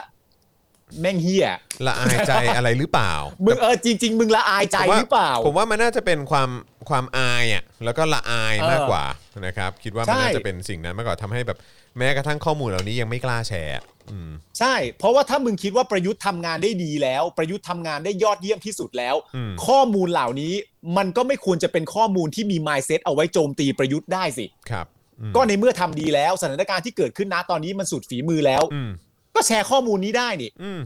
[1.02, 1.48] แม่งเฮีย
[1.88, 3.14] ละอายใจอะไรหรือเปล่า
[3.46, 6.50] มึงเออจริง ๆ มึงละอายใจผมว่าหรือเปล่า ผมว่ามันน่าจะเป็นความ
[6.90, 9.06] ความอายอะแล้วก็ละอายเออมากกว่า
[9.46, 11.58] นะครับ คิดว่ามันใช่น่าจะเป็นสิ่งนั้นมากกว่าทำให้แบบ
[11.98, 13.80] แม้กระทั่งข้อมูลเหล่านี้ยังไม่กล้าแชร์
[14.12, 20.54] อืมใช่ เพราะว่าถ้ามึงคิดว่าประยุทธ์ทำงานได้ดีแล้ว ประยุทธ์ทำงานได้ยอดเยี่ยมที่สุดแล้วอืมข้อมูลเหล่านี้
[20.98, 24.86] มันก็ไม่ควรจะเป็นข้อมูลที่มี mindset เอาไว้โจมตีประยุทธ์ได้สิครับ
[25.22, 28.90] อืมก็ในเมื่อทำดีแล้วสถานการณ์ที่เกิดขึ้นนะตอนนี้มันสุดฝีมือแล้วอืม
[29.36, 30.80] ก็แชร์ข้อมูลนี้ได้นี่อืม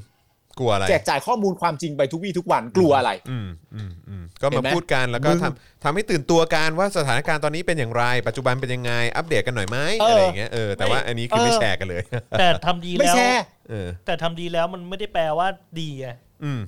[0.60, 12.04] กลัวอะไรแจกจ่ายข้อมูลความจริงไปทุกวี่ทุกวันกลัวอะไร อืมอืมอืมก็เห็มานไหมพูดกันแล้วก็มึงทำทำให้ตื่นตัวกันว่าสถานการณ์ตอนนี้เป็นอย่างไร ปัจจุบันเป็นยังไงอัปเดตกันหน่อยไหมเออออะไรอย่างเงี้ยเออแต่ว่าอันนี้คือไม่เออแชร์กันเลย
[12.40, 15.48] แต่ทำดีไม่แล้วแชร์เออแต่ทำดีแล้วมันไม่ได้แปลว่า
[15.80, 16.08] ดีไง
[16.44, 16.62] อืม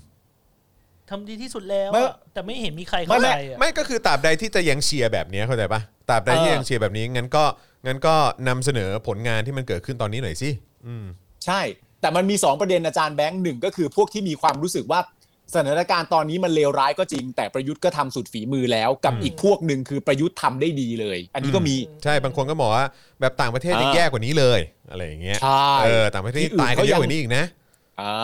[1.10, 7.44] ทำดีที่สุดแล้วไม่อะแต่ไม่เห็นมีใครเข้าใจอะไม่ก็คือตราบใดที่จะยังเชียร์แบบนี้เข้าใจปะตราบใดที่เออยังเชียร์แบบนี้งั้นก็
[7.86, 8.16] งั้นก็
[8.48, 10.50] นำเสนอผลงานที่มันเกิดขึ้นตอนนี้หน่อยสิ
[10.88, 11.06] อืม
[11.46, 11.62] ใช่
[12.02, 15.02] แต่มันมี 2 ประเด็นอาจารย์แบงค์หนึ่งก็คือพวกที่มีความรู้สึกว่า
[15.54, 22.86] สถานการณ์ตอนนี้มันเลวร้ายก็จริง แต่ประยุทธ์ก็ทำสุดฝีมือแล้ว กับอืมอีกพวกหนึ่งคือประยุทธ์ทำได้ดีเลย อันนี้ก็มีใช่บางคนก็บอกว่า
[23.22, 27.46] แบบต่างประเทศยังอ่าแย่กว่านี้เลย อะไรอย่างเงี้ยใช่เออต่างประเทศที่อื่นตายกันเขาเยยัอะงกว่านี้อีกนะ
[28.02, 28.16] อ่า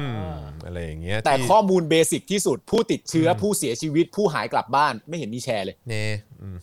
[0.00, 6.04] อืมอะไรอย่างเงี้ยแต่ที่ข้อมูลเบสิกที่สุดผู้ติดเชื้อผู้เสียชีวิตผู้หายกลับบ้านไม่เห็นมีแชร์เลยเน่
[6.42, 6.56] อืม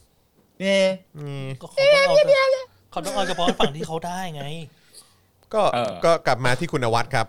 [0.60, 0.86] เนี่ย
[1.20, 2.62] นี่ก็เขาต้องเอาแต่
[2.92, 4.46] เขาต้องเอาเฉพาะฝั่งที่เขาได้ไง
[5.56, 7.28] ก็เออ ก็กลับมาที่คุณนวัดครับ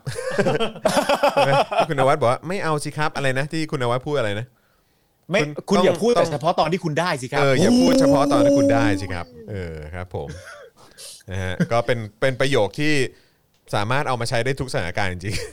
[1.76, 4.46] ที่คุณนวัดบอกว่าไม่เอาสิครับอะไรนะ ที่คุณนวัดพูดอะไรนะ
[5.30, 10.28] ไม่คุณคุณอย่าต้องพูดแต่ต้อง เฉพาะตอนที่คุณได้สิครับเอออย่าพูดเฉพาะตอนที่คุณได้สิครับ เออครับผม
[11.30, 12.92] นะฮะก็เป็นเป็นประโยคที่
[13.74, 15.44] สามารถเอามาใช้ได้ทุกสถานการณ์จริงๆ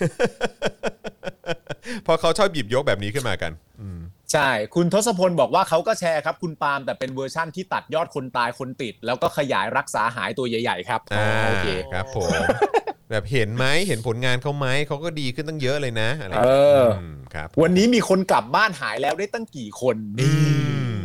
[2.03, 3.51] เพราะเขาชอบหยิบยกแบบนี้ขึ้นมากัน
[3.81, 3.99] อืม
[4.31, 12.31] ใช่ คุณทศพลบอกว่าเขาก็แชร์ครับ คุณปาล์มแต่เป็นเวอร์ชั่นที่ตัดยอดคนตายคนติด แล้วก็ขยายรักษาหายตัวใหญ่ ๆ ครับอ่าโอเคครับผม
[13.09, 16.49] แบบเห็นไหมเห็นผลงานเขาไหมเขาก็ดีขึ้นตั้งเยอะเลยนะอะไรเอ
[16.81, 20.35] อ มครับวันนี้มีคนกลับบ้านหายแล้วได้ตั้งกี่คนอืนี่
[20.93, 20.97] ม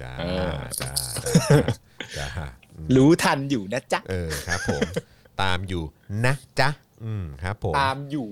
[0.00, 0.92] จ้าเออ จ้า
[1.24, 1.34] จ้า
[2.16, 2.26] จ้า
[2.76, 4.82] อืมรู้ทันอยู่นะจ๊ะ เออครับผม
[5.42, 5.82] ตามอยู่
[6.24, 6.68] นะจ๊ะ
[7.04, 8.28] อืมครับผม ตามอยู่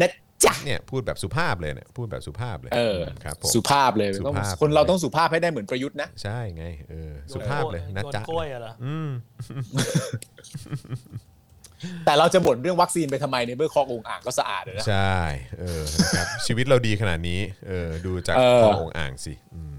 [0.00, 0.10] นะ
[0.44, 9.10] จ๊ะเนี่ยพูดแบบสุภาพเลยเนี่ยพูดแบบสุภาพเลยเออครับผมสุภาพเลยสุต้องภาพคนเราต้องสุภาพให้ได้เหมือนประยุทธ์นะ ใช่ไงเออสุภาพเลยนะจ๊ะโยกล้วยอะเหรออืม
[12.04, 15.18] แต่เราจะบ่นเรื่องวัคซีนไปทำไมในเมื่อคลององค์อ่างก็สะอาดเลยนะใช่
[15.60, 19.72] เออนะครับชีวิตเราดีขนาดนี้เออดูจากเออคลององอ่างสิอืม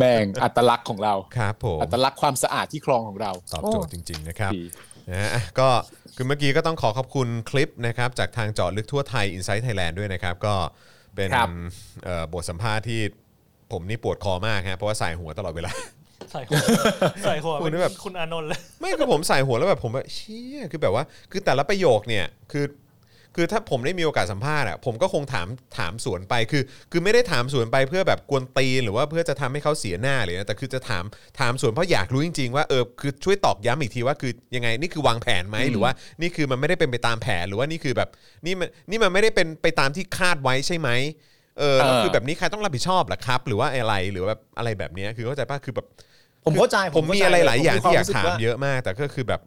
[0.00, 4.64] แม่งอัตลักษณ์ของเราครับผมอัตลักษณ์ความสะอาดที่คลองของเราตอบโจทย์จริง ๆ นะครับดี
[5.10, 5.68] นะฮะอะก็
[6.16, 10.54] คือเมื่อกี้ก็ต้องขอขอบคุณคลิปนะครับจากทางเจาะลึกทั่วไทย Inside Thailand ด้วยนะครับ ก็
[11.14, 11.48] เป็นครับ
[12.04, 13.00] เอ่อบทสัมภาษณ์ที่
[13.72, 15.72] ผมนี่ปวดคอมากฮะเพราะว่าใส่หัวตลอดเวลา
[16.32, 16.56] ใส่หัว
[17.24, 22.64] ใส่หัวคุณเป็นแบบ คุณอานนท์เลย ไม่คือผมใส่หัวแล้วแบบผมแบบเชี่ยคือแบบว่า คือแต่ละประโยคเนี่ย คือ
[23.36, 26.62] คือถ้าผมได้มีโอกาสสัมภาษณ์อะผมก็คงถามถามสวนไปคือ
[26.92, 31.04] คือไม่ได้ถามสวนไปเพื่อแบบกวนตีนหรือว่าเพื่อจะทำให้เขาเสียหน้าเลยนะแต่คือจะถาม
[31.40, 38.08] ถามสวนเพราะอยากรู้จริง ๆ ว่าเออคือช่วยตอกย้ำอีกทีว่าคือยังไงนี่คือวางแผนไหมหรือว่านี่คือมันไม่ได้เป็นไปตามแผนหรือว่านี่คือแบบ
[38.46, 40.88] นี่มันนี่มันไม่ได้เป็นไปตามที่คาดไว้ใช่ไหม
[41.58, 45.86] เออแล้วเออคือแบบนี้ใครต้องรับผิดชอบล่ะครับ หรือว่าอะไรหรือว่าแบบอะไรแบบเนี้ยคือเข้าใจป่ะคือแบบ
[46.44, 49.40] ผมเข้าใจผมมีเข้ใจอะไรหลายอย่างผที่อยากควรู้สึถามว่เยอะมาก แต่ก็คือแบบ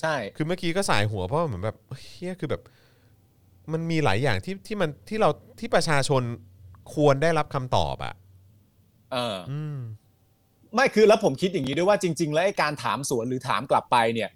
[0.00, 2.62] ใช่ คือเมื่อกี้ก็สายหัวเพราะว่าเหมือนแบบเฮียคือแบบ
[3.72, 6.22] มันมีหลายอย่างที่ที่มันที่เราที่ประชาชน
[6.94, 8.14] ควรได้รับคำตอบอะ
[9.12, 9.78] เออ อืม
[10.74, 14.30] ไม่คือแล้วผมคิดอย่างนี้ด้วยว่าจริง ๆ แล้วไอ้การถามสวนหรือถามกลับไปเนี่ย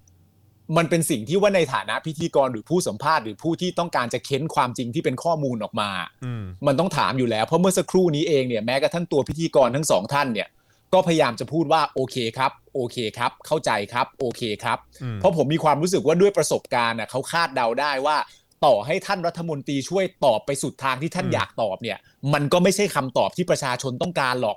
[0.76, 5.91] มันเป็นสิ่งที่ว่าในฐานะพิธีกรหรือผู้สัมภาษณ์หรือผู้ที่ต้องการจะเค้นความจริงที่เป็นข้อมูลออกมา
[6.24, 10.49] อืม มันต้องถามอยู่แล้วเพราะเมื่อสักครู่นี้เองเนี่ยแม้กระทั่งตัวพิธีกรทั้งสองท่านเนี่ย
[10.93, 18.16] ก็พยายามจะพูดว่าโอเคครับ โอเคครับ เข้าใจครับ โอเคครับ อืม เพราะผมมีความรู้สึกว่าด้วยประสบการณ์น่ะเขาคาดเดาได้ว่า
[18.65, 21.99] ต่อให้ท่านรัฐมนตรีช่วยตอบไปสุดทางที่ท่านอยากตอบเนี่ย
[22.35, 24.57] มันก็ไม่ใช่คำตอบที่ประชาชนต้องการหรอก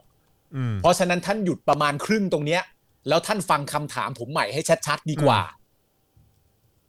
[0.56, 2.62] อืมเพราะฉะนั้นท่านหยุดประมาณครึ่งตรงเนี้ย
[3.10, 5.41] แล้วท่านฟังคำถามผมใหม่ให้ชัดๆดีกว่า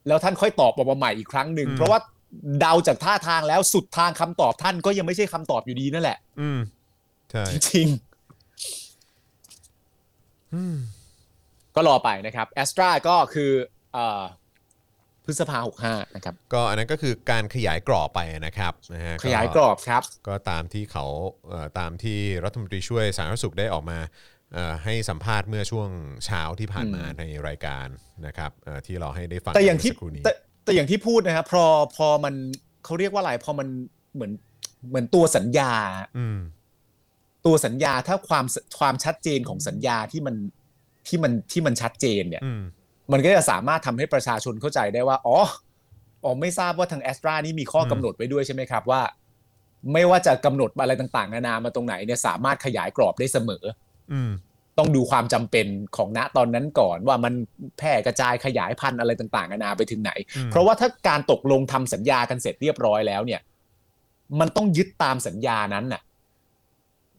[0.09, 2.01] แล้วท่านค่อยตอบออกมาใหม่อีกครั้งหนึ่งอืมเพราะว่า
[2.61, 6.59] เดาจากท่าทางแล้วสุดทางคำตอบท่านก็ยังไม่ใช่คำตอบอยู่ดีนั่นแหละ อืม
[7.31, 7.99] ใช่จริงๆ
[11.75, 13.51] ก็รอไปนะครับแอสตราก็คือ
[13.93, 14.23] เอ่อ
[15.29, 21.05] พฤษภาหกห้านะครับ ก็อันนั้นก็คือการขยายกรอบไปนะครับนะฮะขยายกรอบครับ ก็ตามที่เขา
[21.49, 23.99] เอ่อตามที่รัฐมนตรีช่วยสาธารณสุขได้ออกมา
[24.53, 25.89] เอ่อให้สัมภาษณ์เมื่อช่วง
[26.27, 27.87] เช้าที่ผ่านมาอืมในรายการ
[28.27, 30.33] นะครับเอ่อที่เราให้ได้ฟังแต่อย่างที่เมื่สักครู่นี้ แต่
[30.65, 31.65] แต่อย่างที่พูดนะครับพอ
[31.97, 32.35] พอมัน
[32.85, 33.69] เขาเรียกว่าอะไรพอมัน
[34.15, 34.33] เหมือน
[34.89, 35.73] เหมือนตัวสัญญา
[36.19, 36.39] อืม
[37.47, 40.37] ตัวสัญญาถ้าความสความชัดเจนของสัญญาที่มัน
[41.09, 42.63] ที่มันที่มันชัดเจนเนี่ย อืม
[43.13, 45.39] มันก็จะสามารถทำให้ประชาชนเข้าใจได้ว่า อ๋อ
[46.25, 49.03] อ๋อไม่ทราบว่าทางแอสตรานี่มีข้อกำหนดไว้ด้วยใช่ไหมครับว่า
[49.93, 53.65] ไม่ว่าจะกำหนดอะไรต่างๆนานามาตรงไหนเนี่ยสามารถขยายกรอบได้เสมอ
[54.13, 54.31] อืม
[54.79, 57.35] ต้องดูความจำเป็นของณตอนนั้นก่อนว่ามัน
[57.79, 63.41] แพร่กระจายขยายพันธุ์อะไรต่างๆนานาไปถึงไหนอืมเพราะว่าถ้าการตกลงทำสัญญากันเสร็จเรียบร้อยแล้วเนี่ย
[64.41, 66.03] มันต้องยึดตามสัญญานั้นน่ะ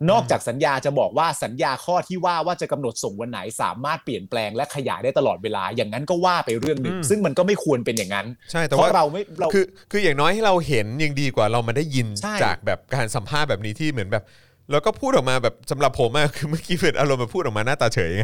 [0.09, 14.25] นอกจากสัญญาจะบอกว่าสัญญาข้อที่ว่าว่าจะกำหนดส่งวันไหนสามารถเปลี่ยนแปลงและขยายได้ตลอดเวลา อย่างนั้นก็ว่าไปเรื่องหนึ่งอืมซึ่งมันก็ไม่ควรเป็นอย่างนั้น ใช่แต่เพว่าราะเราไม่เราคือคืออย่างน้อยให้เราเห็นยังดีกว่าเรามาได้ยินใช่จากแบบการสัมภาษณ์แบบนี้ที่เหมือนแบบ
[14.71, 18.23] แล้วก็พูดออกมาแบบสำหรับผมอะคือเมื่อกี้เป็นอารมณ์แบบพูดออกมาหน้าตาเฉยไง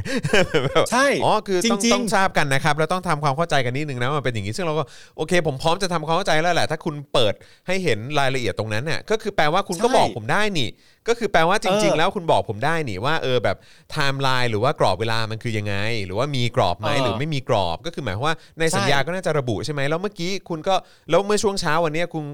[0.69, 4.83] แบบใช่อ๋อคือต้องจริงๆต้องทราบกันนะครับแล้วต้องทำความเข้าใจกันนิดนึงนะว่ามันเป็นอย่างนี้ซึ่งเราก็
[5.17, 7.33] โอเค ผมพร้อมจะทำความเข้าใจแล้วแหละถ้าคุณเปิด
[7.67, 10.69] ให้เห็นรายละเอียดตรงนั้นเนี่ยก็คือแปลว่าคุณก็ใช่บอกผมได้นี่
[11.07, 13.57] ก็คือแปลว่าจริงเอๆอแล้วคุณบอกผมได้นี่ว่าเออแบบ
[13.91, 15.75] ไทม์ไลน์หรือว่ากรอบเวลามันคือยังไง
[16.05, 20.75] หรือว่ามีกรอบไหมเออหรือไม่มีกรอบก็คือหมายความว่าในสัญญาใช่ก็น่าจะระบุใช่ไหมแล้วเมื่อกี้คุณก็
[21.09, 22.25] แล้วเมื่อช่วงเช้าวันเนี้ยคุณ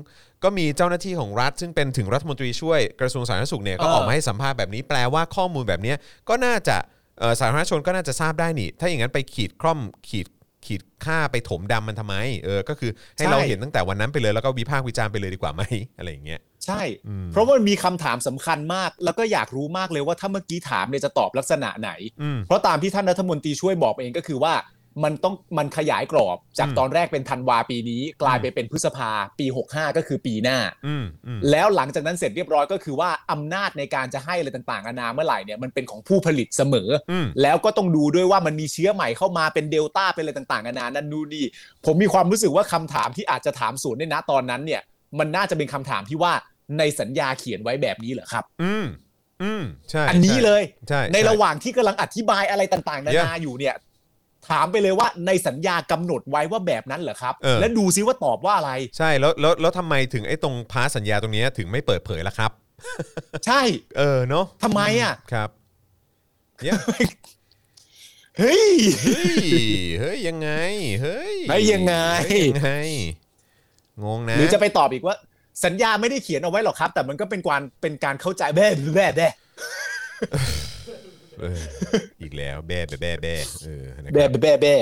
[0.43, 5.97] ก็มีเจ้าหน้าที่ของรัฐ ซึ่งเป็นถึงรัฐมนตรีช่วยกระทรวงสาธารณสุขเนี่ยก็เออออกมาให้สัมภาษณ์แบบนี้แปลว่าข้อมูลแบบเนี้ย
[6.29, 6.77] ก็น่าจะ
[7.19, 10.27] เอ่อสาธารณชนก็น่าจะทราบได้นี่ ถ้าอย่างนั้นไปขีดคล่อมขีด
[10.65, 12.15] ขีดค่าไปถมดำมันทำไม
[12.45, 15.61] เออ ก็คือให้เราเห็นตั้งแต่วันนั้นไปเลยแล้วก็วิพากษ์วิจารณ์ไปเลยดีกว่าไหม
[15.97, 21.91] อะไรอย่างเงี้ย ใช่อืมเพราะว่ามันมีคำถามสำคัญมาก แล้วก็อยากรู้มากเลยว่าถ้าเมื่อกี้ถามเนี่ยจะตอบลักษณะไหน
[22.21, 24.53] อืมเพราะตามที่ท่านรัฐมนตรีช่วยบอกเองก็คือว่า
[25.03, 30.57] มันต้องมันขยายกรอบจากอืมตอนแรกเป็นธันวาปีนี้ กลายไปเป็นพฤษภาปี 65 ก็คือปีหน้า
[30.87, 41.45] อืมอืมแล้วหลังจากนั้นเสร็จเรียบร้อยก็คือว่าอำนาจในการจะให้อะไรต่างๆนานาเมื่อไหร่เนี่ยมันเป็นของผู้ผลิตเสมออมแล้วก็ต้องดูด้วยว่ามันมีเชื้อใหม่เข้ามาเป็นเดลต้าเป็นอะไรต่างๆนานานั่นนู่นนี่
[41.85, 44.81] ผมมีความรู้สึกว่าคำถามที่อาจจะถามสวนในณตอนนั้นเนี่ย
[45.19, 46.33] มันน่าจะเป็นคำถามที่ว่า
[46.77, 48.85] ในสัญญาเขียนไว้แบบนี้เหรอครับ อืม
[49.43, 53.75] อืมใช่อันนี้เลยใช่ในช่ระหว่างที่กำลังอธิบายอะไรต่างๆนานาอยู่เนี่ย
[54.49, 62.51] ถามไปเลยว่าในสัญญากำหนดไว้ว่าแบบนั้นเหรอครับเออและดูซิว่าตอบว่าอะไรใช่แล้วแล้วแล้วทำไมถึงไอ้ตรงพาร์ทสัญญาตรงเนี้ยถึงไม่เปิดเผยล่ะครับ
[63.45, 63.61] ใช่
[63.97, 65.49] เออเนาะทำไมอะครับ
[66.63, 67.05] เนี่ยเฮ้ย
[68.39, 69.45] เฮ้ย
[69.99, 70.49] เฮ้ยยังไง
[71.01, 71.95] เฮ้ยเฮ้ยยังไง
[72.27, 72.71] เฮ้ยยังไง
[74.03, 75.15] งงนะหรือจะไปตอบอีกว่า
[75.65, 79.29] สัญญาไม่ได้เขียนเอาไว้หรอกครับ แต่มันก็เป็นการเป็นการเข้าใจแบ่แบ่แบ่
[81.39, 81.61] เออ
[82.21, 84.73] อีกแล้วแบ้แบ้แบ้แบ้เออนะคแบ่รับแบ่แบ่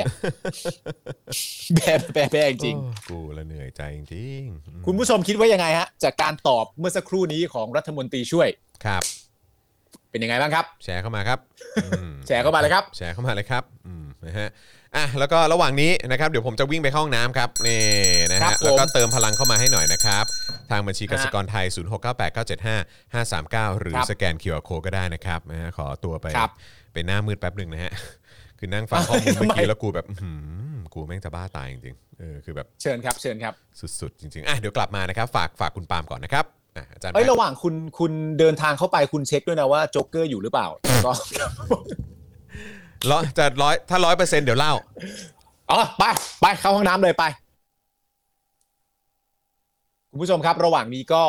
[1.75, 8.47] แบ่แบ่แบ่จริงโอ้กูละเหนื่อยใจจริงๆอืมๆคุณผู้ชมคิดว่ายังไงฮะ จากการตอบเมื่อสักครู่นี้ของรัฐมนตรีช่วย
[8.85, 9.03] ครับ
[10.09, 11.39] เป็นยังไงบ้างครับ แชร์เข้ามาครับ
[11.85, 14.49] อืมแชร์เข้ามาเลยครับ แชร์เข้ามาเลยครับอืมนะฮะ
[14.95, 17.81] อะแล้วก็ระหว่างนี้นะครับเดี๋ยวผมจะวิ่งไปเข้าห้องน้ำครับนี่
[18.31, 20.25] นะครัฮะบผม แล้วก็เติมพลังเข้ามาให้หน่อยนะครับ
[20.69, 26.51] ทางบัญชีกสิกรไทย 0698975539 หรือครับสแกน QR Code ก็ได้นะครับนะฮะขอตัวไปครับ
[26.93, 27.91] ไปหน้ามืดแป๊บหนึ่งนะฮะ
[28.59, 30.31] คือนั่งฟังข้อมูลทำไมเมื่อกี้แล้วกูแบบอื้อหื
[30.75, 33.53] อกูแม่งจะบ้าตายจริงๆเออคือแบบเชิญครับเชิญครับ
[33.99, 36.45] สุดๆ จริงๆอะเดี๋ยวกลับมานะครับ ฝากฝากคุณปาล์มก่อนนะครับ
[36.77, 40.67] อะอาจารย์เอ้ยแป๊บระหว่างคุณคุณเดินทางเข้าไปคุณเช็คด้วยนะว่าโจ๊กเกอร์อยู่หรือเปล่า
[41.05, 41.11] ก็
[43.11, 44.73] ร้อยจะร้อยถ้าร้อยเปอร์เซ็นต์เดี๋ยวเล่า
[45.71, 46.03] อ๋อไป
[46.41, 47.23] ไปเข้าห้องน้ำเลยไป
[50.09, 51.23] คุณผู้ชมครับ ระหว่างนี้ก็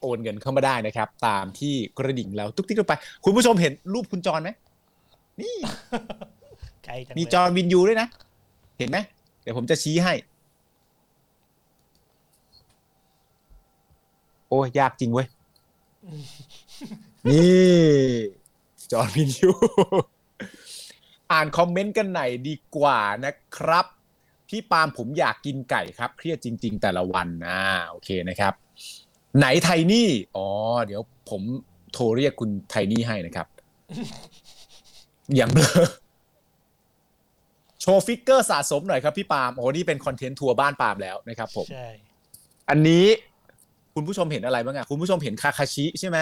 [0.00, 2.94] โอนเงินเข้ามาได้นะครับ ตามที่กระดิ่งแล้วทุกที่ลงไป
[3.24, 4.50] คุณผู้ชมเห็นรูปคุณจรไหม
[5.40, 5.54] นี่
[6.84, 8.08] ไกลจังมีเลยจอร์นวินยูด้วยนะ
[8.78, 8.98] เห็นไหม
[9.42, 10.14] เดี๋ยวผมจะชี้ให้
[14.48, 15.26] โอ้ยยากจริงเว้ย
[17.26, 17.78] นี่
[18.92, 19.50] จอร์นวินยู
[21.32, 23.86] อ่านคอมเมนต์กันหน่อยดีกว่านะครับ
[24.48, 28.52] พี่ปาล์มผมอยากกินไก่ครับ เครียดจริง ๆ แต่ละวันอ่าโอเคนะครับ
[29.38, 30.46] ไหนไทนี่อ๋อ
[30.86, 31.42] เดี๋ยวผม
[31.92, 33.46] โทรเรียกคุณไทนี่ให้นะครับ
[35.36, 35.86] อย่างเบลอ
[37.80, 41.88] โชว์ฟิกเกอร์สะสมหน่อยครับพี่ปาล์มโอ้โหนี่เป็น content ทัวร์บ้านปาล์มแล้วนะครับผมใช่
[42.70, 43.04] อันนี้
[43.94, 46.18] คุณผู้ชมเห็นอะไรบ้างอะคุณผู้ชมเห็นคาคาชิใช่ไหม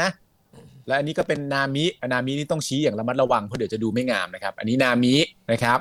[0.87, 5.15] และอันนี้ก็เป็นนามินามินี่ต้องชี้อย่างระมัดระวังเพราะเดี๋ยวจะดูไม่งามนะครับ อันนี้นามิ
[5.53, 5.79] นะครับ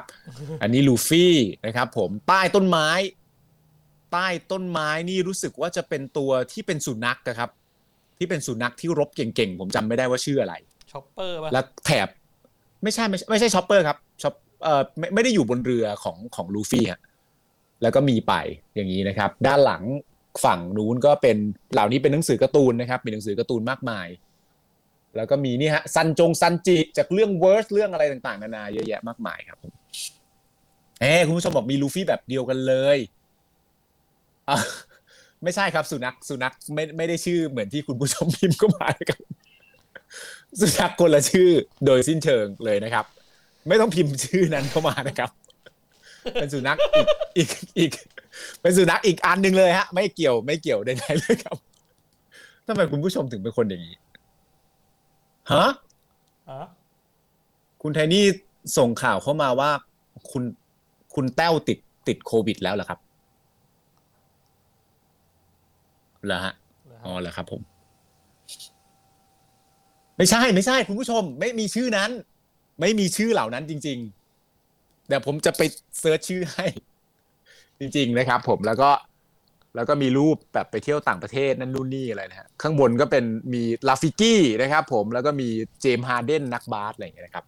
[0.62, 1.36] อันนี้ลูฟี่
[1.66, 2.90] นะครับ ผมใต้ต้นไม้
[4.14, 7.50] ใต้ต้นไม้นี่รู้สึกว่าจะเป็นตัวที่เป็นสุนัขนะครับ
[8.18, 10.56] ที่เป็นสุนัขที่รบเก่งๆผมจำไม่ได้ว่าชื่ออะไร
[10.92, 12.08] ช็อปเปอร์ป่ะแล้วแถบ
[12.84, 14.34] ไม่ใช่ไม่ใช่ไม่ใช่ช็อปเปอร์ครับช็อป
[14.64, 17.00] เอ่อไม่ไม่ได้อยู่บนเรือของของลูฟี่ฮะ
[17.82, 18.34] แล้วก็มีไป
[18.76, 19.84] อย่างนี้นะครับ ด้านหลัง
[20.46, 21.38] ฝั่งนู้นก็เป็น
[21.74, 24.08] เหล่านี้เป็นหนังสือการ์ตูนนะครับ มีหนังสือการ์ตูนมากมาย
[25.16, 29.58] แล้วก็มีนี่ฮะซันจงซันจิจากเรื่องเวิร์สเรื่องอะไรต่างๆนานาเยอะแยะมากมายครับ
[31.02, 32.98] เอ้คุณผู้ชมบอกมีลูฟี่แบบเดียวกันเลย
[34.50, 34.58] อะ
[35.44, 39.22] ไม่ใช่ครับสุนัขสุนัขไม่ไม่ได้ชื่อเหมือนที่คุณผู้ชมพิมพ์เข้ามาครับ
[40.60, 41.50] สุนัขคนละชื่อ
[41.86, 43.06] โดยสิ้นเชิงเลยนะครับ
[43.68, 45.30] ไม่ต้องพิมพ์ชื่อนั้นเข้ามานะครับ
[46.34, 47.92] เป็นสุนัขอีกอีกอีก
[48.62, 51.58] เป็นสุนัขอีกอันหนึ่งเลยฮะ ไม่เกี่ยวไม่เกี่ยวใดๆเลยครับ
[52.68, 53.96] ทำไมคุณผู้ชมถึงเป็นคนอย่างนี้
[55.52, 55.66] ฮะ
[56.50, 56.62] อะ
[57.82, 58.26] คุณไทนี่
[58.78, 59.70] ส่งข่าวเข้ามาว่า
[60.32, 60.44] คุณ
[61.16, 61.78] คุณแต้วติด
[62.08, 63.00] ติดโควิดแล้วเหรอครับ
[66.26, 66.54] เหรอฮะ
[67.06, 67.62] อ๋อเหรอครับ ผม
[70.18, 72.10] ไม่ใช่ไม่ใช่ คุณผู้ชม ไม่มีชื่อนั้น
[72.82, 73.98] ไม่มีชื่อเหล่านั้นจริง
[74.54, 75.62] ๆ เดี๋ยวผมจะไป
[76.00, 76.66] search ชื่อให้
[77.80, 78.90] จริง ๆ นะครับ ผมแล้วก็
[79.76, 83.24] แล้วก็มีรูปแบบไปเที่ยวต่างประเทศนั่นนู่นนี่อะไรนะฮะข้างบนก็เป็น
[83.54, 85.50] มีลาฟิกี้นะครับ ผมแล้วก็มี
[85.82, 87.46] เจมส์ฮาร์เดนนักบาสอะไรอย่างเงี้ยนะครับ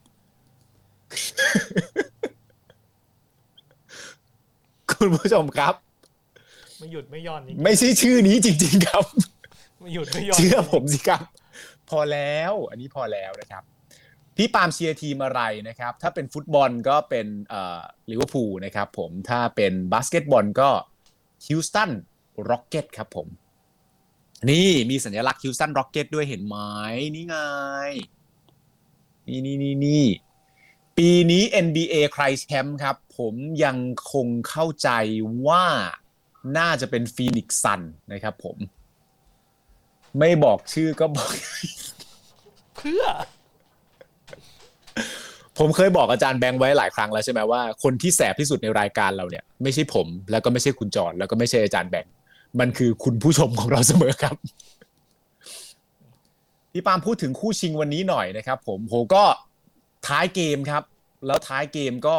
[4.92, 5.74] คุณผู้ชมครับ
[6.78, 9.06] ไม่หยุดไม่หย่อนจริงไม่ใช่ชื่อนี้จริง ๆ ครับ
[9.80, 11.22] ไม่หยุดไม่หย่อนเชื่อผมสิครับ
[11.90, 13.64] พอแล้ว อันนี้พอแล้วนะครับ
[14.38, 17.82] พี่ปาล์มเชียร์ทีมอะไรนะครับ ถ้าเป็นฟุตบอลก็เป็นเอ่อ
[18.12, 20.70] ลิเวอร์พูลนะครับ ผมถ้าเป็นบาสเกตบอลก็
[21.48, 21.92] ฮิวสตัน
[22.50, 23.28] ร็อกเก็ตครับผม
[24.50, 26.58] นี่มีสัญลักษณ์ฮิวสตันร็อกเก็ตด้วยเห็นไหม
[27.16, 27.36] นี่ไง
[29.28, 30.06] นี่นี่นี่นี่
[30.98, 33.34] ปีนี้ NBA ใครแชมป์ครับ ผม
[33.64, 33.78] ยัง
[34.14, 34.90] คงเข้าใจ
[35.48, 35.66] ว่า
[36.58, 37.82] น่าจะเป็นฟีนิกซ์ซัน
[38.14, 38.58] นะครับผม
[40.20, 41.32] ไม่บอกชื่อก็บอก
[42.76, 43.04] เพื่อ
[45.58, 52.12] ผมเคยบอกอาจารย์แบงค์ไว้หลายครั้งแล้วใช่ไหมว่าคนที่แสบที่สุดในรายการเราเนี่ย ไม่ใช่ผม แล้วก็ไม่ใช่คุณจอนแล้วก็ไม่ใช่อาจารย์แบงค์
[52.60, 54.36] มันคือคุณผู้ชมของเราเสมอครับ
[56.72, 59.24] พี่ปาล์มพูดถึงคู่ชิงวันนี้หน่อยนะครับ ผมโหก็
[60.08, 60.84] ท้ายเกมครับ
[61.28, 62.18] แล้วท้ายเกมก็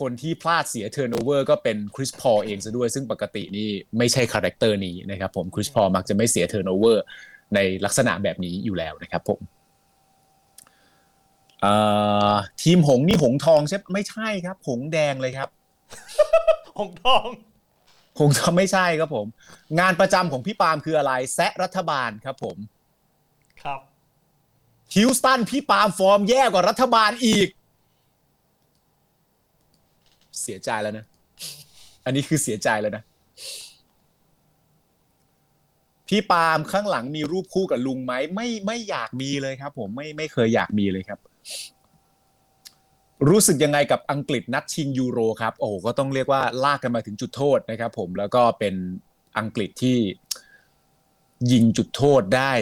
[0.00, 3.68] คนที่พลาดเสีย turnover ก็เป็นคริสพอลเองซะด้วย ซึ่งปกตินี่
[3.98, 7.02] ไม่ใช่ character นี้นะครับผมคริสพอลมักจะไม่เสีย turnover
[7.54, 9.40] ในลักษณะแบบนี้อยู่แล้วนะครับผม
[12.62, 15.48] ทีมหงส์นี่หงส์ทองใช่ไม่ใช่ครับ หงส์แดงเลยครับ
[16.78, 17.26] หงส์ทอง
[18.18, 19.26] หงส์ทองไม่ใช่ครับผม
[19.80, 22.56] งานประจำของพี่ปาล์มคืออะไร แซะรัฐบาลครับผม
[23.62, 23.80] ครับ
[24.94, 27.48] ฮิวสตันพี่ปาล์มฟอร์มแย่กว่ารัฐบาลอีก
[30.42, 31.06] เสียใจแล้วนะ
[32.04, 33.04] อันนี้คือเสียใจแล้วนะ
[36.08, 41.18] พี่ปาล์มข้างหลังมีรูปคู่กับลุงไหมไม่ไม่อยากมีเลยครับ ผมไม่ไม่เคยอยากมีเลยครับ
[43.28, 48.74] รู้สึกยังไงกับอังกฤษนัดชิงยูโรครับ โอ้โหก็ต้องเรียกว่าลากกันมาถึงจุดโทษนะครับผมแล้วก็เป็น
[49.38, 49.98] อังกฤษที่
[51.52, 52.52] ยิงจุดโทษได้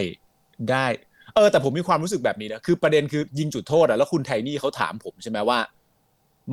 [0.71, 0.85] ได้
[1.35, 5.59] เออ แต่ผมมีความรู้สึกแบบนี้นะคือประเด็นคือยิงจุดโทษอะแล้วคุณไทนี่เขาถามผมใช่ไหมว่า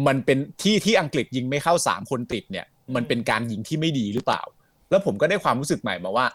[0.06, 4.42] มันเป็นที่ที่อังกฤษยิงไม่เข้าสามคนติดเนี่ย มันเป็นการยิงที่ไม่ดีหรือเปล่า
[4.90, 6.26] แล้วผมก็ได้ความรู้สึกใหม่มาว่า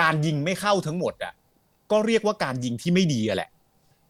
[0.00, 1.32] การยิงไม่เข้าทั้งหมดอะ
[1.90, 3.50] ก็เรียกว่าการยิงที่ไม่ดีอะแหละ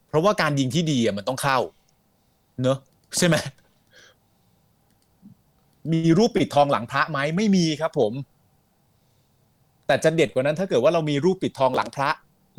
[0.08, 1.58] เพราะว่าการยิงที่ดีอะมันต้องเข้า
[2.62, 2.78] เนอะ
[3.18, 3.36] ใช่ไหม
[5.92, 8.12] มีรูปปิดทองหลังพระไหมไม่มีครับ ผม
[9.86, 12.10] แต่จะเด็ดกว่านั้นถ้าเกิดว่าเรามีรูปปิดทองหลังพระ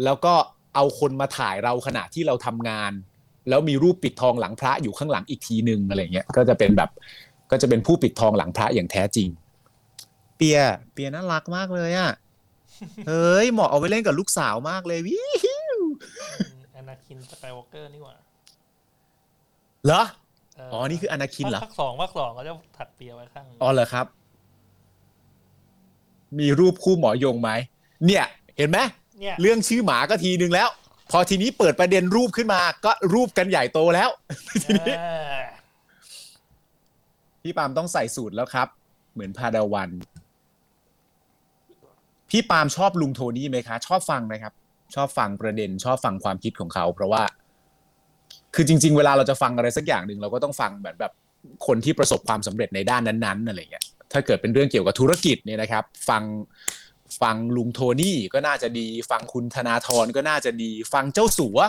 [0.04, 0.34] แล้วก็
[0.76, 2.92] เอาคนมาถ่ายเราขณะที่เราทำงาน
[3.50, 6.90] แล้วมีรูปปิดทองหลังพระอยู่ข้างหลังอีกทีหนึ่งอะไรเงี้ยก็จะเป็นแบบ
[7.52, 9.28] ก็จะเป็นผู้ปิดทองหลังพระอย่างแท้จริง
[10.38, 10.60] เปีย
[10.94, 12.12] เปียน่ารักมากเลยอะ
[13.08, 15.20] เฮ้ยเหมาะเอาไว้เล่นกับลูกสาวมากเลยวิ
[15.78, 15.80] ว
[16.76, 18.16] อนาคินสกายวอล์กเกอร์นี่หว่า
[19.86, 20.04] เหรอ
[20.56, 24.06] เอ๋อ นี่คืออนาคินเหรอภาคสองภาคสองเขาจะถัดเปียไว้ข้าง อ๋อเหรอครับ
[26.40, 27.50] มีรูปคู่หมอยงไหม
[28.06, 28.26] เนี่ย
[28.58, 28.80] เห็นไหม
[29.20, 30.70] เนี่ยเรื่องชื่อหมาก็ทีนึงแล้ว
[31.12, 34.10] พอทีนี้เปิดประเด็นรูปขึ้นมา ก็รูปกันใหญ่โตแล้ว
[34.64, 35.04] ทีนี้เอ
[35.38, 35.42] อ
[37.44, 38.68] พี่ปาล์มต้องใส่สูตรแล้วครับ
[39.14, 39.90] เหมือนพาดาวัน
[42.30, 44.54] พี่ปาล์มชอบลุงโทนี่ไหมคะ ชอบฟังนะครับ
[44.96, 47.24] ชอบฟังประเด็น ชอบฟังความคิดของเขา เพราะว่า
[48.56, 51.12] คือจริง ๆ เวลาเราจะฟังอะไรสักอย่างหนึ่งเราก็ต้องฟังแบบแบบ
[51.68, 56.24] คนที่ประสบความสำเร็จในด้านนั้นๆอะไรเงี้ยถ้าเกิดเป็นเรื่องเกี่ยวกับธุรกิจเนี่ยนะครับ ฟัง
[57.22, 61.60] ฟังลุงโทนี่ก็น่าจะดี ฟังคุณธนาธรก็น่าจะดี ฟังเจ้าสัว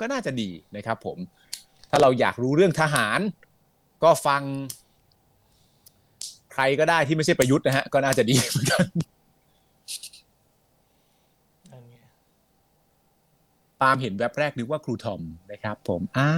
[0.00, 1.18] ก็น่าจะดีนะครับ ผม
[1.90, 3.20] ถ้าเราอยากรู้เรื่องทหาร
[4.02, 4.42] ก็ฟัง
[6.52, 8.84] ใครก็ได้ที่ไม่ใช่ประยุทธ์นะฮะก็น่าจะดีเหมือนกัน
[11.90, 12.02] นี้
[13.84, 15.20] ตามเห็นแว็บแรกนึกว่าครูทอม
[15.52, 16.30] นะครับผมอ่า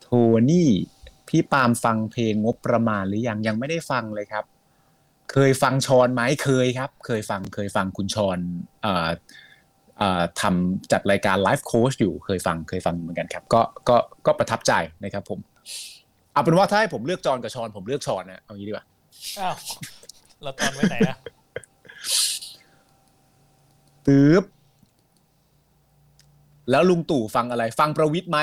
[0.00, 0.08] โท
[0.50, 0.68] นี่
[1.28, 4.44] พี่ปาล์มฟังเพลงงบประมาณหรือยังยังไม่ได้ฟังเลยครับ
[5.32, 8.38] เคยฟังชอนไหมเคยครับ เคยฟังเคยฟังคุณชอน
[8.82, 9.08] เอ่อ
[9.98, 13.96] เอ่อทำจัดรายการไลฟ์โค้ชอยู่เคยฟังเคยฟังเหมือนกันครับ ก็ก็
[14.26, 14.72] ก็ประทับใจ
[15.04, 15.38] นะครับผม
[16.32, 18.86] เอาเป็นว่าถ้าให้ผมเลือกจอนกับชอนผมเลือกชอนนะเอางี้ดีกว่า
[19.38, 19.56] อ้าว
[20.42, 21.16] เราตอนไว้ไหนอะ
[24.06, 24.44] ตึ๊บ
[26.70, 28.38] แล้วลุงตู่ฟังอะไร ฟังประวิทย์ไหม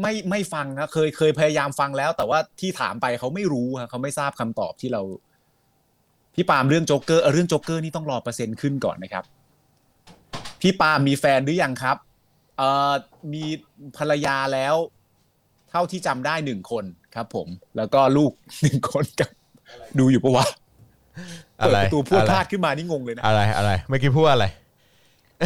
[0.00, 5.02] ไม่ไม่ฟังครับเคยเคยพยายามฟังแล้ว แต่ว่าที่ถามไปเขาไม่รู้ครับเขาไม่ทราบคำตอบที่เรา
[6.34, 9.24] พี่ปาล์มเรื่องโจ๊กเกอร์เอ่อเรื่องโจ๊กเกอร์นี่ต้องรอเปอร์เซ็นต์ขึ้นก่อนนะครับ
[10.60, 11.96] พี่ปาล์มมีแฟนหรือยังครับ
[12.58, 12.92] เอ่อ
[13.32, 13.44] มี
[13.96, 14.74] ภรรยาแล้ว
[15.70, 18.32] เท่าที่จำได้หนึ่งคนครับ ผม แล้วก็ลูก
[18.62, 19.30] หนึ่งคนกับ
[19.98, 20.46] ดูอยู่ปะวะ
[21.60, 24.44] อะเปิดไรประตูพูดอะไรพลาดขึ้นมานี่งงเลยนะอะไรอะไรเมื่อกี้พูดอะไร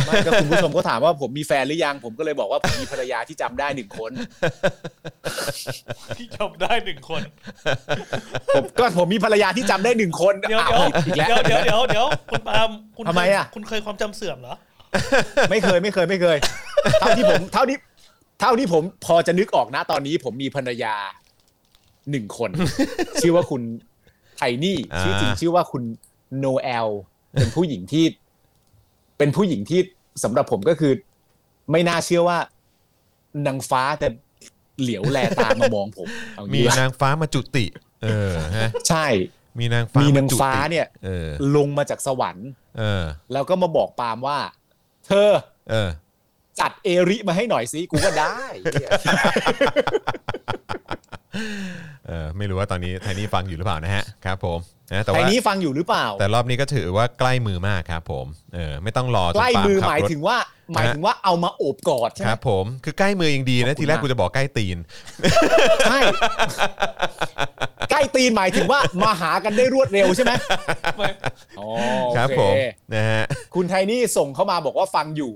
[0.05, 4.10] ไม่ก็คุณผู้ชมก็ถามว่าผมมีแฟนหรือยัง ผมก็เลยบอกว่าผมมีภรรยาที่จำได้หนึ่งคน
[6.18, 7.23] ที่จำได้หนึ่งคน
[8.55, 14.55] ผมก็ผมมีภรรยาที่จำได้หนึ่งคนเดี๋ยวอ้าอีกแล้ว เดี๋ยวเดี๋ยวเดี๋ยวเดี๋ยวคุณปาล์มคุณทำไมเคยอะ คุณเคยความจำเสื่อมเหรอ
[15.51, 16.39] ไม่เคยไม่เคยไม่เคย
[17.01, 17.77] เท่าที่ผมเท่าที่
[18.40, 20.94] เท่าที่ผมพอจะนึกออกนะตอนนี้ ผมมีภรรยา
[22.10, 22.51] หนึ่งคน
[23.23, 23.62] ชื่อว่าคุณ
[24.36, 25.82] ไทนี่ อ่า ชื่อจริงชื่อว่าคุณ
[26.39, 26.89] โนเอล
[27.32, 28.05] เป็นผู้หญิงที่
[29.18, 29.80] เป็นผู้หญิงที่
[30.22, 30.93] สำหรับผมก็คือ
[31.70, 32.38] ไม่น่าเชื่อว่า
[33.47, 34.09] นางฟ้าแต่
[34.80, 37.64] เหลียวแลตามามองผมเอามีงี้ว่านางฟ้ามาจุติ
[38.02, 39.06] เออฮะใช่
[39.59, 42.48] มีนางฟ้ามีมีนางฟ้าเนี่ยเออลงมาจากสวรรค์
[42.78, 44.38] เออ แล้วก็มาบอกปาล์มว่า
[45.06, 45.30] เธอ
[45.70, 45.90] เออ
[46.60, 48.38] จัดเอริมาให้หน่อยสิกูก็ได้
[52.08, 54.58] เออไม่รู้ว่าตอนนี้ไทนี่ฟังอยู่หรือเปล่านะฮะครับผม
[54.92, 60.36] นะแต่ไทว่านี้ฟังอยู่หรือเปล่า แต่รอบนี้ก็ถือว่าใกล้มือมากครับผมเออไม่ต้องรอจนใกล้ปาล์มือขับหมายรถ ถึงว่า
[60.74, 64.78] หมายถึงว่าเอามาโอบกอดใช่คไหม รับผมคือใกล้มือยังดีขอบนะคุณทีแรกมาก กูจะบอกใกล้ตีน
[65.88, 65.98] ใช่
[67.90, 70.32] ใกล้ตีนหมายถึงว่ามาหากันได้รวดเร็วใช่ไหม
[70.96, 71.08] ไม่
[71.58, 71.68] อ๋อ
[72.16, 72.60] ครับโอผมเค
[72.94, 73.22] นะฮะ
[73.54, 75.32] คุณไทนี่ส่งเข้ามาบอกว่าฟังอยู่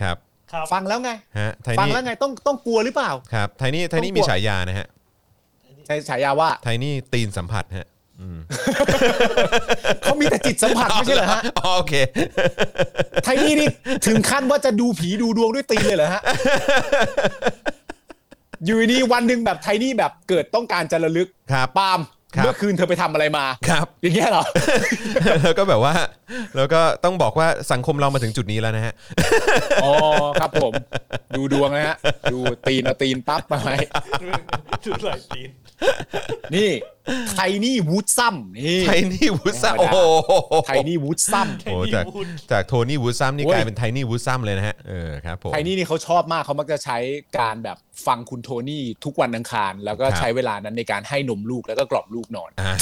[0.00, 0.16] ครับ
[0.52, 7.86] ครับ ฟังแล้วไง ฮะไทฟังนี่แล้วไงต้องต้องกลัวหรือเปล่า ครับไทนี่ไทนี่ต้องกลัมีวฉายานะฮะใช้ฉายาว่าไทนี่ตีนสัมผัสฮะ
[8.20, 8.38] อืม
[10.02, 11.94] เขามีแต่จิตสัมผัสไม่ใช่เหรอฮะอ๋อโอเค
[13.24, 13.68] ไทนี่นี่
[14.06, 16.22] ถึงขั้นว่าจะดูผีดูดวงด้วยตีนเลยเหรอฮะ
[18.64, 24.44] อยู่ดีๆวันหนึ่งแบบไทนี่แบบเกิดต้องการจะระลึกครับปาล์มครับ เมื่อคืนเธอไปทำอะไรมาครับ อย่างเงี้ยเหรอ
[25.42, 25.94] แล้วก็แบบว่า
[26.56, 28.94] แล้วก็ต้องบอกว่าสังคมเรามาถึงจุดนี้แล้วนะฮะ
[29.84, 29.92] อ๋อ
[30.40, 30.72] ครับผม
[31.36, 31.96] ดูดวงนะฮะ
[32.32, 33.70] ดูตีนเอาตีนปั๊บมาไหม
[34.84, 35.50] ดูหลายตีน
[36.54, 36.68] นี่
[37.36, 39.98] ไทนี่วูดซัมนี่ไทนี่วูดซัมธรโอ้รมโห
[40.60, 46.98] ดาไทนี่วูดซัมโอ้โหจาก Tiny Wood จากโทนี่วูดซัมนี่โอ้ยกลายเป็นไทนี่วูดซัมเลยนะฮะเออครับผมไทนี่นี่เขาชอบมากเขามักจะใช้
[47.38, 52.72] การแบบฟังคุณโทนี่ทุกวันอังคาร แล้วก็ครับใช้เวลานั้นในการให้นมลูกแล้วก็กล่อมลูกนอนอ่า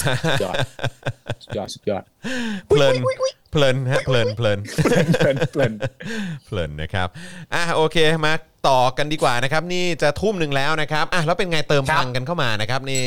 [0.42, 0.56] ยอด
[1.44, 2.02] สุดยอดสุดยอด
[2.68, 2.94] เพลิน
[3.52, 5.72] เพลินฮะเพลินเพลินเพลินเพลินเพลิน
[6.46, 7.08] เพลินนะครับ
[7.54, 7.96] อะโอเค
[8.26, 8.32] มา
[8.68, 13.02] ต่อกันดีกว่านะครับ นี่จะทุ่มหนึ่งแล้วนะครับอะแล้วเป็นไงเติมพลังกันเข้ามานะครับนี่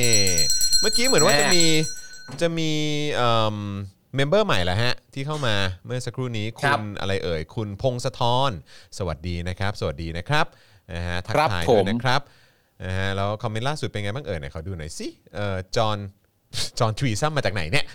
[0.81, 1.65] เมื่อกี้เหมือนว่าแม่จะมี
[2.41, 2.71] จะมี
[3.15, 3.57] เอ่อ
[4.15, 5.55] member ใหม่แล้วฮะ ที่เข้ามา
[5.85, 8.51] เมื่อสักครู่นี้ครัคุบณอะไรเอ่ย คุณพงศธร
[8.97, 10.45] สวัสดีนะครับ สวัสดีนะครับ
[10.93, 12.21] นะฮะทักครับทายผด้วยมนะครับ
[12.85, 15.97] นะฮะแล้วคอมเมนต์ล่าสุดเป็นไงบ้างเอ่ยไหนขอดูหน่อยสิเอ่อจอห์น
[16.79, 17.85] จอห์นทรีซัมมาจากไหนเนี่ย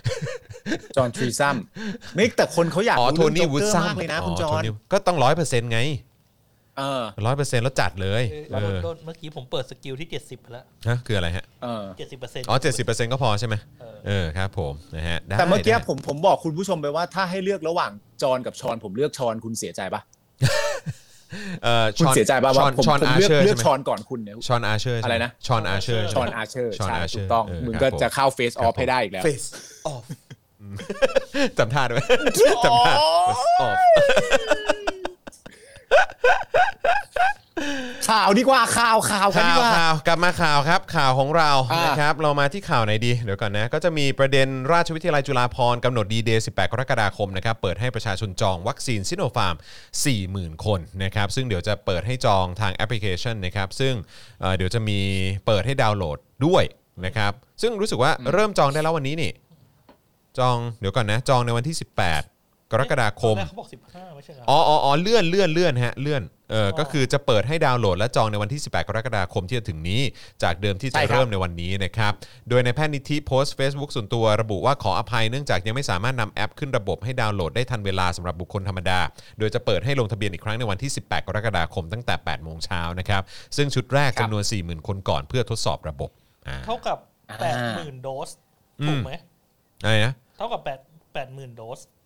[0.95, 1.55] จอห์นทรีซัม
[2.15, 5.79] ไม่แต่คนเขาอยากอ๋อรู้โทนี่เรื่องวูดโจ๊กเกอร์ซัมมากเลยนะคุณจอห์นก็ต้องร้อยเปอร์เซ็นต์ไง
[6.79, 17.91] เออร้อยเปอร์เซ็นต์แล้วจัดเลยเอเอออโดนเมื่อกี้ผมเปิดสกิลที่เจ็ดสิบไปแล้วฮะคืออะไรฮะเออเจ็ดสิบเปอร์เซ็นต์อ๋อเจ็ดสิบเปอร์เซ็นต์ก็พอใช่ไหมเออเออครับผมนะฮะได้แต่เมื่อกี้ได้ผมผมบอกคุณผู้ชมไปว่าถ้าให้เลือกระหว่าง
[18.21, 20.01] จอห์นกับชอนผมเลือกชอนคุณเสียใจปะ
[21.63, 29.47] เอ่อคุณชอนเสียใจปะชว่าอนผมชอนผมอาเลือกเชอร์เลือกใช่ไหมชอนก่อนคุณเนี่ยชอนอาเชอร์อะไรนะชอนอาเชอร์ชอนอาเชอร์ชอนใช่อาเชอถูร์กต้องเมึงคก็รับผมจะเข้าเฟสออฟให้ได้อีกแล้ว face
[29.93, 30.05] off
[31.57, 32.03] จำท่าด้วย
[32.65, 32.93] จำท่า
[33.27, 33.77] face off
[38.09, 49.55] ข่าวดีกว่าข่าวข่าวกันข่าดีวกว่า ข่าวกลับมาข่าวครับข่าวของเราอ่าน นะครับเรามาที่ข่าวไหนดีเดี๋ยวก่อนนะ ก็จะมีประเด็นราชวิทยาลัยจุฬาภรณ์กำหนดดีเดย์18 กรกฎาคมนะครับเปิดให้ประชาชนจองวัคซีนซิโนฟาร์ม
[50.15, 53.93] 40,000 คนนะครับซึ่งเดี๋ยวจะเปิดให้จองทางแอปพลิเคชันนะครับซึ่ง
[54.41, 54.99] เอ่อเดี๋ยวจะมี
[55.45, 56.63] เปิดให้ดาวน์โหลดด้วย
[57.05, 57.31] นะครับ
[57.61, 59.31] ซึ่งรู้สึกว่าเริ่มจองได้แล้ววันนี้นี่
[60.39, 61.75] จองเดี๋ยวก่อนนะ จองในวันที่
[62.09, 62.36] 18
[62.71, 70.01] กรกฎาคมตอนแรกเขาบอกสิบห้าไม่ใช่เหรออ๋ออ๋ออ๋อเลื่อนเลื่อนเลื่อนฮะเลื่อนเอออ๋อก็คือจะเปิดให้ดาวน์โหลดและจองในวันที่ 18 กรกฎาคมที่จะถึงนี้
[70.43, 72.13] จากเดิมที่ใช่จะครับเริ่มในวันนี้นะครับ
[72.49, 78.99] โดยในแพทย์นิธิโพสต์ Facebook ส่วนตัวระบุว่าขออภัยเนื่องจากยังไม่สามารถนำแอปขึ้นระบบให้ดาวน์โหลดได้ทันเวลาสำหรับบุคคลธรรมดา
[79.39, 83.21] โดยจะเปิดให้ลงทะเบียนอีกครั้งในวันที่ 18 กรกฎาคมตั้งแต่ 8 โมงเช้านะครับ
[83.57, 86.09] ซึ่งชุดแรกครับจำนวน 40,000 คนก่อนเพื่อทดสอบระบบ
[86.47, 86.97] อ่าเท่ากับ
[87.29, 88.29] อ่าแปดหมื่นโดส
[88.81, 89.11] อืมถูกไหม
[89.83, 90.79] อะไรนะเท่ากับแปด
[91.13, 91.96] แปดหมื่นโดสอืม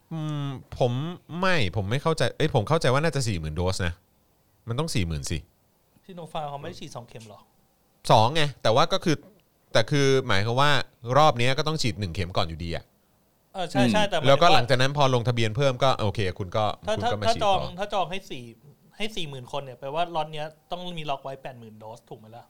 [0.79, 0.91] ผม
[1.39, 3.93] ไม่ผมไม่เข้าใจเอ้ยผมเข้าใจว่าน่าจะ40,000โดสนะ
[4.67, 5.37] มันต้อง40,000สิ
[6.05, 7.39] ที่โนฟาร์มเขาไม่ได้ฉีดสองเข็มหรอ
[8.11, 9.15] สองไงแต่ว่าก็คือ
[9.73, 10.71] แต่คือหมายความว่า
[11.17, 12.85] รอบนี้ก็ต้องฉีดหนึ่งเข็มก่อนอยู่ดีอะ
[13.53, 18.43] เออใช่ใช่แต่แล้วก็หลังมายถึจากนั้นพอลงทะเบียนเพิ่มก็โอเค คุณก็ว่าถ้าคุณถ้าก็มาถ้าฉีดจองต่อถ้าจองให้สี่
[18.95, 22.45] ให้ให้สี่หมื่นคนเนี่ยแปลว่าล็อตเนี้ยต้องมีล็อกไว้แปดหมื่นโดสถูกไหมล่ะ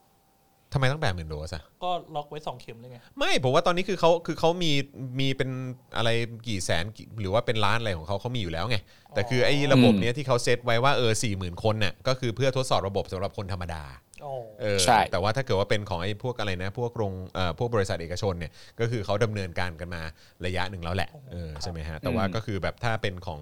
[0.73, 4.71] ทำไมต้องแปดหมื่นโดสอะก็ล็อกไว้สองเข็มเลยไง ไม่ผมว่าตอนนี้คือเขาคือเขามี
[5.19, 5.49] มีเป็น
[5.97, 6.09] อะไร
[6.47, 8.77] กี่แสนกี่หรือว่าเป็นล้านอะไรของเขาเขามีอยู่แล้วไง
[9.15, 13.83] แต่คือไอ้ระบบเนี้ยที่เขาเซตไว้ว่าเออสี่หมื่นคนเนี่ยก็คือเพื่อทดสอบระบบสำหรับคนธรรมดา
[14.23, 20.01] โอ้เออใช่แต่ว่าถ้าเกิดว่าเป็นของไอ้พวกอะไรนะ พวกโรงเอ่อพวกบริษัทเอกชนเนี่ยก็คือเขาดำเนินการกันมา
[20.45, 23.39] ระยะหนึ่งแล้วแหละเออใช่ไหมฮะแต่ว่าก็คือแบบถ้าเป็นของ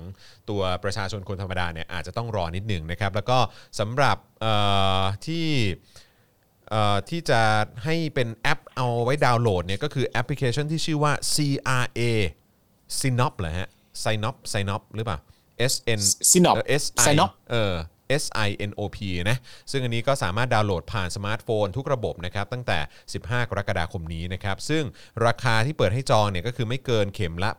[0.49, 3.37] ตัวประชาชนคนธรรมดาเนี่ยอาจจะต้องรอนิดหนึ่งนะครับ แล้วก็
[3.79, 4.53] สำหรับเอ่
[4.99, 6.08] อที่เอ่อ
[7.09, 7.41] ที่จะ
[7.83, 12.01] ให้เป็นแอปเอาไว้ดาวน์โหลดเนี่ยก็คือแอปพลิเคชันที่ชื่อว่า CRA
[12.99, 13.69] Synop เหรอฮะ
[14.03, 15.17] Synop Synop หรือเปล่า
[15.71, 16.01] S N
[16.31, 17.75] Synop เออ S I Synop เออ
[18.23, 18.97] S I N O P
[19.29, 19.37] นะ
[19.71, 22.79] ซึ่งอันนี้ก็สามารถดาวน์โหลดผ่านสมาร์ทโฟนทุกระบบนะครับตั้งแต่
[23.13, 24.83] 15 กรกฎาคมนี้นะครับ ซึ่ง
[25.25, 27.49] ราคาที่เปิดให้จองเนี่ยก็คือไม่เกินเข็มละ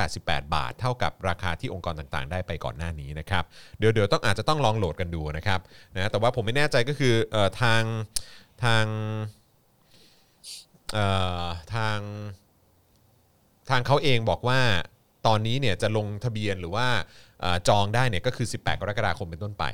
[0.00, 3.44] 888 บาท เท่ากับราคาที่องค์กรต่างๆ ได้ไปก่อนหน้านี้นะครับ
[3.78, 5.60] เดี๋ยวเดี๋ยวต้องอาจจะต้องลองโหลดกันดูนะครับ
[5.96, 7.82] นะแต่ว่าผมไม่แน่ใจก็คือเอ่อทาง
[8.64, 8.84] ทาง
[10.92, 11.06] เอ่
[11.44, 11.98] อทาง
[13.70, 14.60] ทางเขาเองบอกว่า
[15.26, 16.86] ตอนนี้เนี่ยจะลงทะเบียนหรือว่า
[17.40, 19.64] เอ่อจองได้เนี่ยก็คือ 18 กรกฎาคมเป็นต้นไป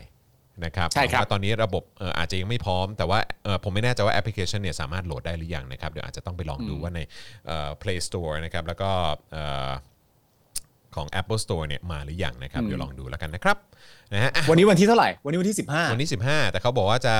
[0.64, 7.00] นะครับใช่ครับแต่ว่าตอนนี้ระบบเอ่ออาจจะยังไม่พร้อม แต่ว่าเอ่อผมไม่แน่ใจว่าแอปพลิเคชันเนี่ยสามารถโหลดได้หรือยังนะครับเดี๋ยวอาจจะต้องไปลองดูว่าใน
[7.46, 8.90] เอ่อ Play Store นะครับแล้วก็
[9.32, 9.70] เอ่อ
[10.94, 13.56] ของ Apple Store เนี่ยมาหรือยังนะครับเดี๋ยวลองดูแล้วกันนะครับ
[14.14, 17.14] นะฮะอะวันนี้วันที่เท่าไหร่ วันนี้วันที่สิบห้าวันที่ 15 แต่เขาบอกว่าจะ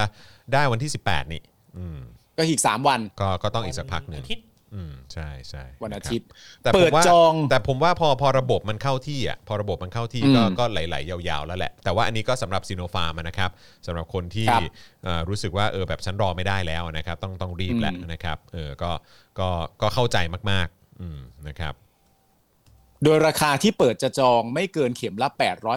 [0.52, 1.42] ได้วันที่ 18 นี่
[1.78, 1.98] อืม
[2.38, 6.28] ก็อีกสามวัน ก็ก็ต้องอีกสักพักหนึ่งอาทิตย์ อืมใช่ใช่วันอาะครับทิตย์
[6.62, 13.50] แต่ผเปิมดว่าจอง แต่ผมว่าพอพอระบบมันเข้าที่อะพอระบบมันเข้าที่อืมก็ก็ไหลๆยาวๆแล้วแหละ แต่ว่าอันนี้ก็สำหรับซีโนฟาร์มนะครับ
[13.86, 14.62] สำหรับคนที่ครับ
[15.04, 18.90] เอ่อรู้สึกว่าเออแบบฉันรอไม่ได้แล้วนะครับ ต้องต้องรีบแหละอืม นะครับเออก็
[19.38, 19.48] ก็
[19.82, 20.16] ก็เข้าใจ
[20.50, 21.74] มาก ๆ อืมนะครับ
[23.04, 25.28] โดยราคาที่เปิดจะจองไม่เกินเข็มละ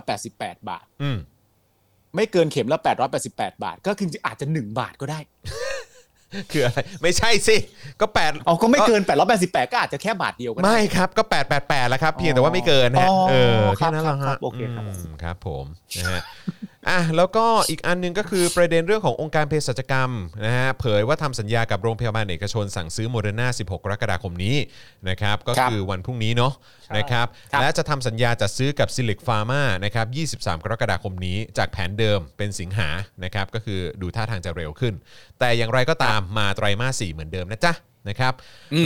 [0.09, 1.17] 888 บาท อืม
[2.15, 2.79] ไม่เกินเข็มละ
[3.21, 5.19] 888 บาท ก็คืออาจจะ 1 บาทก็ได้
[6.51, 7.55] คืออะไร ไม่ใช่สิ
[8.01, 9.01] ก็แปดเอาก็ไม่เกิน
[9.35, 11.23] 888 ก็อาจจะแค่บาทเดียวก็ได้ ไม่ครับ ก็
[11.57, 15.65] 888แล้วครับ เพียงแต่ว่าไม่เกินฮะอ๋อเออครัแค่บนั้นแหละครัฮะบโอเคครับมครับผม
[15.97, 16.21] นะฮะ
[16.89, 20.11] อะแล้วก็อีกอันหนึงก็คือประเด็นเรื่องขององค์การเภสัชกรรม
[20.45, 24.55] นะฮะเผยว่าทำสัญญากับโรงพยาบาลเอกชนสั่งซื้อโมเดอร์นา16 กรกฎาคมนี้
[25.09, 26.53] นะครับก็ครับคือวันพรุ่งนี้เนาะ
[26.85, 32.89] ใช่นะครับครับและจะทำสัญญาจัดซื้อกับซิลลิคฟาร์มานะครับ23 กรกฎาคมนี้จากแผนเดิมเป็นสิงหา
[33.23, 34.93] นะครับก็คือดูท่าทางจะเร็วขึ้น
[35.39, 37.73] แต่อย่างไรก็ตามมาไตรมาส4เหมือนเดิมนะจ๊ะ
[38.09, 38.33] นะครับ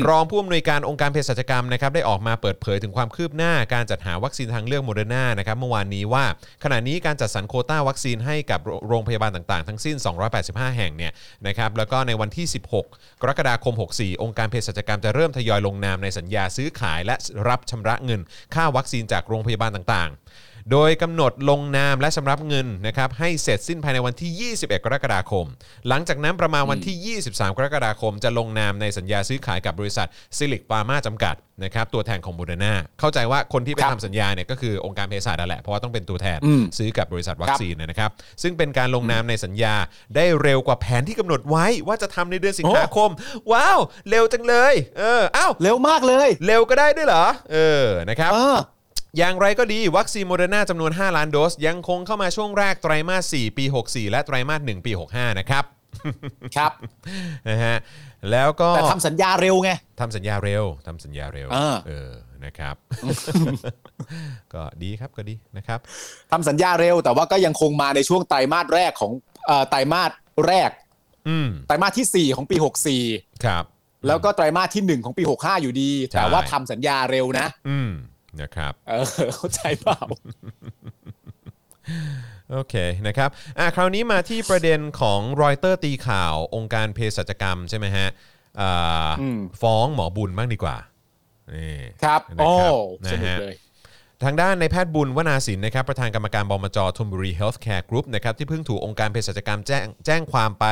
[0.10, 6.26] รองผู้อำนวยการองค์การเภสัชกรรมนะครับได้ออกมาเปิดเผยถึงความคืบหน้าการจัดหาวัคซีนทางเลือกโมเดอร์นานะครับเมื่อวานนี้ว่า
[6.64, 9.96] ขณะนี้การจัดสรรโควต้าวัคซีนให้กับโรโรงพยาบาลต่างๆ ทั้งสิ้น
[10.38, 11.12] 285 แห่งเนี่ย
[11.48, 12.46] นะครับแล้วก็ในวันที่
[12.80, 12.84] 16
[13.22, 17.16] กรกฎาคม 64 องค์การเภสัชกรรมจะเริ่มทยอยลงนามในสัญญาซื้อขายและ
[17.50, 18.22] รับชำระเงิน
[18.56, 20.20] ค่าวัคซีนจากโรงพยาบาลต่างๆ
[20.72, 25.46] โดยกำหนดลงนามและชำระเงินนะครับให้เสร็จสิ้นภายในวันที่ 21 กรกฎาคม
[25.88, 38.10] หลังจากนั้นประมาณวันที่ 23 กรกฎาคม จะลงนามในสัญญาซื้อขายกับบริษัทซิลลิคฟาร์มาจำกัดนะครับตัวแทนของโมเดอร์นาเข้าใจว่าคนที่ไปครับทำสัญญาเนี่ยก็คือองค์การเภสัชนั่นแหละเพราะว่าต้องเป็นตัวแทนอืมซื้อกับบริษัทวัคซีนนะครับ
[38.44, 39.76] ซึ่งเป็นการลงนามในสัญญา
[40.16, 43.10] ได้เร็วกว่าแผนที่กำหนดไว้ว่าจะทำในเดือนสิงหาคม
[43.52, 43.80] ว้าว
[44.10, 55.64] เร็วจังเลย เอออ้าวเร็วมากเลย เร็วก็ได้ด้วยเหรอเออนะครับเอออย่างไรก็ดีวัคซีนโมเดอร์นาจำนวน 5 ล้านโดส ยังคงเข้ามาช่วงแรกไตรมาส 4 ปี 64 และไตรมาส 1 ปี 65 นะครับ
[56.58, 56.72] ครับ
[57.50, 57.78] นะฮะ
[58.32, 62.12] แล้วก็แต่ทำสัญญาเร็วไงทำสัญญาเร็วทำสัญญาเร็วอ่าเออ
[62.46, 62.76] นะครับ
[64.54, 65.80] ก็ดีครับก็ดีนะครับ
[66.32, 69.12] ทำสัญญาเร็วแต่ว่าก็ยังคงมาในช่วงไตรมาสแรกของ
[69.46, 70.12] เอ่อไตรมาส
[70.48, 70.72] แรก
[71.30, 72.56] อืมไตรมาสที่ 4 ของปี
[73.46, 77.92] ครับ64แล้วก็ไตรมาสที่ 1 ของปี 65 อยู่ดีใช่แต่ว่าทำสัญญาเร็วนะอืม
[78.42, 80.00] นะครับ เออเข้าใจเปล่า
[82.52, 82.76] โอเค
[83.08, 83.30] นะครับ
[83.60, 88.08] อะคราวนี้มาที่ประเด็นของรอยเตอร์ตีข่าวองค์การเภสัชกรรมใช่ไหมฮะ
[88.62, 90.78] อ่าอืมฟ้องหมอบุญบ้างดีกว่า
[91.54, 93.56] นี่ครับนะโอ้ครับสนุกนะฮะเลย
[94.26, 100.66] ทางด้านนายแพทย์บุญวนาสินนะครับประธานกรรมการบมจธนบุรีเฮลท์แคร์กรุ๊ปนะครับที่เพิ่งถูกองค์การเภสัชกรรมแจ้งแจ้งความไป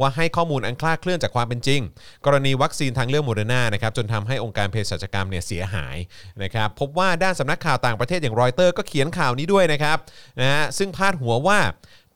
[0.00, 1.80] ว่าให้ข้อมูลอันคลาดเคลื่อนจากความเป็นจริง
[2.26, 5.96] กรณีวัคซีนทางเลือกโมเดอร์นานะครับจนทำให้องค์การเภสัชกรรมเนี่ยเสียหาย
[6.42, 9.98] นะครับพบว่าด้านสำนักข่าวต่างประเทศอย่างรอยเตอร์ก็เขียนข่าวนี้ด้วยนะครับ
[10.40, 11.58] นะฮะซึ่งพาดหัวว่า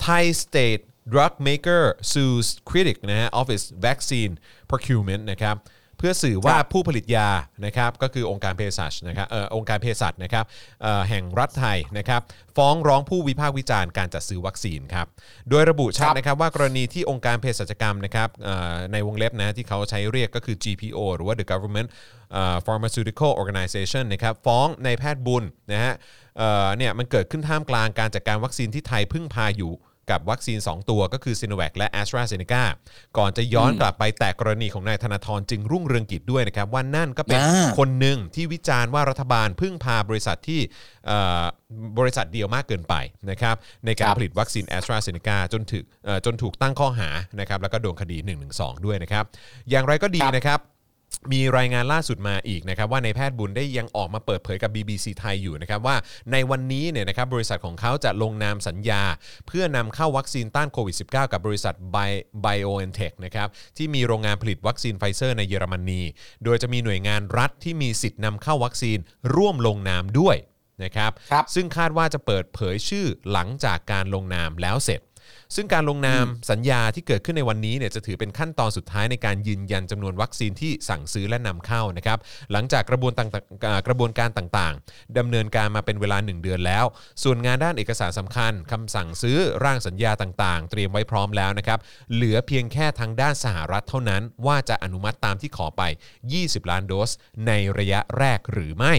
[0.05, 0.83] Thai State
[1.13, 1.83] Drug Maker
[2.13, 4.33] sues critic นะฮะ of its vaccine
[4.71, 5.57] procurement นะครับ
[5.99, 7.29] เพื่อสื่อว่าผู้ผลิตยา
[7.67, 10.45] นะครับก็คือองค์การเภสัชนะครับเอ่อองค์การเภสัชนะครับ
[10.83, 12.21] เอ่อแห่งรัฐไทยนะครับ
[12.57, 15.07] ฟ้องร้องผู้วิพากษ์วิจารณ์การจัดซื้อวัคซีนครับ
[15.51, 21.89] โดยระบุชัดครับนะครับว่ากรณีที่องค์การเภสัชกรรมนะครับเอ่อในวงเล็บนะที่เขาใช้เรียกก็คือ GPO หรือว่า the government
[22.33, 25.95] เอ่อ pharmaceutical organization นะครับฟ้องในแพทย์บุญนะฮะ
[26.39, 29.73] เอ่อเนี่ยมันเกิดขึ้นท่ามกลางการจัดการวัคซีนที่ไทยพึ่งพาอยู่
[30.11, 32.19] กับวัคซีน 2 ตัวก็คือ s i n o v a c และ a s t r
[32.21, 32.63] a z เซ e c a
[33.19, 40.61] ก่อนจะย้อนกลับไปแตกกรณีของนายธนาธรจึงรุ่งเรืองกิจด้วยนะครับ ว่านั่นก็เป็นอ่าคนหนึ่งที่วิจารณ์ว่ารัฐบาลพึ่งพาบริษัทที่
[41.07, 41.45] เอ่อ
[41.99, 42.95] บริษัทเดียวมากเกินไป
[43.31, 43.57] นะครับ
[43.87, 47.09] ในการครับผลิตวัคซีน a s t r a z เซ e c a จนถึงเอ่อจนถูกตั้งข้อหา
[47.41, 48.17] นะครับแล้วก็โดนคดี
[48.53, 49.25] 112ด้วยนะครับ
[49.71, 50.61] อย่างไรก็ดีนะครับ
[51.33, 55.97] มีรายงานล่าสุดมาอีกนะครับว่าในายแพทย์บุญได้ยังออกมาเปิดเผยกับ BBC ไทยอยู่นะครับว่า
[56.33, 59.03] ในวันนี้เนี่ยนะครับบริษัทของเขาจะลงนามสัญญา
[59.47, 66.03] เพื่อนำเข้าวัคซีนต้านโควิด -19 กับบริษัท Bi- BioNTech นะครับที่มีโรงงานผลิตวัคซีนไฟเซอร์ในเยอรมนี
[66.45, 68.99] โดยจะมีหน่วยงานรัฐที่มีสิทธิ์นำเข้าวัคซีน
[69.35, 70.37] ร่วมลงนามด้วย
[70.85, 75.01] นะครับครับซึ่งคาดว่าจะเปิดเผยชื่อหลังจากการลงนามแล้วเสร็จ
[75.55, 82.19] ซึ่งการลงนามสัญญาที่เกิดขึ้นในวันนี้เนี่ยจะถือเป็นขั้นตอนสุดท้ายในการยืนยันจำนวนวัคซีนที่สั่งซื้อและนำเข้านะครับ
[82.53, 86.85] หลังจากกระบวนต่างๆอ่ากระบวนการต่างๆดำเนินการมาเป็นเวลา 1 เดือนแล้ว
[87.23, 91.79] ส่วนงานด้านเอกสารสำคัญคำสั่งซื้อร่างสัญญาต่างๆ เตรียมไว้พร้อมแล้วนะครับ
[92.15, 95.83] เหลือเพียงแค่ทางด้านสหรัฐเท่านั้น ว่าจะอนุมัติตามที่ขอไป
[96.27, 97.11] 20 ล้านโดส
[97.47, 98.95] ในระยะแรกหรือไม่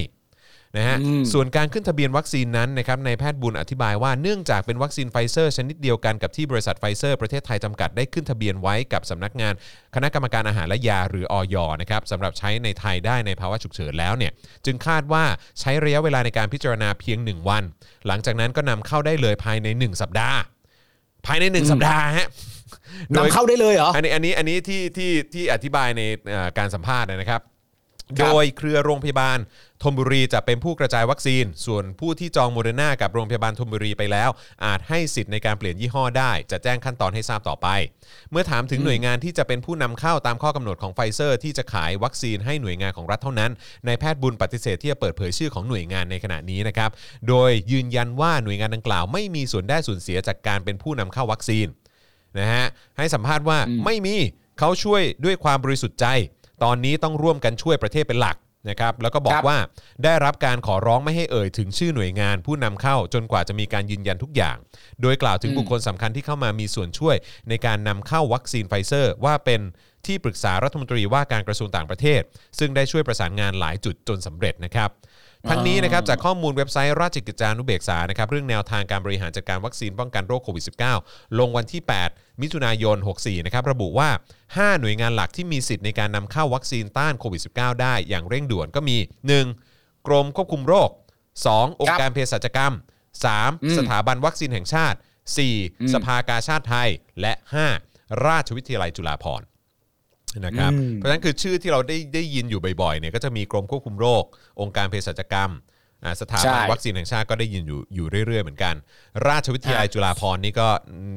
[0.78, 0.98] นะฮะ
[1.34, 9.54] ส่วนการขึ้นทะเบียนวัคซีนนั้นนะครับนายแพทย์บุญอธิบายว่าเนื่องจากเป็นวัคซีนไฟเซอร์ชนิดเดียวกันกับที่บริษัทไฟเซอร์ประเทศไทยจำกัดได้ขึ้นทะเบียนไว้กับสำนักงาน
[9.96, 14.32] คณะกรรมการอาหารและยาหรืออยนะครับสำหรับใช้ในไทยได้ในภาวะฉุกเฉินแล้วเนี่ย
[14.66, 15.24] จึงคาดว่า
[15.60, 17.64] ใช้ระยะเวลาในการพิจารณาเพียง 1 วัน
[18.08, 20.40] หลังจากนั้นก็นำเข้าได้เลยภายใน 1 สัปดาห์
[21.26, 22.28] ภายใน 1 สัปดาห์ฮะ
[23.12, 27.42] โดยนำเข้าได้เลยเหรออันนี้อันนี้อันนี้ที่ที่ที่อธิบายในเอ่อการสัมภาษณ์นะครับ
[28.20, 29.38] ครัโดบยเครือโรงพยาบาล
[29.84, 34.30] ธนบุรีจะเป็นผู้กระจายวัคซีน ส่วนผู้ที่จองโมเดอร์นากับโรงพยาบาลธนบุรีไปแล้ว
[34.66, 37.68] อาจให้สิทธิ์ในการเปลี่ยนยี่ห้อได้ จะแจ้งขั้นตอนให้ทราบต่อไป
[38.32, 43.52] เมื่อถามถึงหน่วยงานที่จะเป็นผู้นำเข้าตามข้อกำหนดของไฟเซอร์ที่จะขายวัคซีนให้หน่วยงานของรัฐเท่านั้น
[43.88, 46.90] นายแพทย์บุญปฏิเสธที่จะเปิดเผยชื่อของหน่วยงานในขณะนี้นะครับ
[47.28, 51.68] โดยยืนยันว่าหน่วยงานดังกล่าวไม่มีส่วนได้ส่วนเสียจากการเป็นผู้นำเข้าวัคซีน
[52.40, 52.66] นะฮะ
[52.98, 54.16] ให้สัมภาษณ์ว่าไม่มี
[54.60, 56.06] เขาช่วยด้วยความบริสุทธิ์ใจ
[56.64, 58.38] ตอนนี้ต้องร่วมกันช่วยประเทศเป็นหลัก
[58.70, 59.60] นะครับแล้วก็บอกครับ ว่า
[60.04, 64.58] ได้รับการขอร้องไม่ให้เอ่ยถึงชื่อหน่วยงาน ผู้นำเข้าจนกว่าจะมีการยืนยันทุกอย่าง
[65.02, 67.16] โดยกล่าวถึงบุคคลสำคัญที่เข้ามามีส่วนช่วย
[67.50, 69.62] ในการนำเข้าวัคซีนไฟเซอร์ ว่าเป็น
[70.06, 72.22] ที่ปรึกษารัฐมนตรีว่าการกระทรวงต่างประเทศ
[72.60, 74.90] ซึ่งได้ช่วยประสานงานหลายจุดจนสำเร็จนะครับ
[75.50, 80.64] ทั้งนี้นะครับจากข้อมูลเว็บไซต์ราชกิจจานุเบกษานะครับเรื่องแนวทางการบริหารจัดการวัคซีนป้องกันโรคโควิด
[81.02, 84.10] -19 ลงวันที่ 8 มิถุนายน 64 นะครับระบุว่า
[84.46, 88.98] 5 หน่วยงานหลักที่มีสิทธิ์ในการนำเข้าวัคซีนต้านโควิด -19 ได้อย่างเร่งด่วนก็มี
[89.52, 90.08] 1.
[90.08, 90.90] กรมควบคุมโรค
[91.36, 91.82] 2.
[91.82, 92.74] องค์การเภสัชกรรม
[93.26, 93.78] 3.
[93.78, 94.98] สถาบันวัคซีนแห่งชาติ
[95.46, 95.94] 4.
[95.94, 96.90] สภากาชาติไทย
[97.22, 97.34] และ
[97.80, 98.26] 5.
[98.26, 99.47] ราชวิทยาลัยจุฬาภรณ์
[100.46, 104.24] นะครับเพราะฉะนั้นคือชื่อที่เราได้ได้ยินอยู่บ่อยๆเนี่ยก็จะมีกรมควบคุมโรค
[104.62, 105.52] องค์การเภสัชกรรม
[106.04, 108.76] อ่าสถาบันใช่วัคซีนแห่งชาติก็ได้ยินอยู่อยู่เรื่อยๆเหมือนกัน
[109.28, 110.68] ราชวิทยาลัยจุฬาภรณ์นี่ก็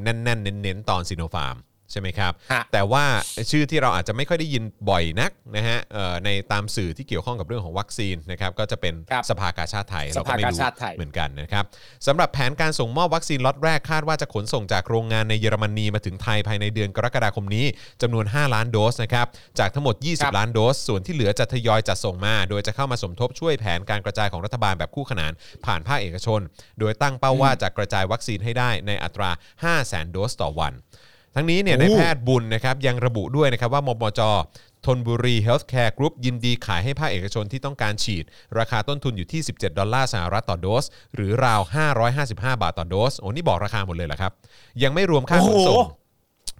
[0.05, 1.56] แน่นๆเน้นๆตอนซีโนฟาร์ม
[1.92, 3.04] ใช่ไหมครับ ฮะ แต่ว่า
[3.50, 11.64] ชื่อที่เราอาจจะไม่ค่อยได้ยินบ่อยนักนะฮะเอ่อในตามสื่อที่เกี่ยวข้องกับเรื่องของวัคซีนนะครับก็จะเป็นครับสภากาชาติไทยเราก็ไม่สภาการู้ชาติไทย เหมือนกันนะครับ
[12.06, 17.66] สำหรับแผนการส่งมอบวัคซีนล็อตแรกคาดว่าจะขนส่งจากโรงงานในเยอรมนีมาถึงไทยภายในเดือนกรกฎาคมนี้
[18.02, 19.26] จำนวน 5 ล้านโดสนะครับ
[19.58, 25.32] จากทั้งหมด ครับ20ล้านโดส ส่วนที่เหลือจะทยอยจัดส่งมา โดยจะเข้ามาสมทบช่วยแผนการกระจายของรัฐบาลแบบคู่ขนาน
[25.66, 26.40] ผ่านภาคเอกชน
[26.78, 29.30] โดยตั้งเป้าว่าจะกระจายวัคซีนให้ได้ในอัตรา
[29.62, 30.72] 5 0 0 0 0 0 โดสต่อวัน
[31.35, 34.20] ทั้งนี้เนี่ยโอ้ในายแพทย์บุญนะครับยังระบุด้วยนะครับว่าบมจ
[34.86, 38.24] ธนบุรีเฮลท์แคร์กรุ๊ปยินดีขายให้ภาคเอกชนที่ต้องการฉีด
[38.59, 40.85] ราคาต้นทุนอยู่ที่ 17 ดอลลาร์สหรัฐต่อโดส
[41.15, 41.61] หรือราว
[42.11, 44.32] 555 บาทต่อโดส โอ้นี่บอกราคาหมดเลยเหรอครับ
[44.82, 45.93] ยังไม่รวมค่าขนส่งโอ้โห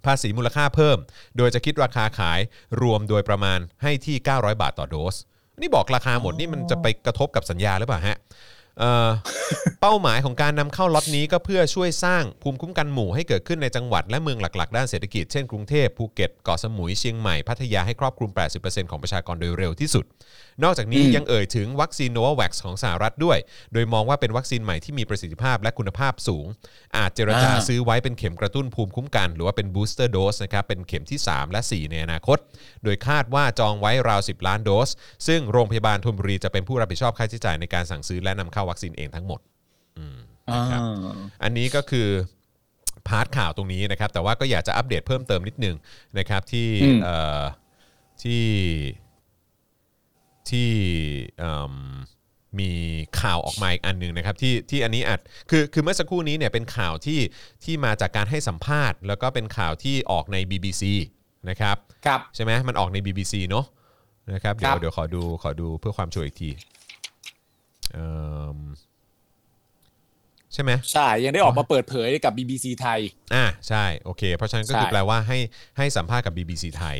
[0.05, 0.97] ภาษีมูลค่าเพิ่ม
[1.37, 2.39] โดยจะคิดราคาขาย
[2.81, 5.15] รวมโดยประมาณให้ที่ 900 บาทต่อโดส
[5.61, 8.17] นี่บอกราคาหมดนี่มันจะไปกระทบกับสัญญาหรือเปล่าฮะ
[9.81, 18.31] เป้าหมายของการนำเข้าล็อตนี้ก็เพื่อช่วยสร้างภูมิคุ้มกันหมู่ให้เกิดขึ้นในจังหวัดและเมืองหลักๆ ด้านเศรษฐกิจเช่นกรุงเทพภูเก็ตเกาะสมุยเชียงใหม่พัทยาให้ครอบคลุม
[18.61, 20.05] 80%ของประชากรโดยเร็วที่สุด
[20.63, 23.37] นอกจากนี้ยังเอ่ยถึงวัคซีนโนวาแว็กซ์ของสหรัฐด้วย
[23.73, 26.45] โดยมองว่าเป็นวัคซีนใหม่ที่มีประสิทธิภาพและคุณภาพสูง
[26.97, 32.37] อาจเจรจาอ่าซื้อไว้เป็นเข็มกระตุ้นภูมิคุ้มกัน หรือว่าเป็นบูสเตอร์โดสนะครับเป็นเข็มที่ 3 และ 4 ในอนาคต
[32.83, 34.89] โดยคาดว่าจองไว้ราว 10 ล้านโดส
[35.27, 39.39] ซึ่งโรงพยาบาลธนบุรีจะเป็นผู้รับผิดชอบค่าใช้จ่ายในการสั่งซื้อและนำเข้าวัคซีนเองทั้งหมด
[40.71, 40.81] ครับ
[41.43, 42.07] อันนี้ก็คือ
[43.07, 45.75] พาร์ทข่าวตรงนี้นะครับ แต่ว่าก็อยากจะอัปเดตเพิ่มเติมนิดนึง
[46.19, 47.41] นะครับที่อืมเอ่อ
[48.23, 48.43] ที่
[50.49, 50.69] ที่
[51.39, 51.73] เอิ่ม
[52.59, 52.71] มี
[53.21, 55.19] ข่าวออกมาอีกอันหนึ่งนะครับที่ที่อันนี้อาจ
[55.49, 57.19] คือคือเมื่อสักครู่นี้เนี่ยเป็นข่าวที่
[57.63, 60.83] ที่มาจากการให้สัมภาษณ์ แล้วก็เป็นข่าวที่ออกใน BBC
[61.49, 63.65] นะครับครับใช่ไหมมันออกใน BBC เนอะ
[64.33, 66.49] นะครับเดี๋ยครัวบเดี๋ยวขอดูขอดูเพื่อความชัวร์อีกที
[67.93, 68.09] เอิ่
[68.55, 68.59] ม
[70.53, 72.99] ใช่ไหมใช่ยังได้ออกมาเปิดเผยกับ BBC ไทย
[73.33, 75.37] อ่าใช่โอเค เพราะฉะนั้นก็คือใช่แปลว่าให้
[75.77, 76.97] ให้สัมภาษณ์กับ BBC ไทย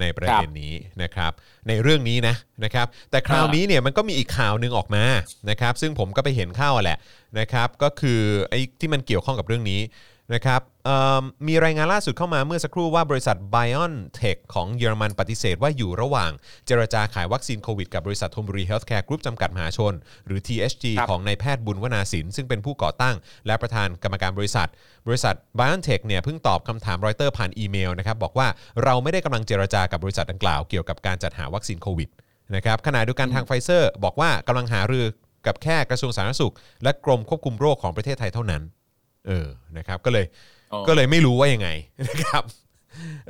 [0.00, 1.32] ในประเด็นนี้นะครับ
[1.68, 2.34] ในเรื่องนี้นะ
[2.64, 5.04] นะครับ แต่คราวนี้เนี่ยมันก็มีอีกข่าวหนึ่งออกมา
[5.50, 6.98] นะครับ ซึ่งผมก็ไปเห็นเข้าแหละ
[7.38, 8.20] นะครับ ก็คือ
[8.50, 9.80] ไอ้ที่มันเกี่ยวข้องกับเรื่องนี้
[10.34, 16.30] นะครับเอิ่มมีรายงานล่าสุดเข้ามาเมื่อสักครู่ว่าบริษัท BioNTech ของเยอรมันปฏิเสธว่าอยู่ระหว่าง
[16.66, 19.94] เจรจาขายวัคซีนโควิดกับบริษัทธนบุรีเฮลท์แคร์กรุ๊ปจำกัดมหาชน
[20.26, 24.68] หรือ THG ครับของนายแพทย์บุญวนาสิน ซึ่งเป็นผู้ก่อตั้ง และประธานกรรมการบริษัท
[25.06, 28.48] บริษัท BioNTech เนี่ยเพิ่งตอบคำถามรอยเตอร์ผ่านอีเมลนะครับบอกว่า
[28.84, 32.08] เราไม่ได้กำลังเจรจากับบริษัทดังกล่าวเกี่ยวกับการจัดหาวัคซีนโควิด
[32.56, 35.06] นะครับขณะเดียวกันทางไฟเซอร์บอกว่ากำลังหารือ
[35.46, 38.62] กับแค่กระทรวงสาธารณสุข และกรมควบคุมโรคของประเทศไทยเท่านั้น
[39.28, 39.46] เออ
[39.78, 40.26] นะครับก็เลย
[40.72, 41.68] อ๋อก็เลยไม่รู้ว่ายังไง
[42.08, 42.42] นะครับ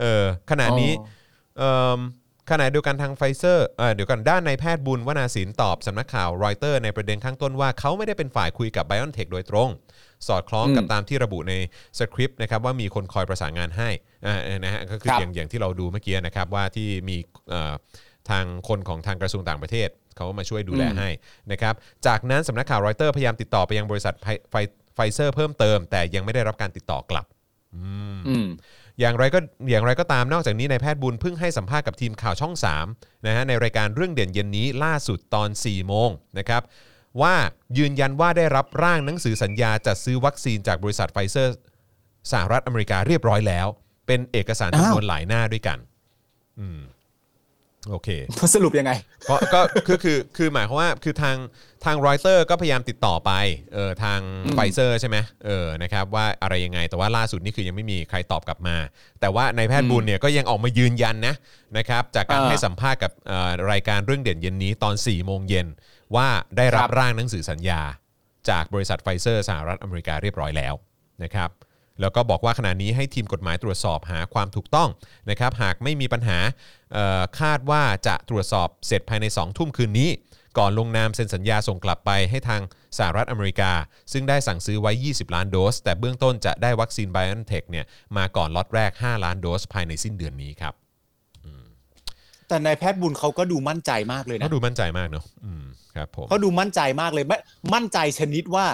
[0.00, 1.06] เออขณะนี้อ๋อ
[1.58, 2.00] เอิ่ม
[2.50, 9.70] ขณะเดียวกันทางไฟเซอร์เอ่อเดี๋ยวกันด้านนายแพทย์บุญวนาสินตอบสำนักข่าวรอยเตอร์ในประเด็นข้างต้นว่าเขาไม่ได้เป็นฝ่ายคุยกับ BioNTech โดยตรง
[10.28, 11.54] สอดคล้องกับอืมตามที่ระบุใน
[11.98, 13.88] สคริปต์นะครับว่ามีคนคอยประสานงานให้
[14.26, 17.16] อ่านะฮะก็คือครับอย่างอย่างที่เราดูเมื่อกี้นะครับว่าที่มี
[17.50, 17.72] เอ่อ
[18.30, 21.08] ทางคนของทางกระทรวงต่างประเทศ เขามาช่วยดูแลให้
[21.52, 21.74] นะครับ
[22.06, 24.14] จากนั้นสำนักข่าวรอยเตอร์พยายามติดต่อไปยังบริษัท
[24.50, 24.54] ไฟ
[24.98, 27.26] ไฟไฟเซอร์เพิ่มเติม แต่ยังไม่ได้รับการติดต่อกลับ
[27.76, 27.88] อื
[28.44, 28.48] ม
[29.00, 29.38] อย่างไรก็
[29.70, 32.54] อย่างไรก็ตามนอกจากนี้นายแพทย์บุญเพิ่งให้สัมภาษณ์กับทีมข่าวช่อง
[32.90, 36.62] 3นะฮะในรายการเรื่องเด่นเย็นนี้ล่าสุดตอน 4 โมงนะครับ
[37.22, 37.34] ว่า
[37.78, 41.54] ยืนยันว่าได้รับร่างหนังสือสัญญาจัดซื้อวัคซีนจากบริษัทไฟเซอร์
[42.32, 43.66] สหรัฐอเมริกาเรียบร้อยแล้ว
[44.06, 45.78] เป็นเอกสารจำนวนหลายหน้าด้วยกัน
[46.60, 46.80] อืม
[47.90, 48.08] โอเค
[48.54, 48.92] สรุปยังไง
[49.28, 51.36] ก็ก็คือคือคือหมายความว่าคือทาง
[51.84, 53.32] ทางรอยเตอร์ก็พยายามติดต่อไป
[53.74, 54.20] เออทาง
[54.54, 58.76] ไฟเซอร์ใช่ไหมเออนะครับว่าอะไรยังไงแต่ว่าล่าสุดนี่คือยังไม่มีใครตอบกลับมา
[59.20, 61.34] แต่ว่านายแพทย์บุญเนี่ยก็ยังออกมายืนยันนะ
[61.78, 65.66] นะครับจากการอ่าให้สัมภาษณ์กับเอ่อรายการเรื่องเด่นเย็นนี้ตอน4ี่โมงเย็น
[66.16, 67.80] ว่าได้รับครับ ร่างหนังสือสัญญา
[68.50, 70.74] จากบริษัทไฟเซอร์สหรัฐอเมริกาเรียบร้อยแล้ว
[71.24, 71.50] นะครับ
[72.00, 74.88] แล้วก็บอกว่าขณะนี้ให้ทีมกฎหมายตรวจสอบหาความถูกต้อง
[75.30, 76.38] นะครับหากไม่มีปัญหา
[76.92, 80.10] เอ่อคาดว่าจะตรวจสอบเสร็จภายใน 2 ทุ่มคืนนี้
[80.58, 82.62] ก่อนลงนามเซ็นสัญญาส่งกลับไปให้ทาง
[82.98, 83.72] สหรัฐอเมริกา
[84.12, 87.84] ซึ่งได้สั่งซื้อไว้ 20 ล้านโดส แต่เบื้องต้นจะได้วัคซีน BioNTech เนี่ย
[88.16, 90.74] มาก่อนล็อตแรก 5 ล้านโดสภายในสิ้นเดือนนี้ครับ
[92.48, 95.64] แต่นายแพทย์บุญเขาก็ดูมั่นใจมากเลยนะเขาดูมั่นใจมากเนาะอืม
[95.96, 97.38] ครับผมเขาดูมั่นใจมากเลยไม่
[97.74, 98.66] มั่นใจชนิดว่า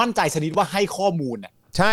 [0.00, 1.92] มั่นใจชนิดว่าให้ข้อมูลน่ะใช่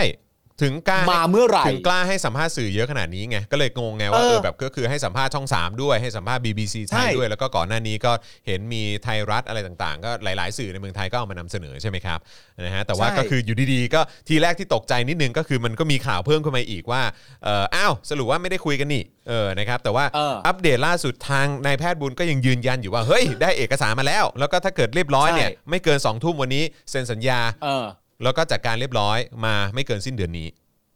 [0.61, 8.11] ถึงกล้ามาเมื่อไหร่ ถึงกล้าให้สัมภาษณ์สื่อเยอะขนาดนี้ไงก็เลยงงไงว่าเออเออแบบก็คือให้สัมภาษณ์ช่อง 3 ด้วยให้สัมภาษณ์ BBC ไทใช่ยด้วยแล้วก็ก่อนหน้านี้ก็
[8.47, 12.19] เห็นมีไทยรัฐอะไรต่างๆ ก็หลายๆ สื่อในเมืองไทยก็เอามานำเสนอใช่ไหมครับ
[12.61, 17.01] นะฮะแต่ว่าก็คืออยู่ดีๆ ก็ทีแรกที่ตกใจนิดนึงก็คือมันก็มีข่าวเพิ่มขึ้นมาอีกว่า
[17.43, 27.85] เอออ้าวสรุปว่าไม่ได้คุยกันนี่เออนะครับแต่ว่าเอออัปเดตล่าสุดทางนายแพทย์บุญก็ยังยืนยันอยู่ว่าเฮ้ยได้เอกสารมาแล้ว แล้วก็ถ้าเกิดเรียบร้อยเนี่ยใช่ไม่เกิน2องทุ่มวันนี้เซ็นสัญญาเออ
[28.23, 30.47] แล้วก็จัดการเรียบร้อยมาไม่เกินสิ้นเดือนนี้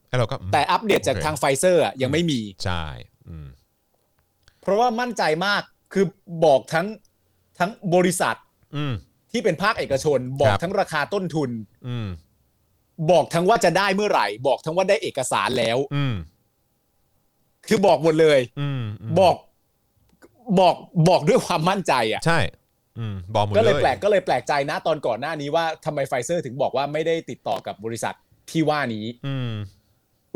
[0.07, 2.83] แล้วเราก็อืมแต่อัปเดตจากโอเคทางไฟเซอร์อะยังไม่มีใช่
[3.27, 3.47] อืม
[4.61, 5.61] เพราะว่ามั่นใจมาก
[5.93, 6.05] คือ
[6.45, 6.87] บอกทั้ง
[7.59, 8.35] ทั้งบริษัท
[8.75, 8.93] อืม
[9.31, 11.49] ที่เป็นภาคเอกชน บอคกรับทั้งราคาต้นทุน
[11.87, 12.07] อืม
[13.11, 16.15] บอกทั้งว่าจะได้เมื่อไหร่ บอกทั้งว่าได้เอกสารแล้วอืม
[17.67, 18.81] คือบอกหมดเลยอืม
[19.11, 19.35] มบอก
[20.59, 20.75] บอก
[21.09, 22.59] บอกด้วยความมั่นใจอะ ใช่อืม
[23.35, 28.15] บอกหมดก็เลยเลยแปลกก็เลยแปลกใจนะตอนก่อนหน้านี้ว่าทำไมไฟเซอร์ถึงบอกว่าไม่ได้ติดต่อกับบริษัท
[28.51, 29.53] ที่ว่านี้ อืม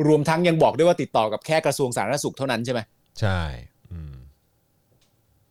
[0.08, 2.80] รวมทั้งยังบอกด้วยว่าติดต่อกับแค่กระทรวงสาธารณสุขเท่านั้นใช่ไหม
[3.20, 3.42] ใช่
[3.92, 4.14] อืม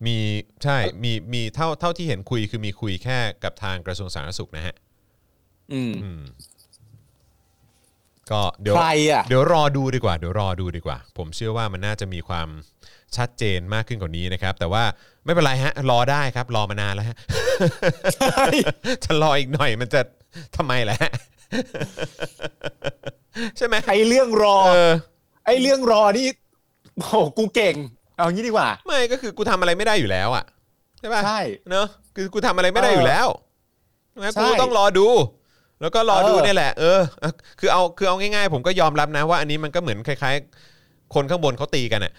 [0.06, 0.18] มี
[0.62, 4.74] ใช่มีมีเท่าเท่าที่เห็นคุยคือมีคุยแค่กับทางกระทรวงสาธารณสุขนะฮะ
[5.72, 6.22] อืมอืม
[8.30, 12.48] ก็เดี๋ยวใครอะเดี๋ยวรอดูดีกว่า เดี๋ยวรอดูดีกว่า ผมเชื่อว่ามันน่าจะมีความ
[13.16, 14.84] ชัดเจนมากขึ้นกว่านี้นะครับ แต่ว่า
[15.24, 17.16] ไม่เป็นไรฮะ รอได้ครับ รอมานานแล้วฮะ
[19.04, 20.00] จะรออีกหน่อยมันจะ
[20.56, 21.10] ทำไมล่ะฮะ
[23.56, 24.92] ใช่ไหมไอเรื่องรอเออ
[25.46, 26.26] ไอเรื่องรอนี่
[26.96, 27.74] โอ้โหกูเก่ง
[28.16, 30.44] เอางี้ดีกว่า ไม่ก็คือกูทำอะไรไม่ได้อยู่แล้วอะ
[30.98, 31.40] ใช่ป่ะใช่
[31.70, 31.86] เนอะ
[32.16, 33.28] คือกูทำอะไรไม่ได้อยู่แล้ว
[34.10, 35.06] ใช่ไหมใช่กูต้องรอดู
[35.80, 40.34] แล้วก็รอดูเออ เนี่ยแหละเออเออคือเอาคือเอาง่ายๆ ผมก็ยอมรับนะว่าอันนี้มันก็เหมือนคล้าย
[40.74, 42.12] ๆ คนข้างบนเขาตีกันอะ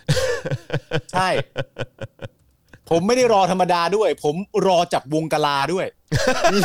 [1.12, 1.28] ใช่
[2.94, 4.36] ผมไม่ได้รอธรรมดาด้วย ผม
[4.68, 5.86] รอจับวงกลาด้วย
[6.54, 6.62] นี่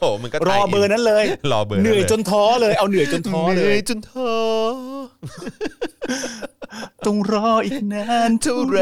[0.00, 4.32] โอ้มันก็รอเบอร์นั้นเลย รอเบอร์เหนื่อยจนท้อเลย เอาเหนื่อยจนท้อเหเลนื่อยยจนท้อ
[7.06, 8.80] ต้องรออีกนานเท่าไหร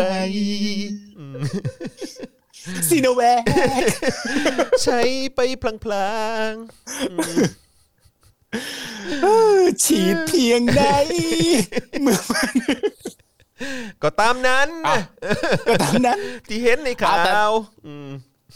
[2.89, 3.43] ซีโนแวค
[4.83, 5.01] ใช้
[5.35, 6.15] ไปพลา
[6.51, 6.53] ง
[9.85, 10.83] ฉีดเพียงใด
[12.03, 13.26] เมื่อมันๆ
[14.03, 14.99] ก็ตามนั้นอะ
[15.69, 16.19] ก็ตามนั้น
[16.49, 17.51] ที่เห็นในข่าอะแต่ว
[17.87, 18.09] อืม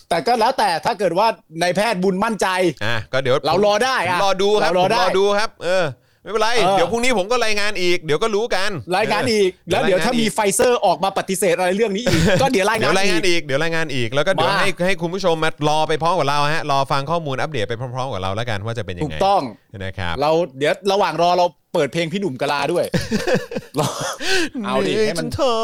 [0.08, 1.26] แต่ก็แล้วแต่ถ้าเกิดว่า
[1.60, 2.48] ในายแพทย์บุญมั่นใจ
[2.84, 5.84] อะก็เดี๋ยวเรารอได้ผมอะรอดูครับเรารอผมได้รอดูครับ เออ
[6.22, 19.42] ไม่เป็นไรเออเดี๋ยวพรุ่งนี้ผมก็รายงานอีก เดี๋ยวก็รู้กัน รายงานอีกเแล้วเดี๋ยวถ้ามีรยงนอีกไฟเซอร์ออกมาปฏิเสธอะไรเรื่องนี้อีก ก็เดี๋ยวรายงาเดี๋ยนวรายงานอีกอีก เดี๋ยวรายงานอีก แล้วก็เดี๋ยวมาให้ให้คุณผู้ชมมารอไปพร้อมกับเราฮะ รอฟังข้อมูลอัปเดตไปพร้อมๆกับเราแล้วกันว่าจะเป็นยัถูงกไงต้อง
[19.78, 22.84] นะครับ เราเดี๋ยวระหว่างรอเราเปิดเพลงพี่หนุ่มกะลาด้วย
[23.78, 23.88] รอ
[24.64, 25.60] เอาดิให้มันเธอ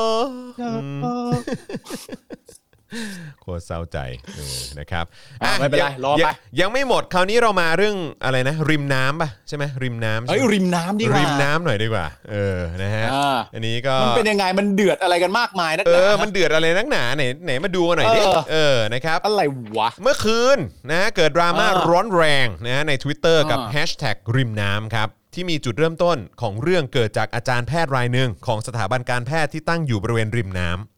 [3.42, 3.98] โคตรเศร้าใจ
[4.36, 5.04] เออนะครับ
[5.42, 19.42] อะไม่เป็นไรยังรอไป ยังยังไม่หมดคราวนี้เรามาเรื่องอะไรนะ ริมน้ำป่ะใช่ไหมริมน้ำใช่เอ้ยไหมริมน้ำดีกว่า ริมน้ำหน่อยดีกว่า เออนะฮะอ่า อันนี้ก็ มันเป็นยังไงมันเดือดอะไรกันมากมายนักหเอนา อ มันเดือดอะไรนักหนาไหนไหนมาดูกันหน่อยดิ เออ เออ นะครับ อะไร
[19.76, 20.58] วะ เมื่อคืน
[20.90, 30.95] นะเกิดดราม่าอ่าร้อนแรงนะใน Twitter กับอ่า แฮชแท็กริมน้ำครับ ที่มีจุดเริ่มต้นของเรื่องเกิดจากอาจารย์แพทย์รายหนึ่งของสถาบันการแพทย์ที่ตั้งอยู่บริเวณริมน้ำ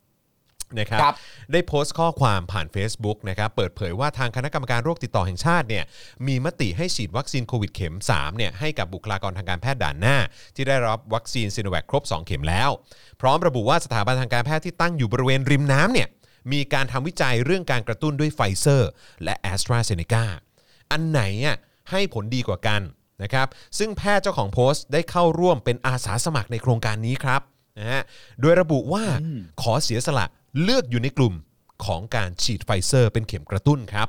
[0.79, 1.15] นะครับครับ
[1.53, 5.85] ได้โพสต์ข้อความผ่าน Facebook นะครับเปิดเผยว่าทางคณะกรรมการโรคติดต่อแห่งชาติเนี่ย
[6.27, 10.17] มีมติให้ฉีดวัคซีนโควิดเข็ม3เนี่ยให้กับบุคลากรทางการแพทย์ด่านหน้า
[10.55, 12.71] ที่ได้รับวัคซีนซีโนแวคครบ 2 เข็มแล้ว
[13.21, 16.09] พร้อมระบุว่าสถาบันทางการแพทย์ที่ตั้งอยู่บริเวณริมน้ำเนี่ย
[16.53, 18.91] มีการทำวิจัยเรื่องการกระตุ้นด้วยไฟเซอร์
[19.25, 20.25] และแอสตราเซเนกา
[20.91, 21.57] อันไหนอะ
[21.91, 22.81] ให้ผลดีกว่ากัน
[23.23, 23.47] นะครับ
[23.79, 27.41] ซึ่งแพทย์เจ้าของโพสต์ได้เข้าร่วมเป็นอาสาสมัครในโครงการนี้ครับ
[27.79, 28.03] นะฮะ
[28.41, 29.05] โดยระบุว่า
[29.63, 30.27] ขอเสียสละ
[30.63, 31.35] เลือกอยู่ในกลุ่ม
[31.85, 34.09] ของการฉีดไฟเซอร์เป็นเข็มกระตุ้นครับ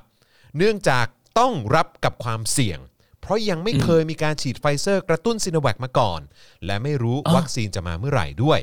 [0.57, 1.05] เนื่องจาก
[1.39, 2.79] ต้องรับกับความเสี่ยง
[3.21, 6.21] เพราะยังไม่เคยมีการฉีดไฟเซอร์กระตุ้นซีโนแวคมาก่อน
[6.65, 8.59] และไม่รู้วัคซีนจะมาเมื่อไหร่ด้วย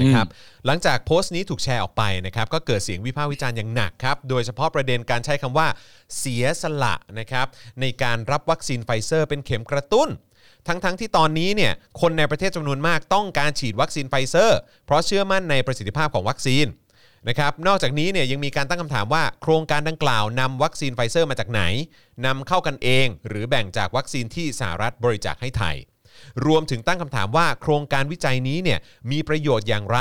[0.00, 0.26] นะครับ
[0.66, 5.68] หลังจากโพสต์นี้ถูกแชร์ออกไปนะครับก็เกิดเสียงวิพากษ์วิจารณ์อย่างหนักครับโดยเฉพาะประเด็นการใช้คำว่า
[6.18, 7.46] เสียสละนะครับ
[7.80, 10.08] ในการรับวัคซีนไฟเซอร์เป็นเข็มกระตุ้น
[10.66, 16.66] ทั้งๆที่ตอนนี้เนี่ยคนในประเทศจำนวนมากต้องการฉีดวัคซีนไฟเซอร์ เพราะเชื่อมั่นในประสิทธิภาพของวัคซีน
[17.28, 21.62] นะครับนอกจากนี้เนี่ยยังมีการตั้งคำถามว่า โครงการดังกล่าวนำวัคซีนไฟเซอร์มาจากไหน
[22.26, 25.76] นำเข้ากันเอง หรือแบ่งจากวัคซีนที่สหรัฐบริจาคให้ไทย
[26.46, 28.78] รวมถึงตั้งคำถามว่า โครงการวิจัยนี้เนี่ย
[29.10, 29.98] มีประโยชน์อย่างไร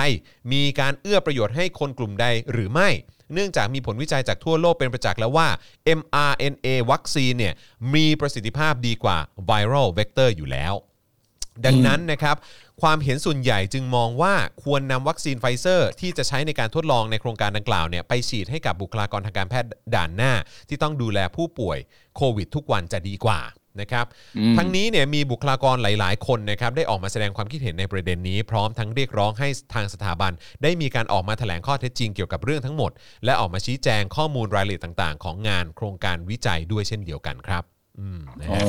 [0.53, 2.89] มีการเอื้อประโยชน์ให้คนกลุ่มใดหรือไม่
[3.33, 5.47] เนื่องจากมีผลวิจัยจากทั่วโลกเป็นประจักษ์แล้วว่า
[5.99, 7.53] mRNA วัคซีนเนี่ย
[7.93, 9.17] มีประสิทธิภาพดีกว่า
[9.49, 10.73] viral vector อยู่แล้ว
[11.65, 12.35] ดังนั้นนะครับ
[12.81, 14.33] ความเห็นส่วนใหญ่จึงมองว่า
[14.63, 20.33] ควรนำวัคซีนไฟเซอร์ ที่จะใช้ในการทดลองในโครงการดังกล่าวเนี่ยไปฉีดให้กับบุคลากรทางการแพทย์ด่านหน้า
[20.69, 21.77] ที่ต้องดูแลผู้ป่วย
[22.15, 23.39] โควิดทุกวันจะดีกว่า
[23.81, 24.05] นะครับ
[24.57, 30.31] ทั้งนี้เนี่ยมีบุคลากรหลาย ๆ คนนะครับได้ออกมาแสดงความคิดเห็นในประเด็นนี้ พร้อมทั้งเรียกร้องให้ทางสถาบัน
[30.63, 32.91] ได้มีการออกมาแถลงข้อเท็จจริงเกี่ยวกับเรื่องทั้งหมด
[33.25, 37.63] และออกมาชี้แจงข้อมูลรายละเอียดต่าง ๆ ของงานโครงการวิจัยด้วยเช่นเดียวกันครับ
[37.99, 38.63] อืมนะฮะ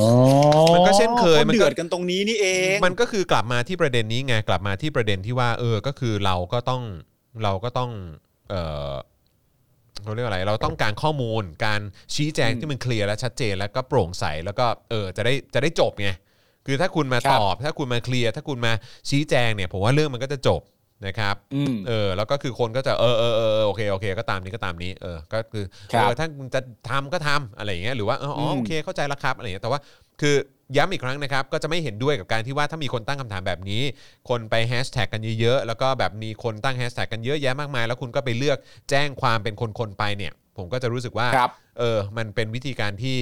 [0.74, 6.82] มันก็เช่นเคยมันก็เดือดกันตรงนี้นี่เอง มันก็คือกลับมาที่ประเด็นนี้ไงกลับมาที่ประเด็นที่ว่า เออก็คือเราก็ต้อง
[7.42, 7.90] เราก็ต้อง
[8.50, 8.54] เอ
[8.90, 8.92] อ
[10.02, 11.80] เขาเรียกว่าอะไรเราต้องการข้อมูล การ
[12.14, 16.10] ชี้แจงที่มันเคลียร์และชัดเจนแล้วก็โปร่งใสแล้วก็เออจะได้จะได้จบไง
[16.66, 18.72] คือถ้าคุณมาครัตบอบ ถ้าคุณมาเคลียร์ถ้าคุณมา
[19.10, 20.60] ชี้แจงเนี่ยผมว่าเรื่องมันก็จะจบ
[21.06, 26.60] นะครับอืมเออแล้วก็คือคนก็จะเออเออเออเออโอเคโอเค ก็ตามนี้ก็ตามนี้เออก็คือครับเออถ้ามึงจะ
[26.90, 29.80] ทำก็ทำอะไรอย่างเงี้ยหรือว่าเอออ๋อมโอเคเข้าใจแล้วครับอะไรอย่างเงี้ยแต่ว่า
[30.20, 30.36] คือ
[30.76, 33.82] ย้ำอีกครั้งนะครับ ก็จะไม่เห็นด้วยกับการที่ว่าถ้ามีคนตั้งคำถามแบบนี้
[34.28, 38.58] คนไปแฮชแท็กกันเยอะๆ แล้วก็แบบมีคนตั้งแฮชแท็กกันเยอะแยะมากมาย แล้วคุณก็ไปเลือก
[38.90, 43.18] แจ้งความเป็นคนๆไปเนี่ย ผมก็จะรู้สึกว่าครับ เออมันเป็นวิธีการที่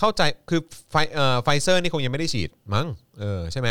[0.01, 0.61] เข้าใจคือ
[0.91, 2.87] ไฟเอ่อไฟเซอร์นี่คงยังไม่ได้ฉีดมั้ง
[3.21, 3.69] เออใช่ไหม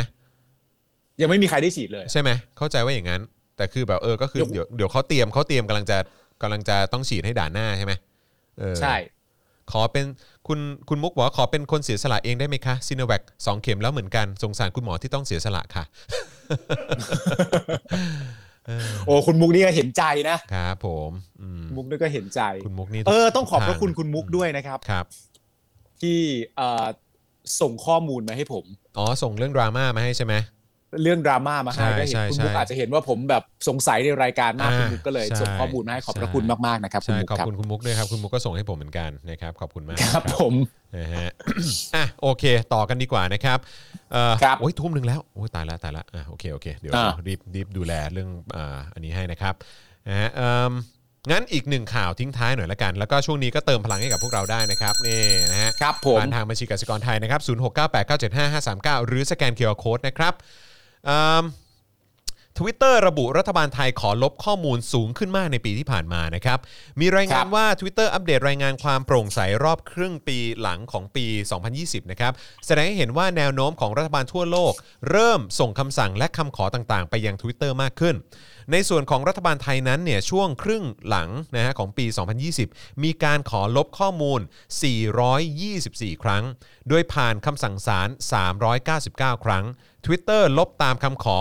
[1.22, 3.22] ยังไม่มีใครได้ฉีดเลย ใช่ไหมเข้าใจว่าอย่างนั้น
[3.58, 5.98] แต่คือแบบเออก็คือเดี๋ยวเดี๋ยวเขาเตรียมเขาเตรียมกำลังจะ
[6.42, 7.94] กำลังจะต้องฉีดให้ด่านหน้าใช่ไหม
[8.60, 8.96] เออใช่
[9.72, 10.06] ขอเป็น
[10.48, 15.84] คุณคุณมุกบอกว่าขอเป็นคนเสียสละเองได้ไหมคะซีโนแวคสองเข็มแล้วเหมือนกันสงสารคุณหมอที่ต้องเสียสละค่ะ
[19.06, 21.12] โอ้คุณมุกนี่ก็เห็นใจนะครับผม
[21.42, 25.06] อืมมุกนี่ก็เห็นใจ คุณมุกนี่เออต้องขอบพระทางคุณคุณมุกด้วยนะครับ ครับ
[26.02, 26.20] ที่
[26.58, 26.86] เอ่อ
[27.62, 28.66] ส่งข้อมูลมาให้ผม
[28.98, 30.36] อ๋อ ส่งเรื่องดราม่ามาให้ใช่ไหม
[31.02, 40.54] เรื่องดราม่ามาให้ใช่ก็เห็นใช่คุณมุกใช่อาจจะเห็นว่าผมแบบสงสัยในรายการมากอ่าคุณมุกก็เลยใช่ส่งข้อมูลมาให้ขอบพระใช่คุณมากๆนะครับคุณใช่มุกขอบครับคุณคุณมุกด้วยครับคุณมุกก็ส่งให้ผมเหมือนกันนะครับขอบคุณมากครับผม
[40.98, 41.30] นะฮะ
[41.96, 42.44] อะโอเค
[42.74, 43.60] ต่อกันดีกว่านะครับ
[44.12, 49.54] เอ่อครับโอ้ยทุ่มหนึ่งแล้วโอ้ยตายแล้วตายแล้วอะโอเคโอเคเดี๋ยวอ่ารีบรีบดูแลเรื่องอ่าอันนี้ให้นะครับ
[50.08, 50.74] นะฮะเอิ่ม
[51.32, 57.42] งั้นอีกหนึ่งข่าวทิ้งท้ายหน่อยละกัน แล้วก็ช่วงนี้ก็เติมพลังให้กับพวกเราได้นะครับนี่นะฮะครับผมผ่านทางบัญชีกสิกรไทยนะครับ
[59.00, 60.34] 0698975539หรือสแกน QR code นะครับ
[62.62, 66.60] ทวิตเตอร์ระบุรัฐบาลไทยขอลบข้อมูลสูงขึ้นมากในปีที่ผ่านมานะครับ
[67.00, 71.26] มีรายงานครับว่า Twitter อัปเดตรายงานความโปร่งใสรอบครึ่งปีหลังของปี
[71.70, 72.34] 2020 นะครับ
[72.66, 74.74] แสดงให้เห็นว่าแนวโน้มของรัฐบาลทั่วโลก
[75.12, 78.16] เริ่มส่งคำสั่งและคำขอต่างๆ ไปยัง Twitter มากขึ้น
[78.72, 82.06] ในส่วนของรัฐบาลไทยนั้นเนี่ยช่วงครึ่งหลังนะฮะของปี
[82.56, 84.42] 2020 มีการขอลบข้อมูล
[85.52, 86.44] 424 ครั้ง
[86.90, 88.10] โดยผ่านคำสั่งศาล
[88.76, 89.66] 399 ครั้ง
[90.06, 91.38] Twitter ลบตามคำขอ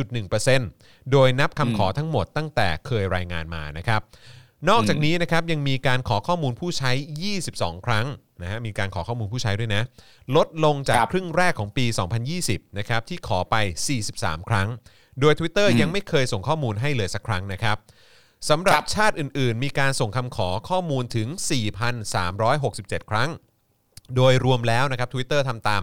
[0.00, 4.00] 11.1%โดยนับคำขอทั้งหมดตั้งแต่เคยรายงานมานะครับ
[4.68, 6.90] นอกจากนี้นะครับยังมีการขอข้อมูลผู้ใช้
[7.38, 8.06] 22 ครั้ง
[8.42, 9.82] นะฮะมีการขอข้อมูลผู้ใช้ด้วยนะ
[10.36, 11.86] ลดลงจากครับครึ่งแรกของปี
[12.32, 13.56] 2020 นะครับที่ขอไป
[14.02, 14.68] 43 ครั้ง
[15.20, 17.76] โดย Twitter ยังไม่เคยส่งข้อมูลให้เลยสักครั้งนะครับ
[18.50, 21.28] สำหรับชาติอื่นๆ มีการส่งคำขอข้อมูลถึง
[21.98, 23.30] 4,367 ครั้ง
[24.16, 25.82] โดยรวมแล้วนะครับ Twitter ทำตาม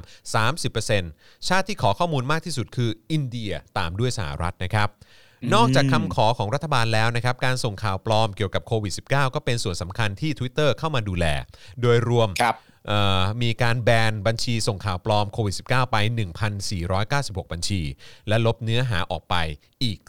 [0.74, 4.90] 30%ชาติที่ขอข้อมูลมากที่สุดคืออินเดียตามด้วยสหรัฐนะครับ
[5.54, 11.26] นอกจากคำขอของรัฐบาลแล้วนะครับ การส่งข่าวปลอมเกี่ยวกับโควิด -19 ก็เป็นส่วนสำคัญที่ Twitter เข้ามาดูแล
[11.82, 12.71] โดยรวมครับเอ่อ
[13.42, 15.98] มีการแบนบัญชีส่งข่าวปลอมโควิด -19 ไป
[16.76, 17.82] 1,496 บัญชี
[18.28, 19.36] และลบเนื้อหาออกไป
[19.84, 20.00] อีก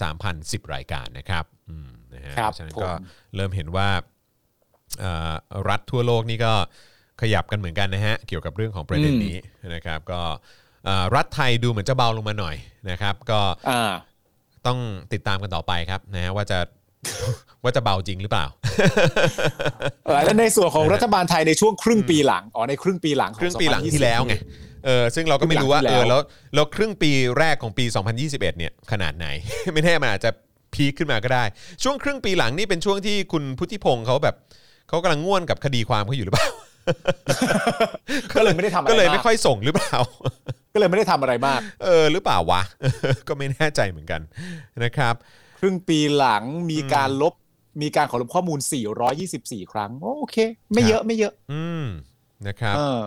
[0.00, 2.90] 43,010 รายการนะครับอืมนะฮะครัเพบราะฉะนั้นผมก็
[3.36, 3.88] เริ่มเห็นว่า
[5.00, 5.32] เอ่อ
[5.68, 6.52] รัฐทั่วโลกนี่ก็
[7.20, 9.36] ขยับกันเหมือนกันนะฮะ เกี่ยวกับเรื่องของประเด็นนี้
[9.74, 10.20] นะครับก็
[10.84, 12.56] เอ่อรัฐไทยดูเหมือนจะเบาลงมาหน่อย
[12.90, 13.40] นะครับ ก็
[13.70, 13.92] อ่า
[14.66, 14.78] ต้อง
[15.12, 16.58] ติดตามกันต่อไปครับนะฮะว่าจะ
[17.62, 18.46] ว่าจะเบาจริงหรือเปล่า
[20.04, 24.34] เออและในส่วนของรัฐบาลไทยในช่วงครึ่งปีหลัง อ๋อในครึ่งปีหลังของครึ่งปีหลัง2020ที่แล้วไง
[24.86, 26.22] เออซึ่งเราก็ไม่รู้ว่าครึ่เองปีอหลังที่แล้แล้วว
[26.54, 27.84] แล้วครึ่งปีแรกของปี
[28.16, 29.26] 2021 เนี่ยขนาดไหน
[29.74, 30.30] ไม่แน่มันอาจจะ
[30.74, 31.44] พีคขึ้นมาก็ได้
[31.82, 34.34] ช่วงครึ่งปีหลังนี่เป็นช่วงที่คุณพุทธิพงศ์เขาแบบ
[34.88, 36.48] เขากำลังง่วนกับคดีความเขาอยู่หรือเปล่า
[38.36, 39.96] ก็เลยไม่ได้ทำอะไรก็เลยไม่มากค่อยส่งหรือเปล่า
[40.74, 42.62] ก็เลยไม่ได้ทำอะไรมาก เออหรือเปล่าวะ
[43.28, 44.20] ก็ไม่แน่ใจเหมือนกัน
[44.84, 45.14] นะครับ
[45.58, 47.34] ครึ่งปีหลังมีการลบ
[47.82, 48.58] มีการขอลบข้อมูล
[49.14, 50.36] 424 ครั้ง โอเค
[50.72, 51.84] ไม่เยอะไม่เยอะ อืม
[52.46, 53.02] นะครับเออ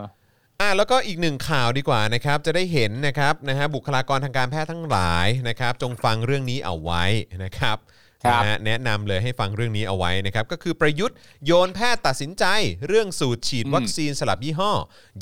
[0.60, 7.04] อะแล้วก็อีกหนึ่งข่าวดีกว่านะครับ จะได้เห็นนะครับนะฮะบุคลากรทางการแพทย์ทั้งหลายนะครับ จงฟังเรื่องนี้เอาไว้
[7.44, 7.78] นะครับ
[8.24, 12.46] ครับนะฮะแนะนำเลยให้ฟังเรื่องนี้เอาไว้นะครับ ก็คือประยุทธ์โยนแพทย์ตัดสินใจ
[12.88, 14.72] เรื่องสูตรฉีดวัคซีนสลับยี่ห้อ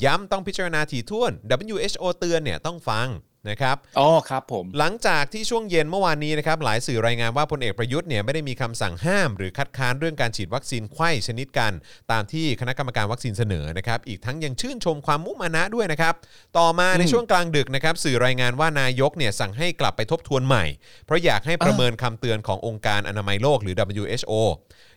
[0.04, 1.32] ย้ำต้องพิจารณาถี่ถ้วน
[1.76, 3.08] WHO เตือนเนี่ยต้องฟัง
[3.48, 11.72] นะครับอ๋อครับผมหลังจากที่ช่วงเย็นเมื่อวานนี้นะครับหลายสื่อรายงานว่าพลเอกประยุทธ์เนี่ยไม่ได้มีคำสั่งห้าม หรือคัดค้านเรื่องการฉีดวัคซีนไข้ชนิดกัน
[12.12, 16.14] ตามที่คณะกรรมการวัคซีนเสนอนะครับอีกทั้งยังชื่นชมความมุมานะด้วยนะครับ
[16.58, 20.64] ต่อมาในช่วงกลางดึกนะครับสื่อรายงานว่านายกเนี่ยสั่งให้กลับไปทบทวนใหม่
[21.06, 24.32] เพราะอยากให้ประเมินคำเตือนขององค์การอนามัยโลกหรือ WHO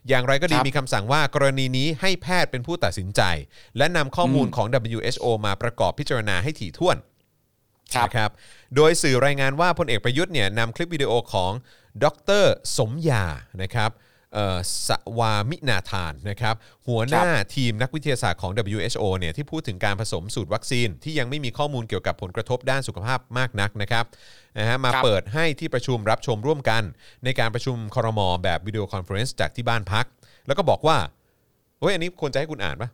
[0.08, 3.22] อย่างไรก็ดีครับมีคำสั่งว่ากรณีนี้ให้แพทย์เป็นผู้ตัดสินใจ
[3.78, 7.13] และนำข้อมูลของ WHO มาประกอบพิจารณาให้ถี่ถ้วนครับ
[8.06, 8.30] นะครับ
[8.76, 11.52] โดยสื่อรายงานว่าพลเอกประยุทธ์เนี่ยนำคลิปวิดีโอของ
[12.04, 12.06] ด
[12.42, 12.44] ร
[12.76, 13.24] สมยา
[13.62, 13.92] นะครับ
[14.34, 14.58] เอ่อ
[14.88, 16.54] สวามินาทานนะครับ
[16.88, 24.04] หัวหน้าทีมนักวิทยาศาสตร์ของ WHO เนี่ยที่พูดถึงการผสมสูตรวัคซีน ที่ยังไม่มีข้อมูลเกี่ยวกับผลกระทบด้านสุขภาพมากนักนะครับ
[24.58, 26.82] นะฮะมาครับเปิดให้ที่ประชุมรับชมร่วมกัน
[27.24, 30.04] ในการประชุมครมแบบวิดีโอคอนเฟอเรนซ์จากที่บ้านพัก
[30.46, 30.96] แล้วก็บอกว่า
[31.80, 32.90] เฮ้ยอันนี้ควรจะให้คุณอ่านปะ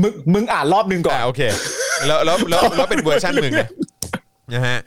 [0.00, 1.42] มึงมึงอ่านรอบหนึ่งก่อนอ่าโอเค
[2.06, 3.62] แล้วแล้วแล้วแล้วเป็นเวอร์ชันมึงไง
[4.54, 4.78] นะฮะ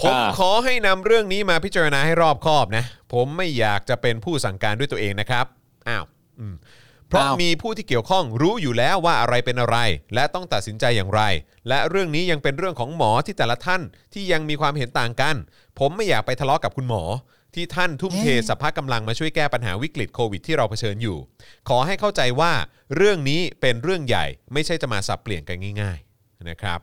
[0.00, 5.46] ผมอ่าขอให้นำเรื่องนี้มาพิจารณาให้รอบคอบนะ ผมไม่อยากจะเป็นผู้สั่งการด้วยตัวเองนะครับ
[5.88, 6.04] อ้าว
[6.40, 6.54] อืม
[7.08, 9.76] เพราะอ้าวมีผู้ที่เกี่ยวข้องรู้อยู่แล้วว่าอะไรเป็นอะไร
[10.14, 11.22] และต้องตัดสินใจอย่างไร
[11.68, 13.82] และเรื่องนี้ยังเป็นเรื่องของหมอที่แต่ละท่าน
[14.12, 15.36] ที่ยังมีความเห็นต่างกัน
[15.78, 17.02] ผมไม่อยากไปทะเลาะกับคุณหมอ
[17.54, 21.18] ที่ท่านทุ่มเทสภากำลังมาช่วยแก้ปัญหาวิกฤตโควิดที่เราเผชิญอยู่
[21.68, 22.52] ขอให้เข้าใจว่า
[22.96, 26.80] เรื่องนี้เป็นเรื่องใหญ่ไม่ใช่จะมาสับเปลี่ยนกันง่าย ๆนะครับ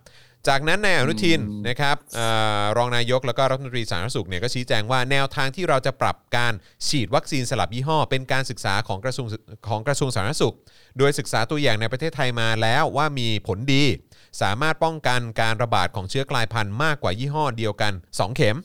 [0.48, 2.20] จากนั้นนายอนุทินนะครับเอ
[2.62, 6.54] อรองนายกแล้วก็รัฐมนตรีสาธารณสุขเนี่ยก็ชี้แจงว่าแนวทางที่เราจะปรับการ
[6.88, 9.28] ฉีดวัคซีนสลับยี่ห้อ เป็นการศึกษาของกระทรวง
[9.70, 10.56] ของกระทรวงสาธารณสุข
[10.98, 13.84] โดยศึกษาตัวอย่างในประเทศไทยมาแล้วว่ามีผลดี
[14.42, 18.58] สามารถป้องกันการระบาดของเชื้อกลายพันธุ์มากกว่ายี่ห้อเดียวกัน 2 เข็ม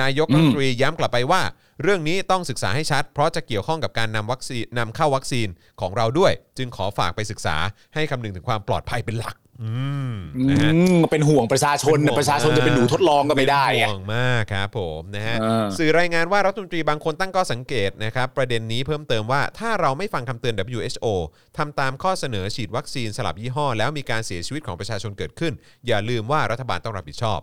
[0.00, 1.42] นายกรัฐมนตรีย้ำกลับไปว่า
[1.82, 5.48] เรื่องนี้ต้องศึกษาให้ชัด เพราะจะเกี่ยวข้องกับการนำวัคซีนนำเข้าวัคซีน
[5.80, 7.56] ของเราด้วย จึงขอฝากไปศึกษา
[7.94, 9.72] ให้คำนึงถึงความปลอดภัยเป็นหลักอื
[10.12, 10.14] ม
[10.50, 21.06] นะฮะอืมเป็นห่วงประชาชนเป็นห่วงนะประชาชนจะเป็นหนูทดลองก็ไม่ได้เป็นไง ห่วงมากครับผมนะฮะ เออ สื่อรายงานว่ารัฐมนตรีบางคนตั้งข้อสังเกตนะครับประเด็นนี้เพิ่มเติมว่าถ้าเราไม่ฟังคำเตือน WHO
[21.58, 25.52] ทำตามข้อเสนอฉีดวัคซีนสลับยี่ห้อ แล้วมีการเสียชีวิตของประชาชนเกิดขึ้น
[25.86, 27.40] อย่าลืมว่ารัฐบาลต้องรับผิดชอบ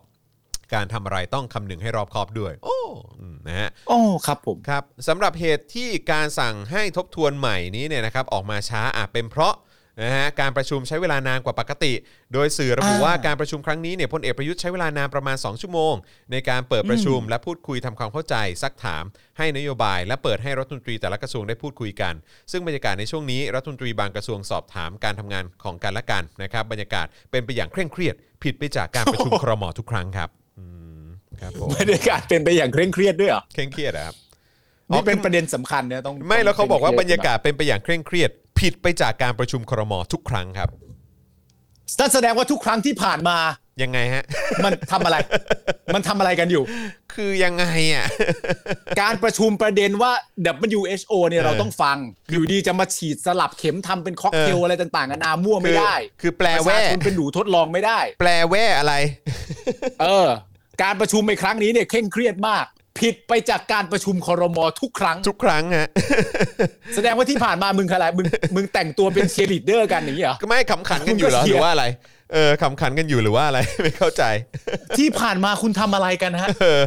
[0.73, 2.79] การทำอะไรต้องคำนึงให้รอบคอบด้วย โอ้
[3.19, 9.55] อืมนะฮะ โอ้ครับผม ครับสำหรับเหตุที่การสั่งให้ทบทวนใหม่นี้เนี่ยนะครับออกมาช้าอาจเป็นเพราะ
[10.03, 11.93] นะฮะการประชุมใช้เวลานานกว่าปกติ
[12.33, 15.93] โดยสื่อระบุอ่าว่าการประชุมครั้งนี้เนี่ยพลเอกประยุทธ์ใช้เวลานานประมาณ 2 ชั่วโมง
[16.31, 19.03] ในการเปิดประชุมและพูดคุยทำความเข้าใจ ซักถาม
[19.37, 22.13] ให้นโยบาย และเปิดให้รัฐมนตรีแต่ละกระทรวงได้พูดคุยกัน
[22.51, 30.42] ซึ่งบรรยากาศในช่วงนี้รัฐมนตรีบางกระทรวงสอบถามการทำงานของกันและกันนะครับบรรยากาศเป็นไปอย่างเคร่งเครียด ผิดไปจากการประชุม ครมทุกครั้งครับอืมครั
[31.49, 34.15] บผมบรรยากาศเป็นไปอย่างเคร่งเครียดด้วยเหรอเคร่งเครียดอะครับ
[34.89, 38.29] นี่เป็นประเด็นสำคัญเนี่ยต้องไม่แล้วเขาบอกว่าต้งบรรยากาศเป็นไปอย่างเคร่งเครียด
[38.59, 40.69] ผิดไปจากการประชุมครมทุกครั้งครับ
[41.99, 43.37] นั่นแสดงว่าทุกครั้งที่ผ่านมา
[43.83, 44.23] ยังไงฮะ
[44.63, 45.17] มันทำอะไร
[45.93, 46.63] มันทำอะไรกันอยู่
[47.13, 48.05] คือยังไงอะ
[49.01, 50.11] การประชุมประเด็นว่า
[50.71, 51.97] WHO เนี่ยเออเราต้องฟัง
[52.31, 58.93] อยู่ดีจะมาฉีดสลับเข็มทำเป็นค็อกเทลเออออะไรต่างๆกันานามั่วไม่ได้ คือคือแปลว่าประแว่ชาชนเป็นหนูทดลองไม่ได้ แปลว่าอะไร
[60.01, 60.27] เออ
[60.81, 62.65] การประชุมในครั้งนี้เนี่ยเคร่งเครียดมาก
[62.99, 65.89] ผิดไปจากการประชุมครมทุกครั้ง ทุกครั้งฮะ
[66.95, 68.25] แสดงว่าที่ผ่านมามึงอะไรมึง
[68.55, 71.85] มึงแต่งตัวเป็นเชียร์ลีดเดอร์กันอย่างนี้เหรอก็ไม่ขำขันกันอยู่เหรอคุณก็เชียร์รือว่าอะไร
[72.33, 74.23] เออขำขันกันอยู่หรือว่าอะไร ไม่เข้าใจ
[74.97, 76.81] ที่ผ่านมาคุณทำอะไรกันฮะเออ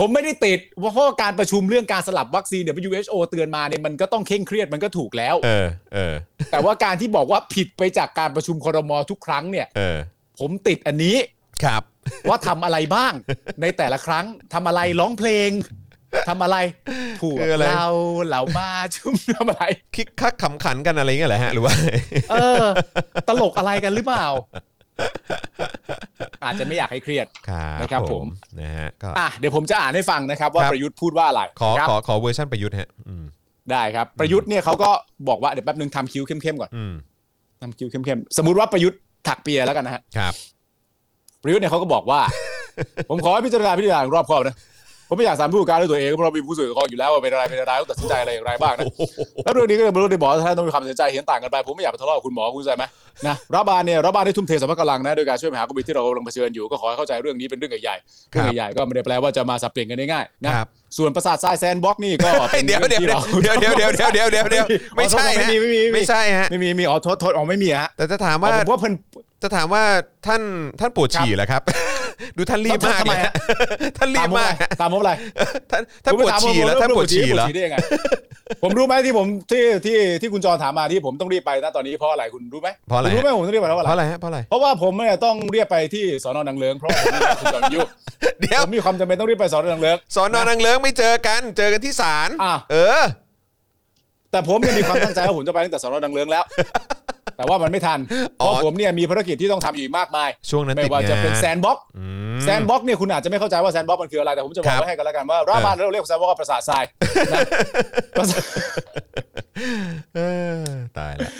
[0.00, 6.14] ผมไม่ได้ติดเพราะว่าการประชุมเรื่องการสลับวัคซีนเดี๋ยว WHO เตือนมาเนี่ยมันก็ต้องเคร่งเครียดมันก็ถูกแล้ว เออ เออ
[6.50, 9.98] แต่ว่าการที่บอกว่าผิดไปจากการประชุมครมทุกครั้งเนี่ยเออ
[10.38, 11.16] ผมติดอันนี้
[11.64, 11.82] ครับ
[12.28, 13.12] ว่าทำอะไรบ้าง
[13.62, 15.50] ในแต่ละครั้งทำอะไรร้องเพลง
[16.28, 16.56] ทำอะไร
[17.20, 17.88] ผูกคืออะไรเรา
[18.26, 19.64] เหล่ามาชุมทำอะไร
[19.96, 21.74] คิกคักขำขันกันอะไรเงี้ยเหรอฮะหรือว่า
[22.30, 22.64] เออ
[23.28, 24.26] ตลกอะไรกันหรือเปล่า
[26.44, 28.26] อาจจะไม่อยากให้เครียดครับนะครับผม
[28.60, 33.24] นะฮะก็อะเดี๋ยวผมจะอ่านให้ฟังนะครับ ว่าครับประยุทธ์พูดว่าอะไรขอครับขอขอเวอร์ชันประยุทธ์ฮะอืม
[33.70, 34.90] ได้ครับ ประยุทธ์เนี่ยเขาก็
[35.28, 36.94] บอกว่าเดี๋ยวแป๊บนึงทำคิ้วเข้มๆก่อนอืม
[37.62, 40.34] ทำคิ้วเข้มๆสมมติว่าประยุทธ์ถักเปียแล้วกันนะฮะครับ
[41.46, 42.20] ประยุทธ์เนี่ยเขาก็บอกว่า
[43.10, 44.56] ผมขอให้พิจารณาพิจารณาอย่างรอบคอบนะ
[45.08, 48.84] ผมไม่อยากสารผู้การด้วยตัวเองเพราะเรามีผู้สื่อข่าวอยู่แล้วว่าเป็นอะไรเป็นอะไรต้องตัดสินใจอะไรอย่างไรบ้างนะ
[49.44, 52.84] แล้วเรื่องนี้ก็ไม่รู้ในบอกว่าท่านต้องมีความตัดสินใจเห็นต่างกันไปผมไม่อยากไปทะเลาะกับคุณหมอคุณเข้าใจไหม
[53.26, 60.66] นะรัฐบาลเนี่ยรัฐบาลได้ทุ่มเทสรรพกำลังนะโดยการช่วยปัญหาโควิดที่เรากำลังเผชิญอยู่ก็ขอให้เข้าใจเรื่องนี้เป็นเรื่องใหญ่ๆเรื่องใหญ่ๆก็ไม่ได้แปลว่าจะมาสับเปลี่ยนกันได้ง่ายนะครับ
[60.98, 63.02] ส่วนประสาททรายแซนบ็อกนี่ก็เป็นเดี๋ยวเดี๋ยว
[63.44, 68.94] รื่องที่เดี๋ยวราเดี๋ยวเดี๋ยวเดี๋ยวเดี๋ยวเดี๋ยวเดี๋ยวเดี๋ยวไม่ใช่ไม่ฮะมีไม่มีไม่ใช่ฮะไม่มีไม่มีอ๋อโทษโทษอ๋อไม่มีฮะแต่จะถามว่าผมว่าเพิ่น
[69.42, 69.84] จะถามว่า
[70.26, 70.42] ท่าน
[70.80, 71.62] ท่านปวดฉี่เหรอครับ
[72.36, 73.32] ดูท่านรีบมากทำไมเลยฮะ
[73.98, 75.12] ท่านรีบมากฮะตามผมอะไร
[75.70, 77.76] ท่านท่านปวดฉี่แล้วท่านปวดฉี่เหรอปวดฉี่ได้ยังไง
[78.62, 87.80] ผมรู้ไหมที่ผมที่ที่ที่คุณจรถามมาที่ผมต้องรีบไปณตอนนี้เพราะอะไรคุณรู้ไหมเพราะอะไรคุณรู้ไหมผมต้องรีบไปเพราะเพราะอะไรอะไรฮะเพราะอะไรเพราะว่าผมเนี่ยต้องเรียกไปที่สอนอนังเลิงเพราะว่าผมมีคุณจรยุ
[88.40, 93.02] เดี๋ยวผมมีความจำเป็นต้องรีบไปสอนอนังเลิงสอนอนังเลิ้งไม่เจอกัน เจอกันที่ศาลอะเออ
[94.30, 96.44] แต่ผมเนี่ยมีความตั้งใจว่าผมจะไปตั้งแต่สอนอนังเลิงแล้ว
[97.36, 97.98] แต่ว่ามันไม่ทัน
[98.38, 102.04] อ๋อราะผมเนี่ยมีภารกิจที่ต้องทำอีกมากมายช่วงนั้นไม่ติดว่าจะงานเป็น sandboxอืม
[102.36, 106.84] sandbox็อกเนี่ยคุณอาจจะไม่เข้าใจว่า sandbox มันคืออะไร แต่ผมจะบอกครับไว้ให้กันแล้วกันว่ารัฐบาลเราเรียก sandbox ว่าปราสาททราย
[107.32, 107.40] นะ
[108.18, 108.42] ปราสาท
[110.16, 110.20] เอ
[110.60, 110.64] อ
[110.98, 111.32] ตายแล้ว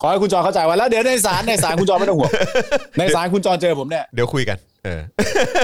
[0.00, 2.30] ขอให้คุณจรเข้าใจไว้แล้วเดี๋ยวในศาลในศาลคุณจรไม่ต้องห่วง
[2.98, 5.00] ในศาลคุณจรเจอผมเนี่ยเดี๋ยวคุยกันเออ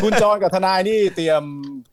[0.05, 1.43] คุณจรกับทนายนี่เตรียม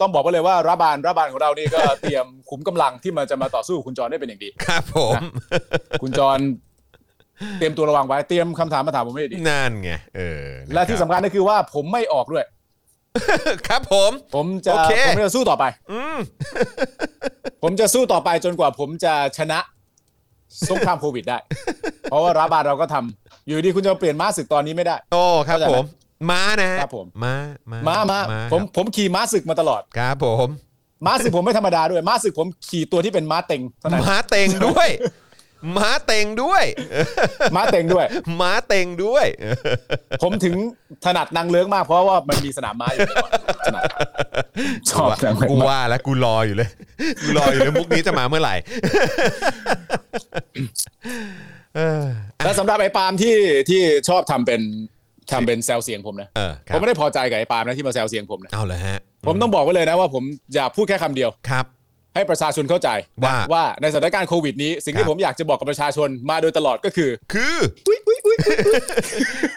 [0.02, 5.22] ต้องบอกไว้เลยว่ารัฐบาลรัฐบาลของเรานี่ก็เตรียมขุมกำลังที่มันจะมาต่อสู้กับคุณจรได้เป็นอย่างดี ครับผม
[6.02, 6.40] คุณจร
[7.60, 12.46] เตรียมตัวระวังไว้เตรียมคำถามมาถามผมไม่ดีนั่นไงเออและที่สำคัญก็คือว่าผมไม่ออกด้วย
[13.68, 16.18] ครับผม ผมจะโอเค ผมจะสู้ต่อไป อืม
[17.64, 19.60] ผมจะสู้ต่อไปจนกว่าผมจะชนะ
[20.70, 21.38] สงครามโควิดได้
[22.04, 25.86] เพราะว่ารัฐบาลเราก็ทำอยู่ดีคุณจะเปลี่ยนม้าศึกตอนนี้ไม่ได้ โอ้ครับเข้าใจผไหมม
[26.30, 27.36] ม้านะฮะครับผม ม้า
[27.72, 30.50] ม้าม้าม้าม้ผมผมขี่ม้าศึกมาตลอด ครับผม
[31.06, 34.90] ม้าศึกผมไม่ธรรมดาด้วย ม้าศึกผมขี่ตัวที่เป็นม้าเต็งเท่านั้น ม้าเต็งด้วย
[35.78, 36.64] ม้าเต็งด้วย
[37.56, 38.06] ม้าเต็งด้วย
[38.42, 39.26] ม้าเต็งด้วย
[40.24, 40.56] ผมถึง
[41.06, 43.32] ถนัดนางเลื้งมากเพราะว่ามันมีสนามม้าอยู่ก่อน
[43.66, 43.84] ถนัด
[44.90, 46.70] ชอบนางเลื้งกูมากว่าแล้วกูรออยู่เลย
[47.22, 48.56] กูรออยู่เลยมุกนี้จะมาเมื่อไหร่
[51.76, 52.04] เออ
[52.44, 53.36] และสำหรับไอ้ปาล์มที่
[53.70, 54.62] ที่ชอบทำเป็น
[55.32, 60.24] ทำเป็นแซวเสียงผมนะเออคผรับมไม่ได้พอใจกับไอ้ปาล์มนะที่มาแซวเสียงผมนะเอาเลยฮะ ผมต้องบอกไว้เลยนะว่าผม
[60.56, 61.66] อยากพูดแค่คำเดียวครับ
[62.16, 62.90] ให้ประชาชนเข้าใจ
[63.24, 68.38] ว่าว่าในสถานการณ์โควิดนี้ สิ่งครัที่บผมอยากจะบอกกับประชาชนมาโดยตลอดก็คือ คืออุ้ยอุ้ยอุ้ย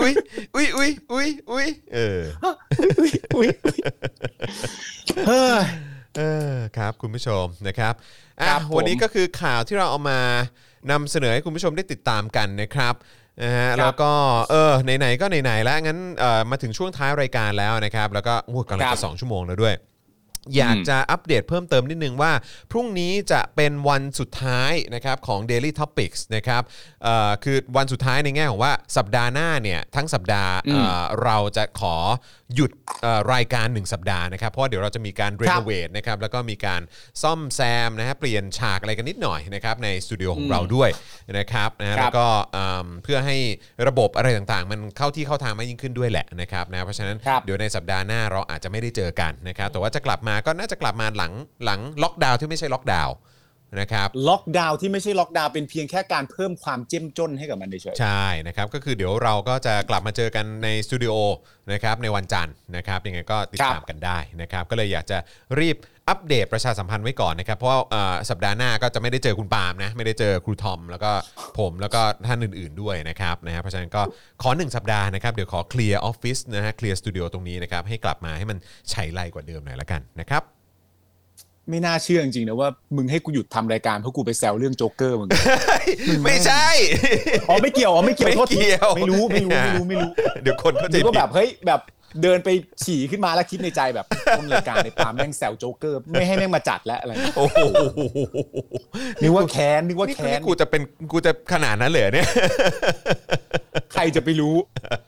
[0.01, 0.15] อุ้ย
[0.57, 2.21] อุ้ยอุ้ยอุ้ยอุ้ยเออ
[3.01, 3.79] อุ้ยอุ้ยอุ้ย
[5.29, 5.65] เฮ้ย
[6.17, 6.23] เอ
[6.53, 7.95] อครับคุณผู้ชมนะครับ
[8.41, 10.21] อะครับผมวันนี้ก็คือข่าวที่เราเอามา
[10.91, 12.95] นำเสนอให้คุณผู้ชมได้ติดตามกันนะครับ
[13.43, 14.13] นะฮะครับแล้วก็
[14.51, 19.75] เออไหนๆก็ไหนๆแล้วงั้นเอ่อมาถึงช่วงท้ายรายการแล้วนะครับ แล้วก็โอ้กำลังครัจะบสองชั่วโมงแล้วด้วย
[20.57, 22.33] อยากจะอัปเดตเพิ่มเติมนิดนึงว่า
[22.71, 26.63] พรุ่งนี้จะเป็นวันสุดท้ายนะครับของ Daily Topics นะครับ
[27.05, 31.97] เอ่อคือวันสุดท้ายในแง่ของว่าสัปดาห์หน้าเนี่ยทั้งสัปดาห์เอ่อเราจะขอ
[32.55, 32.71] หยุด
[33.03, 36.81] เอ่อรายการ 1 สัปดาห์นะครับ เพราะว่าเดี๋ยวเราจะมีการรีโนเวทนะครับแล้วก็มีการ
[37.23, 40.91] ซ่อมแซมนะฮะเปลี่ยนฉากอะไรกันนิดหน่อยนะครับในสตูดิโอของเราด้วย
[41.39, 43.37] นะครับนะฮะครับแล้วก็เอิ่มเพื่อให้
[43.89, 51.33] ระบบอะไรต่างๆ มันเข้าที่เข้าทางมากยิ่งขึ้นด้วยแหละนะครับนะเพราะฉะนั้นครับเดี๋ยวในสัปดาห์หน้าเราอาจจะไม่ได้เจอกันนะครับแต่ว่าจะกลับมาก็น่าจะกลับมาหลัง
[51.65, 53.17] หลังล็อกดาวน์ที่ไม่ใช่ล็อกดาวน์
[53.81, 61.15] นะครับล็อกดาวน์ที่ไม่ใช่ล็อกดาวน์เป็นเพียงแค่การเพิ่มความเข้มข้นให้กับมันเฉยๆ ใช่นะครับก็คือเดี๋ยวเราก็จะกลับมาเจอกันในสตูดิโอ
[61.73, 65.19] นะครับในวันจันทร์นะครับยังไงก็ติดตามกันได้นะครับก็เลยอยากจะ
[65.61, 65.77] รีบ
[66.09, 71.11] อัปเดตประชาสัมพันธ์ไว้ก่อนนะครับ เพราะว่าเอ่อสัปดาห์หน้าก็จะไม่ได้เจอคุณปาล์มนะ ไม่ได้เจอครูทอม แล้วก็
[71.59, 74.03] ผมแล้วก็ท่านอื่นๆด้วยนะครับนะฮะเพราะฉะนั้นก็
[74.43, 78.59] ขอ 1 สัปดาห์นะครับ เดี๋ยวขอเคลียร์ออฟฟิศนะฮะเคลียร์สตูดิโอตรงนี้นะครับ ให้กลับมาให้มัน
[78.91, 80.59] ไฉไลกว่าเดิมหน่อยละกันนะครับครับๆ
[81.71, 85.29] ไม่น่าเชื่อจริงๆนะว่ามึงให้กูหยุดทำรายการเพราะกูไปแซวเรื่องโจ๊กเกอร์มึง
[86.25, 86.67] ไม่ใช่
[87.49, 90.11] อ๋อไม่เกี่ยวอ๋อไม่เกี่ยวไม่โทษทีเกี่ยว ไม่รู้ไม่รู้ไม่รู้ไม่รู้
[90.43, 91.81] เดี๋ยวคนเขาจะนึกว่าผิด แบบเฮ้ยแบบ
[92.23, 92.49] เดินไป
[92.83, 94.07] ฉี่ขึ้นมาแล้วคิดในใจแบบ
[94.39, 97.59] ต้นรายการไอ้ปาล์มแม่งแซวโจ๊กเกอร์ไม่ให้แม่งมาจัดแล้วอะไรโอ้โห
[99.21, 100.83] นึกว่าแค้นนึกว่านี่แค้นนี่กูจะเป็น
[101.13, 102.29] กูจะขนาดนั้นเลยเหรอเนี่ย
[103.93, 104.55] ใครจะไปรู้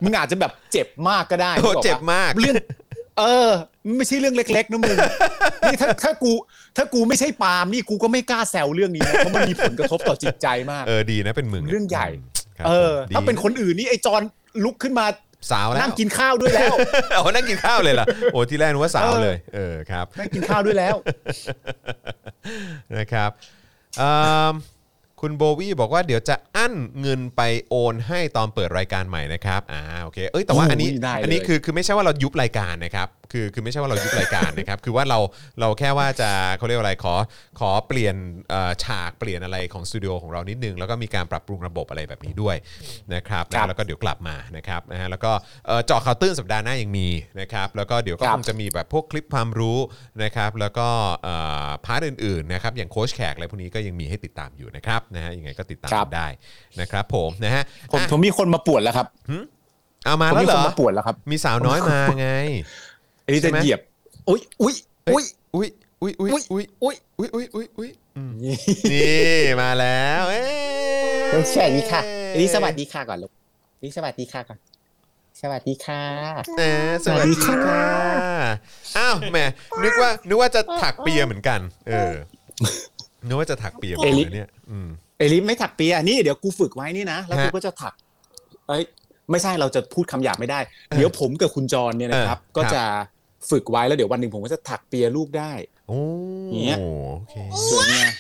[0.03, 2.57] มึงอาจจะแบบเจ็บมากก็ได้โอ้นึกออกปะเจ็บมากเรื่อง
[3.19, 3.51] เออ
[3.87, 4.97] มันไม่ใช่เรื่องเล็กๆนะมึง
[5.65, 6.33] นี่ถ้าถ้ากู
[6.77, 12.09] ถ้ากูไม่ใช่ปาล์มนี่กูก็ไม่กล้าแซวเรื่องนี้นะเพราะมันมีผลกระทบต่อจิตใจมาก เออดีนะเป็นมึงเรื่องใหญ่
[12.59, 14.23] ครับเออดีถ้าเป็นคนอื่นนี่ไอ้จอน
[14.65, 15.07] ลุกขึ้นมา
[15.51, 16.75] สาวแล้วนั่งกินข้าวด้วยแล้ว
[17.15, 20.97] เอานั่งกินข้าวเลยเหรอโอ้ที่แรกนึกว่าสาวเลยเออครับนั่งกินข้าวด้วยแล้ว
[22.97, 23.31] นะครับ
[24.01, 24.11] อื
[24.51, 24.53] ม
[25.21, 35.19] คุณโบวี่บอกว่าเดี๋ยวจะอั้นเงินไปโอนให้ตอนเปิดรายการใหม่นะครับ อ่าโอเค เอ้ยแต่ว่าอันนี้โอ้ยได้เลยอันนี้คือคือไม่ใช่ว่าเรายุบรายการนะครับ คือคือไม่ใช่ว่าเรายุบรายการนะครับ คือว่าเรา
[35.61, 37.15] เราแค่ว่าจะเขาเรียกว่าอะไรขอ
[37.61, 38.15] ขอเปลี่ยน
[38.51, 42.57] เอ่อฉากเปลี่ยนอะไรของสตูดิโอของเรานิดนึง แล้วก็มีการปรับปรุงระบบอะไรแบบนี้ด้วย
[43.15, 45.33] นะครับครับนะแล้วก็เดี๋ยวกลับมานะครับนะฮะแล้วก็
[45.67, 47.09] เอ่อเจาะข่าวตื้นสัปดาห์หน้ายังมี
[47.41, 49.79] นะครับแล้วก็เดี๋ยวก็ครับคงจะมีแบบพวกคลิปความรู้
[50.23, 50.89] นะครับแล้วก็
[51.25, 51.35] เอ่
[51.67, 56.29] อพาร์ทอื่นๆนะครับอย่างโค้ชแขกอะไรพวกนี้ก็ยังมีให้ติดตามอยู่นะครับนะฮะยังไงก็ติดตามครักับนได้
[56.81, 57.63] นะครับผมนะฮะ
[57.93, 59.07] ผมอะผมมีคนมาปวดแล้วครับ
[60.05, 62.31] เอามาผมแล้วมีเหรคนอมาปวดแล้วครับ มีสาวน้อยมาไง
[62.90, 63.81] ไอ้นี่ใช่จะไหมเหยียบ
[64.29, 64.75] อุ้ยอุ้ย
[65.13, 65.25] อุ้ย
[65.55, 68.57] อุ้ยอุ้ยอุ้ยอุ้ยอุ้ยอุ้ยอุ้ยอุ้ยอุ้ยอืมนี่
[69.61, 70.43] มาแล้วเอ้
[71.41, 72.01] ยสวัสดีค่ะ
[72.33, 73.33] อันนี้สวัสดีค่ะก่อนลูก
[73.83, 74.59] นี่สวัสดีค่ะก่อน
[75.41, 76.03] สวัสดีค่ะ
[76.59, 77.83] เออสวัสดีค่ะ
[78.99, 79.39] อ้าวแหม
[79.83, 82.13] นึกว่านึกว่าจะถักเปียเหมือนกัน เออ
[83.27, 84.89] นึกว่าจะถักเปียเหมือนเอลิกันเนี่ยอืม
[85.19, 87.95] เอลิไม่ถักเปียนี่เดี๋ยวกูฝึกไว้นี่นะแล้วฮะกูก็จะถัก
[88.69, 88.83] เอ้ย
[89.31, 90.61] ไม่ใช่เราจะพูดคำหยาบไม่ได้
[90.97, 92.83] เดี๋ยวผมกับคุณจรเนี่ยนะครับเออก็จะ
[93.51, 95.53] ฝึกไว้แล้วเดี๋ยววันหนึ่งผมก็จะถักเปียลูกได้
[95.89, 96.01] โอ้
[96.67, 97.35] เนี่ยโอเค
[97.69, 98.11] สวยงาม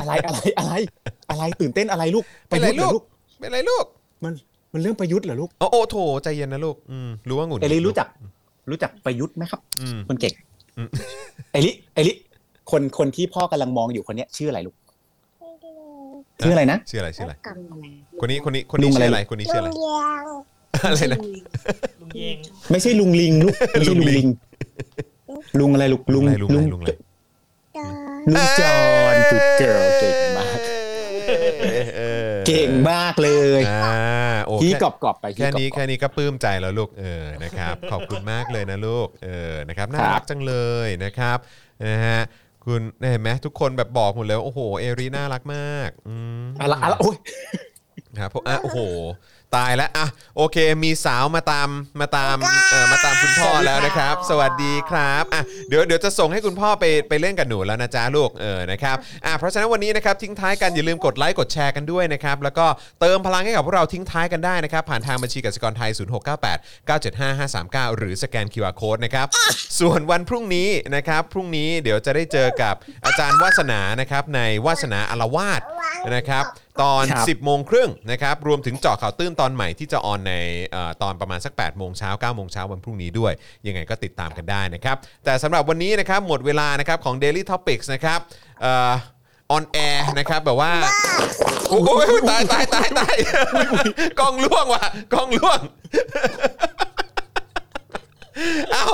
[0.00, 0.74] อะไรอะไรอะไร
[1.30, 3.02] อะไรตื่นเต้นอะไรลูกเป็นไรประยุทธ์หลูก
[3.40, 3.84] เป็นไรลูก
[4.24, 4.32] มัน
[4.72, 8.08] มันเรื่องประยุทธ์เหรอลูกโอ้โอ้โถใจเย็นนะลูกอืมรู้ว่าหงุดหเองิดลิรู้จัก
[8.70, 10.34] รู้จักประยุทธ์ไหมครับอืมคนเก่ง
[10.76, 10.88] อืม
[11.52, 12.12] เอลิเอลิ
[12.70, 14.76] คนคนที่พ่อกำลังมองอยู่คนเนี้ยชื่ออะไรลูก
[16.42, 17.84] ชื่ออะไรนะชื่ออะไรชื่ออะไรกำอะไร
[18.20, 20.24] คนนี้คนนี้คนลุนี้งอะไรชื่ออะไรคนนี้ชื่ออะไรลุงยาง
[20.86, 21.18] อะไรนะ
[22.00, 22.36] ลุงเยง
[22.70, 24.26] ไม่ใช่ลุงลิงลูกไม่ใช่ลุงลิง
[25.58, 26.90] ลุงอะไรลูกลุงอะไรลุงอะไรลุงอะไร
[28.28, 28.76] ลุงจอ
[29.12, 30.58] นจุดเกิร์ลเก่งมาก
[31.96, 32.02] เอ
[32.34, 33.30] อเก่งมากเล
[33.60, 34.00] ยอ่า
[34.46, 40.54] โอ้พี่แค่กรอบกรอบๆไปพี่แค่นี้กรแค่อบนี้ก็ปลื้มใจแล้วลูกเออนะครับ ขอบคุณมากเลยนะลูกเออนะครับน่าครัรับกจังเล
[40.86, 41.38] ยนะครับ
[41.86, 42.20] นะฮะ
[42.64, 42.80] คุณ
[43.10, 47.16] เห็นไหมทุกคนแบบบอกหมดเลยว่าโอ้โหเอรีน่ารักมากอืมๆอะไรอะไรโอ้ย
[48.18, 48.78] ครับผมอะโอ้โห
[49.56, 50.06] ตายแล้วอะ
[50.36, 51.68] โอเค มีสาวมาตาม
[52.00, 52.36] มาตาม
[52.70, 58.96] เอ่อมาตามคุณพ่อแล้วนะครับ สวัสดีครับอะเดี๋ยวเดี๋ยวจะส่งให้คุณพ่อไปไปเล่นกับหนูแล้วนะจ๊ะลูกเออนะครับ
[59.26, 62.66] อะเพราะฉะนั้นวันนี้นะครับทิ้งท้ายกันอย่าลืมกดไลค์กดแชร์กันด้วยนะครับแล้วก็
[63.00, 69.26] เติมพลังให้กับพวกเราทิ้งท้ายกันได้นะครับ ผ่านทางบัญชีกสิกรไทย 0698 975 539 หรือสแกน QR Code นะครับ
[69.80, 72.74] ส่วนวันพรุ่งนี้นะครับพรุ่งนี้เดี๋ยวจะได้เจอกับ
[73.04, 75.62] อาจารย์วาสนานะครับในวาสนาอารวาส
[76.16, 76.44] นะครับ
[76.80, 80.34] ตอน ครับ10 10 โมงครึ่งนะครับ รวมถึงเจาะข่าวตื้นตอนใหม่ที่จะออนใน
[80.72, 83.32] เอ่อตอนประมาณสัก 8 โมงเช้า 9 โมงเช้าวันพรุ่งนี้ด้วย
[83.66, 88.20] ยังไงก็ติดตามกันได้นะครับ แต่สำหรับวันนี้นะครับ หมดเวลานะครับของ Daily Topics นะครับ
[89.50, 90.72] ออนแอร์นะครับแบบว่า
[91.68, 93.16] โอ้ยตายตายตายตาย
[94.18, 95.60] กล้องล่วงว่ะกล้องล่วง
[98.72, 98.84] เอ้า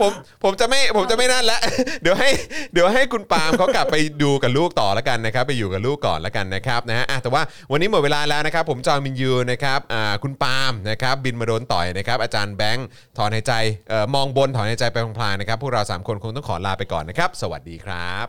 [0.00, 0.12] ผม
[0.44, 1.58] ผมจะไม่ผมจะไม่นั่นละ
[2.02, 2.28] เดี๋ยวให้
[2.72, 12.86] เดี๋ยวให้คุณปาล์มเขากลับไปดูกับลูกต่อแล้วกันนะครับ ไปอยู่กับลูกก่อนแล้วกันนะครับนะฮะอะแต่ว่าวันนี้หมดเวลาแล้วนะครับ ผมจอห์นมินยูนะครับอ่าคุณปาล์มนะครับบินมาโดนต่อยนะครับ อาจารย์แบงค์
[13.18, 13.52] ถอนหายใจ
[13.88, 18.26] เอ่อมองบนถอนหายใจไปพลางๆนะครับ พวกเราสามคนคงต้องขอลาไปก่อนนะครับ สวัสดีครับ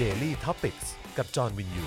[0.00, 0.78] Daily t o p i c ก
[1.18, 1.86] กับจอห์นวินยู